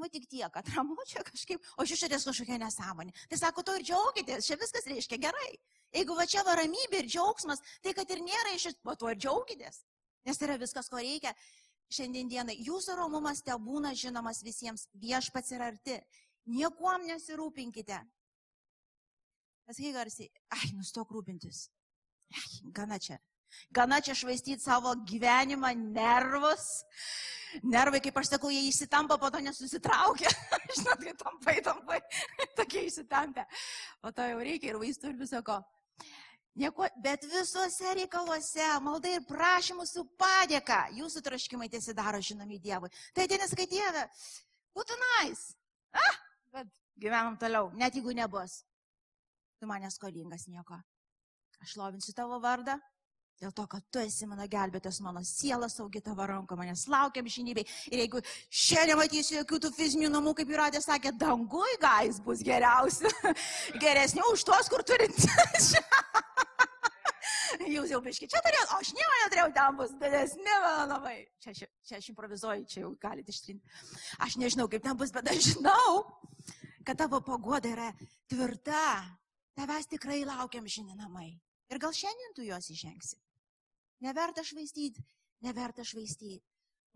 Nu 0.00 0.08
tik 0.08 0.24
tiek, 0.30 0.48
kad 0.52 0.68
ramu 0.72 0.96
čia 1.08 1.20
kažkaip, 1.26 1.64
o 1.76 1.84
iš 1.84 1.96
išorės 1.98 2.24
kažkokia 2.24 2.58
nesąmonė. 2.62 3.12
Tai 3.28 3.38
sako, 3.38 3.64
to 3.66 3.74
ir 3.76 3.84
džiaugitės, 3.84 4.46
čia 4.48 4.56
viskas 4.60 4.88
reiškia 4.88 5.18
gerai. 5.20 5.50
Jeigu 5.92 6.16
va 6.16 6.24
čia 6.26 6.44
va 6.46 6.56
ramybė 6.62 7.02
ir 7.02 7.10
džiaugsmas, 7.12 7.60
tai 7.84 7.92
kad 7.96 8.10
ir 8.10 8.22
nėra 8.24 8.54
iš 8.56 8.70
išorės, 8.70 8.96
tuo 9.02 9.12
ir 9.12 9.20
džiaugitės. 9.20 9.82
Nes 10.24 10.38
tai 10.38 10.48
yra 10.48 10.56
viskas, 10.62 10.88
ko 10.88 11.02
reikia. 11.02 11.34
Šiandien 11.92 12.30
dienai 12.30 12.56
jūsų 12.64 12.96
romumas 12.96 13.42
te 13.44 13.52
būna 13.60 13.92
žinomas 13.92 14.40
visiems, 14.46 14.86
viešpats 14.96 15.52
yra 15.52 15.68
arti. 15.74 15.98
Niekuom 16.48 17.04
nesirūpinkite. 17.10 17.98
Pasakyk 19.68 19.94
garsiai, 19.94 20.30
ai, 20.56 20.72
nustok 20.78 21.12
rūpintis. 21.12 21.66
Ai, 22.32 22.72
gana 22.74 22.98
čia. 22.98 23.20
Gana 23.74 24.00
čia 24.04 24.14
švaistyti 24.18 24.62
savo 24.62 24.94
gyvenimą, 25.08 25.74
nervus. 25.94 26.84
Nervai, 27.68 28.00
kaip 28.00 28.16
aš 28.16 28.32
sakau, 28.32 28.50
jie 28.52 28.62
įsitampa, 28.70 29.18
po 29.20 29.28
to 29.32 29.42
nesusitraukia. 29.44 30.30
Žinot, 30.78 31.04
kai 31.04 31.14
tampai, 31.20 31.56
tampai, 31.64 32.00
tokie 32.58 32.86
įsitampę. 32.88 33.44
O 34.02 34.12
to 34.12 34.24
jau 34.30 34.40
reikia 34.40 34.72
ir 34.72 34.80
vaistų 34.80 35.12
ir 35.12 35.18
visoko. 35.20 35.60
Nieko, 36.56 36.84
bet 37.00 37.24
visuose 37.24 37.94
reikaluose, 37.96 38.64
maldai 38.84 39.14
ir 39.16 39.24
prašymų 39.24 39.86
su 39.88 40.04
padėka, 40.20 40.82
jūsų 40.98 41.22
troškimai 41.24 41.70
tiesi 41.72 41.94
daro 41.96 42.20
žinomi 42.20 42.60
Dievui. 42.60 42.90
Tai 43.16 43.24
dienas, 43.28 43.54
kai 43.56 43.64
Dieve, 43.70 44.04
būtų 44.76 44.98
nais. 45.00 45.46
Ah, 45.96 46.18
bet 46.52 46.68
gyvenam 47.00 47.38
toliau, 47.40 47.70
net 47.72 47.96
jeigu 47.96 48.12
nebus. 48.16 48.60
Tu 49.60 49.68
manęs 49.70 49.96
skolingas 49.96 50.44
nieko. 50.52 50.76
Aš 51.64 51.76
lovinsiu 51.80 52.12
tavo 52.16 52.36
vardą, 52.42 52.76
Dėl 53.42 53.50
to, 53.58 53.64
kad 53.66 53.82
tu 53.90 53.98
esi 53.98 54.22
mano 54.30 54.44
gelbėtas, 54.46 55.00
mano 55.02 55.18
siela 55.26 55.66
saugi 55.66 55.98
tavo 56.06 56.22
ranko, 56.30 56.54
manęs 56.54 56.84
laukiam 56.86 57.26
žinybei. 57.26 57.64
Ir 57.90 58.04
jeigu 58.04 58.20
šiandien 58.46 58.94
matysiu 59.00 59.40
jokių 59.40 59.58
tų 59.64 59.70
fizinių 59.74 60.10
namų, 60.14 60.36
kaip 60.38 60.52
Juratė 60.52 60.78
sakė, 60.84 61.10
dangui 61.18 61.72
gais 61.82 62.20
bus 62.22 62.44
geriausi. 62.46 63.10
Geresni 63.82 64.22
už 64.30 64.44
tuos, 64.46 64.70
kur 64.70 64.84
turit. 64.86 65.18
Jūs 67.72 67.90
jau 67.90 67.98
biški 68.04 68.28
čia 68.30 68.44
turėjot, 68.46 68.76
o 68.76 68.78
aš 68.78 68.92
nieko 68.94 69.18
neturėjau, 69.24 69.48
ten 69.58 69.80
bus 69.80 69.96
didesni 69.98 70.54
mano 70.62 70.86
namai. 70.94 71.16
Čia, 71.42 71.56
čia, 71.58 71.68
čia 71.82 71.98
aš 71.98 72.08
improvizuoju, 72.14 72.68
čia 72.70 72.84
jau 72.84 72.92
galite 73.02 73.34
ištrinti. 73.34 73.74
Aš 74.22 74.38
nežinau, 74.38 74.68
kaip 74.70 74.86
ten 74.86 74.94
bus, 75.02 75.10
bet 75.10 75.32
aš 75.34 75.50
žinau, 75.56 76.04
kad 76.86 77.02
tavo 77.02 77.18
pagoda 77.26 77.74
yra 77.74 77.90
tvirta, 78.30 78.86
tavęs 79.58 79.90
tikrai 79.90 80.22
laukiam 80.30 80.62
žinamai. 80.62 81.32
Ir 81.74 81.82
gal 81.82 81.90
šiandien 81.96 82.38
tu 82.38 82.46
juos 82.46 82.70
įžengsi. 82.70 83.18
Neverta 84.02 84.44
švaistyti, 84.44 85.02
neverta 85.44 85.84
švaistyti. 85.86 86.40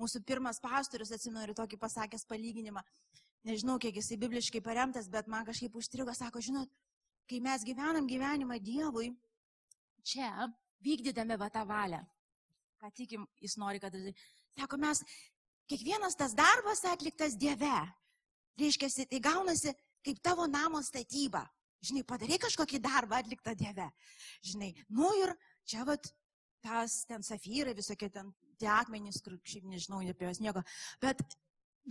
Mūsų 0.01 0.21
pirmas 0.29 0.59
pastorius, 0.61 1.13
atsimenu, 1.15 1.47
ir 1.47 1.55
tokį 1.57 1.79
pasakęs 1.81 2.27
palyginimą, 2.29 2.83
nežinau, 3.49 3.79
kiek 3.81 3.97
jisai 3.97 4.19
bibliškai 4.21 4.61
paremtas, 4.65 5.09
bet 5.09 5.31
man 5.33 5.47
kažkaip 5.47 5.79
užstrigo, 5.79 6.13
sako, 6.15 6.43
žinot, 6.45 6.73
kai 7.31 7.41
mes 7.41 7.65
gyvenam 7.65 8.09
gyvenimą 8.11 8.59
Dievui, 8.61 9.09
čia, 10.05 10.51
vykdydami 10.85 11.39
va 11.41 11.49
tą 11.55 11.65
valią, 11.69 12.03
ką 12.83 12.93
tikim, 12.99 13.25
jis 13.41 13.57
nori, 13.63 13.81
kad, 13.81 13.97
sako, 14.59 14.81
mes, 14.83 15.01
kiekvienas 15.71 16.19
tas 16.19 16.37
darbas 16.37 16.85
atliktas 16.91 17.39
Dieve, 17.41 17.79
reiškia, 18.61 18.91
tai 19.09 19.23
gaunasi 19.23 19.73
kaip 20.07 20.21
tavo 20.23 20.47
namo 20.47 20.83
statyba. 20.85 21.47
Žinai, 21.87 22.03
padarai 22.09 22.39
kažkokį 22.43 22.81
darbą 22.83 23.19
atliktą 23.21 23.53
Dieve. 23.59 23.87
Žinai, 24.47 24.73
nu 24.97 25.11
ir 25.21 25.33
čia 25.69 25.85
vat 25.87 26.09
tas 26.67 27.05
ten 27.09 27.23
safyrai, 27.23 27.75
visokie 27.79 28.11
ten 28.13 28.33
tie 28.61 28.69
akmenys, 28.73 29.23
kur 29.25 29.37
šiaip 29.47 29.69
nežinau 29.71 30.03
apie 30.03 30.27
juos 30.27 30.43
nieko, 30.43 30.63
bet 31.03 31.23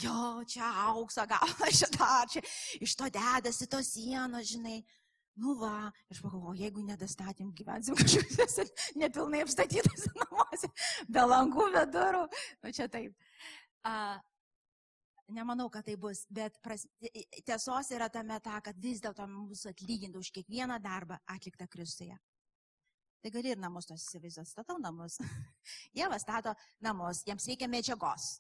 jo, 0.01 0.43
čia 0.49 0.69
auksą 0.89 1.25
gauna 1.29 1.71
šitą, 1.79 2.11
čia 2.31 2.43
iš 2.83 2.95
to 2.99 3.09
dedasi 3.13 3.69
tos 3.71 3.95
sienos, 3.95 4.51
žinai. 4.51 4.83
Nu 5.35 5.57
va, 5.59 5.89
aš 6.07 6.21
pagalvoju, 6.23 6.61
jeigu 6.61 6.83
nedastatėm, 6.87 7.49
gyvensim 7.57 7.97
kažkokiuose 7.99 8.63
nepilnai 9.01 9.41
apstatytose 9.43 10.13
namuose, 10.15 10.69
be 11.11 11.25
langų, 11.27 11.65
be 11.73 11.81
durų. 11.91 12.21
Nu 12.63 12.71
čia 12.77 12.87
taip. 12.91 13.11
A, 13.83 14.15
nemanau, 15.35 15.67
kad 15.73 15.83
tai 15.89 15.97
bus, 15.99 16.23
bet 16.31 16.55
pras, 16.63 16.85
tiesos 17.43 17.91
yra 17.91 18.07
tame 18.13 18.39
ta, 18.39 18.61
kad 18.63 18.79
vis 18.79 19.03
dėlto 19.03 19.27
mūsų 19.27 19.73
atlygintų 19.73 20.23
už 20.23 20.31
kiekvieną 20.39 20.79
darbą 20.79 21.19
atliktą 21.35 21.67
Kristuje. 21.67 22.15
Tai 23.25 23.31
gali 23.33 23.49
ir 23.49 23.57
namus 23.57 23.87
tos 23.89 24.03
įsivaizduoti, 24.05 24.51
statau 24.53 24.75
namus. 24.77 25.15
Dievas 25.97 26.21
stato 26.21 26.51
namus, 26.85 27.23
jiems 27.25 27.47
reikia 27.49 27.65
medžiagos. 27.65 28.35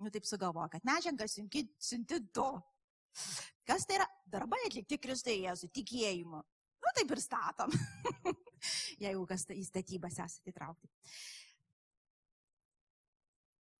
Nu 0.00 0.08
taip 0.08 0.24
sugalvoju, 0.24 0.70
kad 0.72 0.86
medžiagą 0.88 1.26
siunti, 1.28 1.60
siunti 1.76 2.16
du. 2.32 2.46
Kas 3.68 3.84
tai 3.84 3.98
yra? 3.98 4.06
Darbai 4.32 4.62
atlikti 4.64 4.96
Kristui 4.96 5.34
Jėzui, 5.42 5.68
tikėjimu. 5.76 6.40
Nu 6.40 6.92
taip 6.96 7.12
ir 7.12 7.20
statom. 7.20 7.74
Jeigu 9.04 9.26
kas 9.28 9.44
į 9.52 9.60
statybas 9.68 10.16
esate 10.24 10.54
įtraukti. 10.54 10.88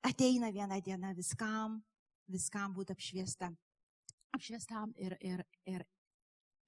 Ateina 0.04 0.52
viena 0.52 0.76
diena 0.84 1.14
viskam, 1.16 1.80
viskam 2.28 2.76
būti 2.76 2.92
apšviesta. 2.92 3.48
Apšviestam 4.36 4.92
ir, 5.00 5.16
ir, 5.24 5.40
ir 5.72 5.88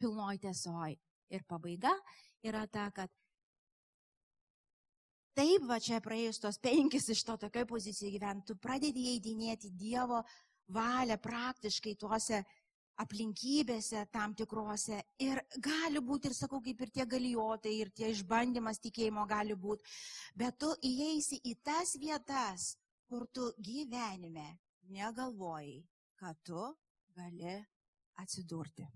pilnoj 0.01 0.41
tiesoj. 0.49 0.97
Ir 1.29 1.45
pabaiga 1.45 1.93
yra 2.41 2.65
ta, 2.73 2.89
kad 2.97 3.13
Taip, 5.37 5.67
va 5.69 5.77
čia 5.83 5.99
praėjus 6.01 6.41
tos 6.41 6.57
penkis 6.57 7.11
iš 7.13 7.23
to 7.29 7.35
tokioje 7.37 7.69
pozicijoje 7.69 8.15
gyventi, 8.15 8.47
tu 8.49 8.55
pradedi 8.57 9.03
įeidinėti 9.11 9.69
Dievo 9.77 10.23
valią 10.73 11.19
praktiškai 11.21 11.93
tuose 12.01 12.41
aplinkybėse 13.03 14.07
tam 14.13 14.33
tikrose. 14.39 15.03
Ir 15.21 15.43
gali 15.61 16.01
būti, 16.01 16.31
ir 16.31 16.37
sakau, 16.39 16.63
kaip 16.65 16.81
ir 16.81 16.93
tie 16.95 17.05
galijotai, 17.05 17.75
ir 17.83 17.93
tie 17.93 18.09
išbandymas 18.15 18.81
tikėjimo 18.81 19.27
gali 19.29 19.53
būti. 19.53 19.85
Bet 20.41 20.57
tu 20.63 20.73
įeisi 20.81 21.43
į 21.45 21.57
tas 21.61 21.93
vietas, 22.01 22.73
kur 23.05 23.29
tu 23.29 23.51
gyvenime 23.61 24.49
negalvojai, 24.89 25.83
kad 26.17 26.41
tu 26.49 26.65
gali 27.13 27.59
atsidurti. 28.17 28.89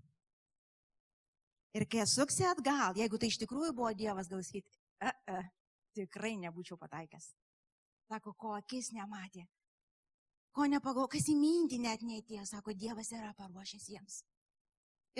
Ir 1.77 1.85
kai 1.87 2.03
suksi 2.09 2.49
atgal, 2.49 2.97
jeigu 2.97 3.21
tai 3.21 3.29
iš 3.31 3.37
tikrųjų 3.45 3.75
buvo 3.77 3.93
Dievas, 3.95 4.27
gal 4.27 4.41
sakyti, 4.43 4.67
e, 4.99 5.11
e, 5.29 5.41
tikrai 5.95 6.35
nebūčiau 6.41 6.77
pataikęs. 6.81 7.31
Sako, 8.11 8.33
ko 8.35 8.53
akis 8.57 8.91
nematė, 8.95 9.45
ko 10.55 10.67
nepagau, 10.67 11.07
kas 11.11 11.29
į 11.31 11.37
mintį 11.39 11.79
net 11.85 12.03
neįtėjo, 12.03 12.45
sako, 12.49 12.75
Dievas 12.75 13.11
yra 13.15 13.31
paruošęs 13.37 13.87
jiems. 13.93 14.21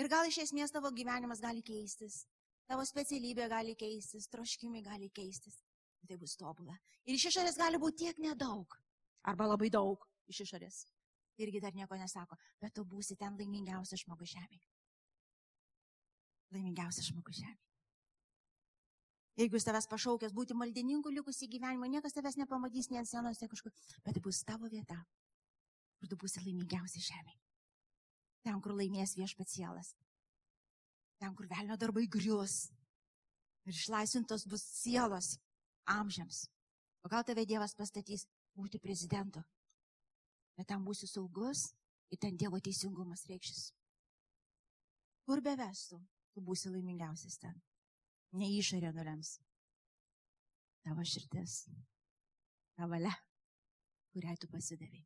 Ir 0.00 0.08
gal 0.12 0.28
iš 0.28 0.42
esmės 0.46 0.72
tavo 0.72 0.92
gyvenimas 0.92 1.40
gali 1.40 1.62
keistis, 1.64 2.22
tavo 2.68 2.84
specialybė 2.88 3.48
gali 3.52 3.76
keistis, 3.76 4.28
troškimai 4.32 4.82
gali 4.84 5.10
keistis. 5.12 5.60
Tai 6.08 6.16
bus 6.18 6.32
tobula. 6.34 6.74
Ir 7.06 7.14
iš 7.14 7.28
išorės 7.30 7.56
gali 7.60 7.78
būti 7.78 8.02
tiek 8.02 8.16
nedaug, 8.18 8.74
arba 9.22 9.46
labai 9.46 9.68
daug 9.70 10.02
iš 10.32 10.42
išorės. 10.46 10.80
Irgi 11.40 11.60
dar 11.62 11.74
nieko 11.76 11.96
nesako, 11.96 12.36
bet 12.60 12.74
tu 12.76 12.84
būsi 12.84 13.16
ten 13.20 13.36
laimingiausias 13.38 14.02
žmogus 14.02 14.34
žemėje. 14.34 14.66
Laimingiausias 16.52 17.08
žmogus 17.12 17.38
žemėje. 17.38 17.71
Jeigu 19.40 19.56
jis 19.56 19.64
tavęs 19.64 19.88
pašaukęs 19.88 20.34
būti 20.36 20.54
maldininku 20.56 21.10
likusį 21.12 21.48
gyvenimą, 21.54 21.88
niekas 21.88 22.12
tavęs 22.12 22.36
nepamatys 22.36 22.90
nei 22.90 23.00
ant 23.00 23.08
scenos, 23.08 23.40
nei 23.40 23.48
kažkur, 23.48 23.72
bet 24.04 24.18
tai 24.18 24.22
bus 24.24 24.42
tavo 24.44 24.68
vieta, 24.68 24.98
kur 25.96 26.10
tu 26.10 26.18
būsi 26.20 26.42
laimingiausi 26.44 27.00
žemė. 27.00 27.32
Ten, 28.44 28.60
kur 28.60 28.76
laimės 28.76 29.16
viešpats 29.16 29.56
sielas. 29.56 29.94
Ten, 31.22 31.32
kur 31.38 31.48
velnio 31.48 31.78
darbai 31.80 32.04
grius. 32.10 32.66
Ir 33.64 33.72
išlaisvintos 33.72 34.44
bus 34.50 34.66
sielos 34.82 35.36
amžiams. 35.88 36.44
O 37.06 37.08
gal 37.08 37.24
tave 37.24 37.46
Dievas 37.46 37.76
pastatys 37.78 38.26
būti 38.58 38.82
prezidentu. 38.82 39.40
Bet 40.58 40.68
ten 40.68 40.84
būsi 40.84 41.08
saugus 41.08 41.70
ir 42.10 42.20
ten 42.20 42.36
Dievo 42.36 42.60
teisingumas 42.60 43.24
reikšis. 43.30 43.70
Kur 45.24 45.40
bevestų, 45.40 46.02
tu 46.34 46.42
būsi 46.42 46.74
laimingiausias 46.74 47.38
ten 47.38 47.62
ne 48.38 48.48
išorė 48.58 48.92
nulems. 48.94 49.36
Tavo 50.82 51.04
širdis, 51.06 51.60
ta 52.74 52.88
valia, 52.90 53.12
kuriai 54.14 54.38
tu 54.40 54.48
pasidavai. 54.50 55.04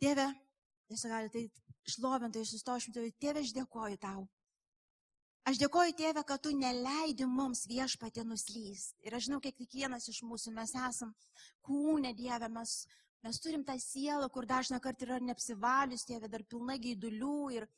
Tėve, 0.00 0.24
tiesiog 0.88 1.12
gali 1.12 1.32
tai 1.34 1.44
šlovintai 1.94 2.44
sustošim, 2.48 2.94
tai 2.96 3.10
tėve, 3.20 3.44
aš 3.44 3.52
dėkoju 3.56 4.00
tau. 4.00 4.24
Aš 5.44 5.58
dėkoju 5.60 5.92
Tėve, 5.98 6.22
kad 6.24 6.40
tu 6.40 6.54
neleidi 6.56 7.26
mums 7.28 7.66
viešpatė 7.68 8.22
nuslyst. 8.24 8.94
Ir 9.04 9.16
aš 9.16 9.26
žinau, 9.26 9.42
kiek 9.44 9.56
kiekvienas 9.58 10.08
iš 10.08 10.22
mūsų 10.24 10.54
mes 10.56 10.72
esam 10.86 11.10
kūnė 11.68 12.14
Dieve, 12.16 12.48
mes, 12.48 12.72
mes 13.20 13.40
turim 13.44 13.64
tą 13.68 13.76
sielą, 13.80 14.30
kur 14.32 14.48
dažna 14.48 14.80
kartą 14.80 15.04
yra 15.04 15.18
neapsivalius, 15.20 16.06
Tėve, 16.08 16.30
dar 16.32 16.46
pilna 16.48 16.78
gaidulių 16.80 17.40
ir, 17.58 17.68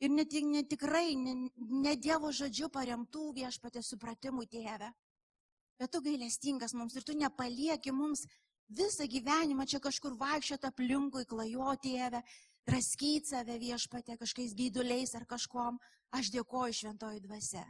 ir 0.00 0.10
net, 0.10 0.32
net 0.50 0.68
tikrai 0.70 1.14
ne, 1.18 1.34
ne 1.56 1.94
Dievo 1.96 2.32
žodžiu 2.34 2.70
paremtų 2.72 3.32
viešpatė 3.38 3.82
supratimų 3.82 4.46
tėvę. 4.50 4.90
Bet 5.78 5.90
tu 5.90 6.00
gailestingas 6.02 6.74
mums 6.74 6.96
ir 6.96 7.06
tu 7.06 7.16
nepalieki 7.18 7.92
mums 7.92 8.24
visą 8.68 9.06
gyvenimą 9.10 9.66
čia 9.66 9.80
kažkur 9.82 10.14
vaikščioti 10.18 10.70
aplinkui, 10.70 11.26
klajoti 11.26 11.94
tėvę, 11.94 12.22
draskyti 12.68 13.30
save 13.30 13.58
viešpatė 13.60 14.18
kažkokiais 14.20 14.54
gyduliais 14.58 15.14
ar 15.14 15.26
kažkom. 15.26 15.80
Aš 16.14 16.30
dėkoju 16.30 16.76
šventoji 16.78 17.24
dvasia. 17.24 17.64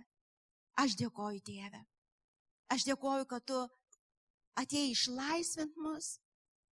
Aš 0.76 0.98
dėkoju 1.00 1.40
tėvę. 1.46 1.80
Aš 2.74 2.84
dėkoju, 2.88 3.24
kad 3.30 3.44
tu 3.48 3.60
atėjai 4.60 4.92
išlaisvint 4.92 5.80
mus 5.80 6.18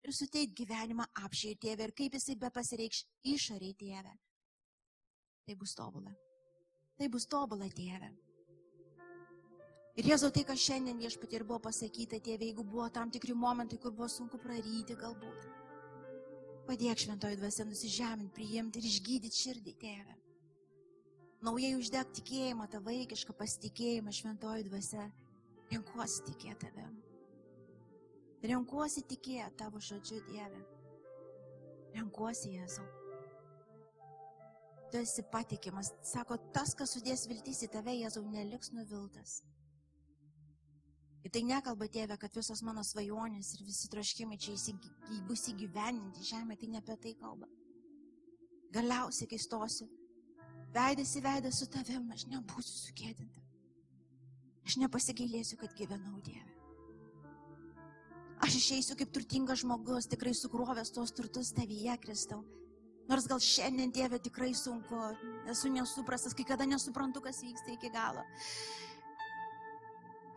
ir 0.03 0.17
suteit 0.17 0.57
gyvenimą 0.57 1.07
apšiai 1.23 1.59
tėvę 1.63 1.87
ir 1.87 1.95
kaip 1.95 2.17
jisai 2.17 2.37
be 2.41 2.51
pasireikš 2.51 3.05
išoriai 3.37 3.77
tėvę 3.79 4.17
tai 5.51 5.57
bus 5.57 5.75
tobula. 5.75 6.13
Tai 6.97 7.09
bus 7.09 7.27
tobula, 7.27 7.67
tėve. 7.75 8.11
Ir 9.99 10.07
Jėzau, 10.07 10.31
tai, 10.31 10.45
kas 10.47 10.63
šiandien 10.63 11.01
viešpatė 11.01 11.41
ir 11.41 11.45
buvo 11.49 11.59
pasakyta, 11.65 12.21
tėve, 12.23 12.47
jeigu 12.47 12.63
buvo 12.63 12.87
tam 12.95 13.11
tikri 13.11 13.35
momentai, 13.35 13.81
kur 13.83 13.91
buvo 13.91 14.07
sunku 14.09 14.39
praryti 14.39 14.95
galbūt. 15.01 15.49
Padėk 16.69 17.03
šventoji 17.03 17.41
dvasia 17.41 17.67
nusižeminti, 17.67 18.35
priimti 18.37 18.79
ir 18.79 18.87
išgydyti 18.93 19.41
širdį, 19.41 19.75
tėve. 19.83 20.17
Naujai 21.43 21.73
uždeg 21.81 22.15
tikėjimą, 22.21 22.69
tą 22.71 22.83
vaikišką 22.87 23.35
pasitikėjimą 23.35 24.15
šventoji 24.15 24.69
dvasia. 24.69 25.09
Renkuosi 25.73 26.23
tikėti 26.31 26.71
tavim. 26.71 26.95
Renkuosi 28.47 29.03
tikėti 29.03 29.59
tavo 29.59 29.83
žodžiu, 29.83 30.23
Dieve. 30.31 30.63
Renkuosi 31.97 32.55
Jėzau 32.55 33.00
tu 34.91 34.99
esi 34.99 35.23
patikimas. 35.33 35.93
Sako, 36.07 36.37
tas, 36.55 36.75
kas 36.75 36.95
sudės 36.97 37.27
viltys 37.31 37.63
į 37.67 37.71
tave, 37.75 37.95
Jėzau, 37.95 38.25
neliks 38.27 38.73
nuviltas. 38.75 39.41
Ir 41.21 41.33
tai 41.35 41.43
nekalba 41.45 41.89
tėvė, 41.93 42.17
kad 42.21 42.37
visos 42.37 42.63
mano 42.65 42.83
svajonės 42.87 43.53
ir 43.55 43.65
visi 43.67 43.91
troškimai 43.93 44.39
čia 44.41 44.55
įsigy, 44.57 44.93
bus 45.29 45.47
įgyveninti 45.53 46.25
žemė, 46.25 46.57
tai 46.57 46.71
ne 46.73 46.81
apie 46.81 46.97
tai 47.03 47.13
kalba. 47.21 47.49
Galiausiai, 48.73 49.29
kai 49.29 49.41
stosiu, 49.43 49.89
veidas 50.75 51.13
į 51.19 51.25
veidą 51.27 51.51
su 51.53 51.69
tavim, 51.69 52.07
aš 52.15 52.25
nebūsiu 52.31 52.79
sukėdinta. 52.87 53.45
Aš 54.65 54.79
nepasigailėsiu, 54.81 55.59
kad 55.61 55.75
gyvenau 55.77 56.23
Dieve. 56.25 56.57
Aš 58.41 58.57
išeisiu 58.57 58.97
kaip 58.97 59.13
turtingas 59.13 59.61
žmogus, 59.61 60.09
tikrai 60.09 60.33
sukrovęs 60.37 60.95
tos 60.97 61.13
turtus 61.13 61.53
tavyje, 61.53 61.99
Kristau 62.01 62.41
Nors 63.11 63.27
gal 63.27 63.41
šiandien 63.43 63.91
Dieve 63.91 64.21
tikrai 64.23 64.53
sunku, 64.55 64.99
esu 65.51 65.71
nesuprastas, 65.73 66.35
kai 66.37 66.45
kada 66.47 66.67
nesuprantu, 66.69 67.23
kas 67.25 67.43
vyksta 67.43 67.73
iki 67.75 67.91
galo. 67.91 68.23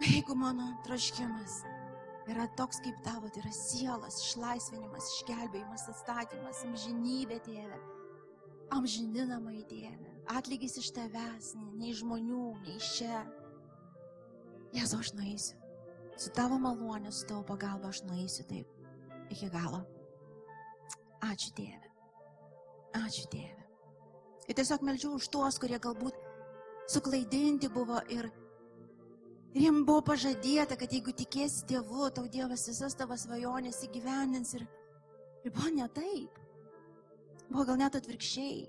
Jeigu 0.02 0.34
mano 0.36 0.72
troškimas 0.84 1.62
yra 2.32 2.48
toks 2.58 2.82
kaip 2.82 2.98
tavo, 3.06 3.30
tai 3.30 3.44
yra 3.44 3.52
sielas, 3.54 4.18
išlaisvinimas, 4.26 5.12
išgelbėjimas, 5.20 5.86
atstatymas, 5.94 6.64
amžinybė, 6.66 7.38
Dieve, 7.46 7.78
amžininamai 8.74 9.62
Dieve, 9.70 10.10
atlygis 10.34 10.80
iš 10.82 10.90
tavęs, 10.98 11.54
ne 11.78 11.92
iš 11.92 12.02
žmonių, 12.02 12.48
ne 12.64 12.78
iš 12.80 12.90
čia. 12.98 13.22
Jėzu, 14.74 15.04
aš 15.04 15.14
nueisiu. 15.20 15.62
Su 16.18 16.34
tavo 16.34 16.58
malonė, 16.62 17.14
su 17.14 17.30
tavo 17.30 17.46
pagalba 17.54 17.94
aš 17.94 18.02
nueisiu 18.10 18.50
taip 18.50 19.30
iki 19.34 19.50
galo. 19.54 19.84
Ačiū 21.24 21.54
Dieve. 21.58 21.83
Ačiū 22.94 23.26
Dieve. 23.32 23.64
Ir 24.48 24.58
tiesiog 24.60 24.84
melžiu 24.86 25.16
už 25.18 25.30
tuos, 25.34 25.58
kurie 25.62 25.80
galbūt 25.82 26.18
suklaidinti 26.92 27.70
buvo 27.74 28.02
ir, 28.12 28.28
ir 29.56 29.66
jiems 29.66 29.86
buvo 29.88 30.04
pažadėta, 30.12 30.78
kad 30.78 30.92
jeigu 30.94 31.14
tikėsi 31.16 31.66
Dievu, 31.70 32.10
tau 32.14 32.28
Dievas 32.28 32.68
visas 32.70 32.98
tavo 33.00 33.18
svajonės 33.18 33.82
įgyvendins 33.88 34.54
ir, 34.60 34.68
ir 35.46 35.56
buvo 35.56 35.72
ne 35.74 35.88
taip. 35.96 36.40
Buvo 37.50 37.66
gal 37.72 37.80
net 37.82 37.98
atvirkščiai. 37.98 38.64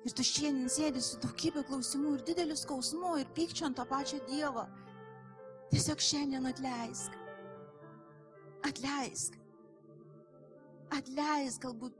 Ir 0.00 0.14
tu 0.16 0.24
šiandien 0.24 0.70
sėdi 0.72 1.02
su 1.04 1.18
daugybė 1.20 1.64
klausimų 1.68 2.14
ir 2.16 2.22
dideliu 2.30 2.56
skausmu 2.56 3.18
ir 3.20 3.32
pykčiu 3.36 3.66
ant 3.68 3.76
to 3.76 3.84
pačio 3.88 4.20
Dievo. 4.28 4.64
Tiesiog 5.72 6.00
šiandien 6.02 6.48
atleisk. 6.48 7.16
Atleisk. 8.66 9.36
Atleisk 10.96 11.66
galbūt 11.66 11.98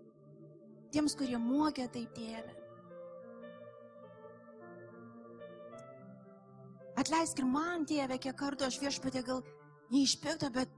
tiems, 0.95 1.16
kurie 1.18 1.38
mokė 1.41 1.86
taip 1.93 2.12
tėvę. 2.16 2.57
Atleisk 7.01 7.41
ir 7.41 7.49
man, 7.49 7.86
tėvė, 7.88 8.18
kiek 8.20 8.36
kartų 8.36 8.66
aš 8.66 8.76
viešpatė 8.82 9.22
gal 9.24 9.43
neišpirkta, 9.95 10.51
bet 10.53 10.72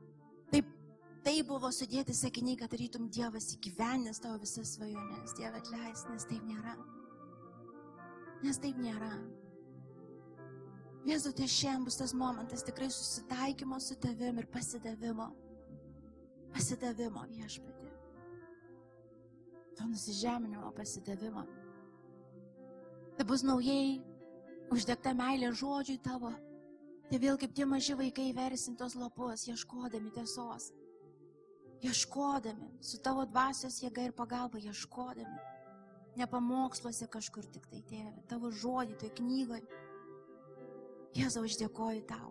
taip, 0.52 0.68
tai 1.26 1.34
buvo 1.46 1.72
sudėti 1.74 2.14
sakiniai, 2.14 2.58
kad 2.60 2.74
rytum 2.78 3.08
Dievas 3.10 3.50
įgyvenęs 3.56 4.22
tavo 4.22 4.38
visas 4.44 4.76
svajonės. 4.76 5.34
Dieve 5.38 5.58
atleisk, 5.58 6.10
nes 6.12 6.28
taip 6.30 6.44
nėra. 6.46 6.76
Nes 8.42 8.60
taip 8.62 8.78
nėra. 8.82 9.12
Jėzau, 11.08 11.32
tai 11.34 11.48
šiandien 11.50 11.88
bus 11.88 11.98
tas 11.98 12.14
momentas 12.14 12.62
tikrai 12.62 12.86
susitaikymo 12.94 13.80
su 13.82 13.96
tavim 14.02 14.38
ir 14.38 14.46
pasidavimo. 14.54 15.32
Pasidavimo 16.54 17.26
viešpatė. 17.32 17.91
To 19.78 19.88
nusižeminimo 19.88 20.72
pasidavimo. 20.76 21.44
Tai 23.16 23.26
bus 23.28 23.44
naujai 23.44 24.00
uždegta 24.72 25.12
meilė 25.16 25.52
žodžiui 25.56 26.00
tavo. 26.04 26.32
Tai 27.10 27.20
vėl 27.20 27.36
kaip 27.40 27.52
tie 27.56 27.66
maži 27.68 27.96
vaikai 27.96 28.30
versintos 28.36 28.96
lapus, 28.96 29.46
ieškodami 29.48 30.12
tiesos. 30.14 30.70
Ieškodami, 31.82 32.68
su 32.80 33.00
tavo 33.02 33.24
dvasios 33.26 33.80
jėga 33.82 34.06
ir 34.06 34.16
pagalba 34.16 34.60
ieškodami. 34.62 35.40
Ne 36.16 36.28
pamoksluose 36.28 37.08
kažkur 37.08 37.48
tik 37.52 37.66
tai, 37.68 37.80
tėve, 37.88 38.26
tavo 38.28 38.52
žodį, 38.52 38.98
toj 39.00 39.10
knygoje 39.18 39.80
Jėzau, 41.12 41.44
aš 41.44 41.58
dėkoju 41.60 42.04
tau 42.08 42.30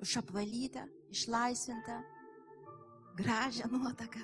už 0.00 0.14
apvalytą, 0.20 0.86
išlaisvintą, 1.12 1.96
gražią 3.16 3.68
nuotaką, 3.72 4.22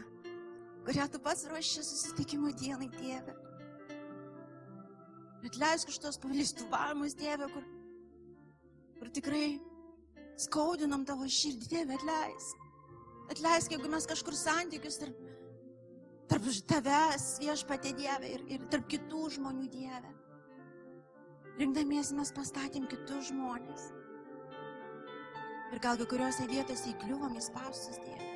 kurią 0.87 1.09
tu 1.09 1.21
pats 1.23 1.47
ruoši 1.51 1.85
susitikimo 1.87 2.53
dienai, 2.59 2.89
tėve. 2.97 3.35
Atleisk 5.47 5.91
už 5.91 5.99
tos 6.03 6.19
pavalistuvavimus, 6.23 7.17
tėve, 7.19 7.49
kur, 7.51 7.65
kur 8.99 9.11
tikrai 9.15 9.47
skaudinam 10.41 11.07
tavo 11.07 11.27
širdį, 11.27 11.69
tėve, 11.71 11.99
atleisk. 11.99 12.67
Atleisk, 13.33 13.75
jeigu 13.75 13.91
mes 13.91 14.07
kažkur 14.11 14.37
santykius 14.39 14.99
tarp, 15.03 15.23
tarp 16.31 16.49
tavęs 16.71 17.29
viešpatė 17.43 17.95
Dieve 17.99 18.35
ir, 18.37 18.45
ir 18.57 18.67
tarp 18.73 18.89
kitų 18.93 19.29
žmonių 19.39 19.71
Dieve. 19.73 20.13
Rinkdamiesi 21.61 22.17
mes 22.17 22.33
pastatėm 22.35 22.89
kitus 22.91 23.31
žmonės. 23.31 23.91
Ir 25.73 25.81
gal 25.85 25.99
kai 26.01 26.09
kuriuose 26.11 26.49
vietose 26.51 26.91
įkliuvom 26.93 27.39
į 27.39 27.45
spausus 27.45 28.01
Dievą. 28.03 28.32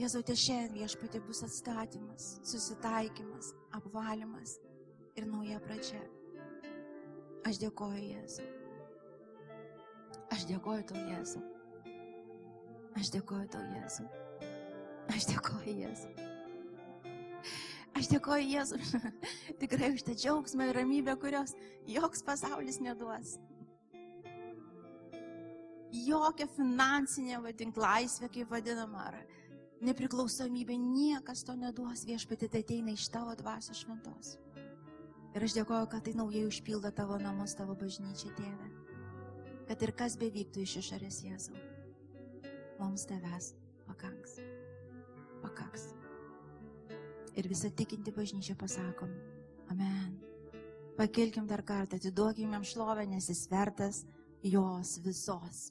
Jėzau, 0.00 0.22
te 0.24 0.34
šiandien 0.38 0.72
viešpatė 0.80 1.20
bus 1.26 1.42
atstatymas, 1.44 2.28
susitaikymas, 2.48 3.52
apvalimas 3.76 4.56
ir 5.20 5.26
nauja 5.28 5.60
pradžia. 5.64 6.00
Aš 7.48 7.60
dėkoju 7.60 8.00
Jėzau. 8.00 8.46
Aš 10.32 10.46
dėkoju 10.48 10.86
tau 10.88 11.02
Jėzau. 11.10 11.42
Aš 12.96 13.12
dėkoju 13.12 13.48
tau 13.52 13.64
Jėzau. 13.76 14.08
Aš 15.12 15.28
dėkoju 15.28 15.76
Jėzau. 15.82 16.28
Aš 17.92 18.08
dėkoju 18.08 18.48
Jėzui 18.48 19.02
tikrai 19.60 19.92
už 19.92 20.06
tą 20.06 20.16
džiaugsmą 20.16 20.70
ir 20.70 20.78
ramybę, 20.80 21.18
kurios 21.20 21.52
joks 21.84 22.24
pasaulis 22.24 22.80
neduos. 22.80 23.36
Jokia 25.92 26.48
finansinė, 26.56 27.42
vadink, 27.44 27.76
laisvė, 27.76 28.30
kaip 28.32 28.48
vadinama, 28.54 29.10
ar 29.10 29.18
nepriklausomybė, 29.86 30.76
niekas 30.78 31.44
to 31.46 31.56
neduos 31.58 32.04
viešpatį, 32.08 32.48
tai 32.48 32.62
ateina 32.64 32.94
iš 32.94 33.08
tavo 33.12 33.34
dvasios 33.38 33.82
šventos. 33.82 34.36
Ir 35.32 35.46
aš 35.46 35.56
dėkoju, 35.56 35.88
kad 35.92 36.04
tai 36.06 36.12
naujai 36.18 36.44
užpildo 36.48 36.92
tavo 36.94 37.16
namus, 37.20 37.56
tavo 37.58 37.76
bažnyčią, 37.78 38.34
tėvę. 38.36 38.68
Kad 39.70 39.86
ir 39.86 39.94
kas 39.96 40.18
bevyktų 40.20 40.66
iš 40.66 40.76
išorės 40.82 41.22
Jėzau, 41.24 41.56
mums 42.82 43.08
tavęs 43.08 43.54
pakaks. 43.88 44.38
Pakaks 45.42 45.90
ir 47.36 47.48
visą 47.48 47.70
tikinti 47.70 48.12
bažnyčia 48.12 48.56
pasakom. 48.58 49.10
Amen. 49.72 50.18
Pakilkim 50.96 51.46
dar 51.46 51.62
kartą, 51.64 51.96
atiduokim 51.96 52.52
jam 52.52 52.64
šlovę, 52.64 53.06
nes 53.08 53.28
jis 53.28 53.46
vertas 53.50 54.04
jos 54.44 54.98
visos. 55.04 55.70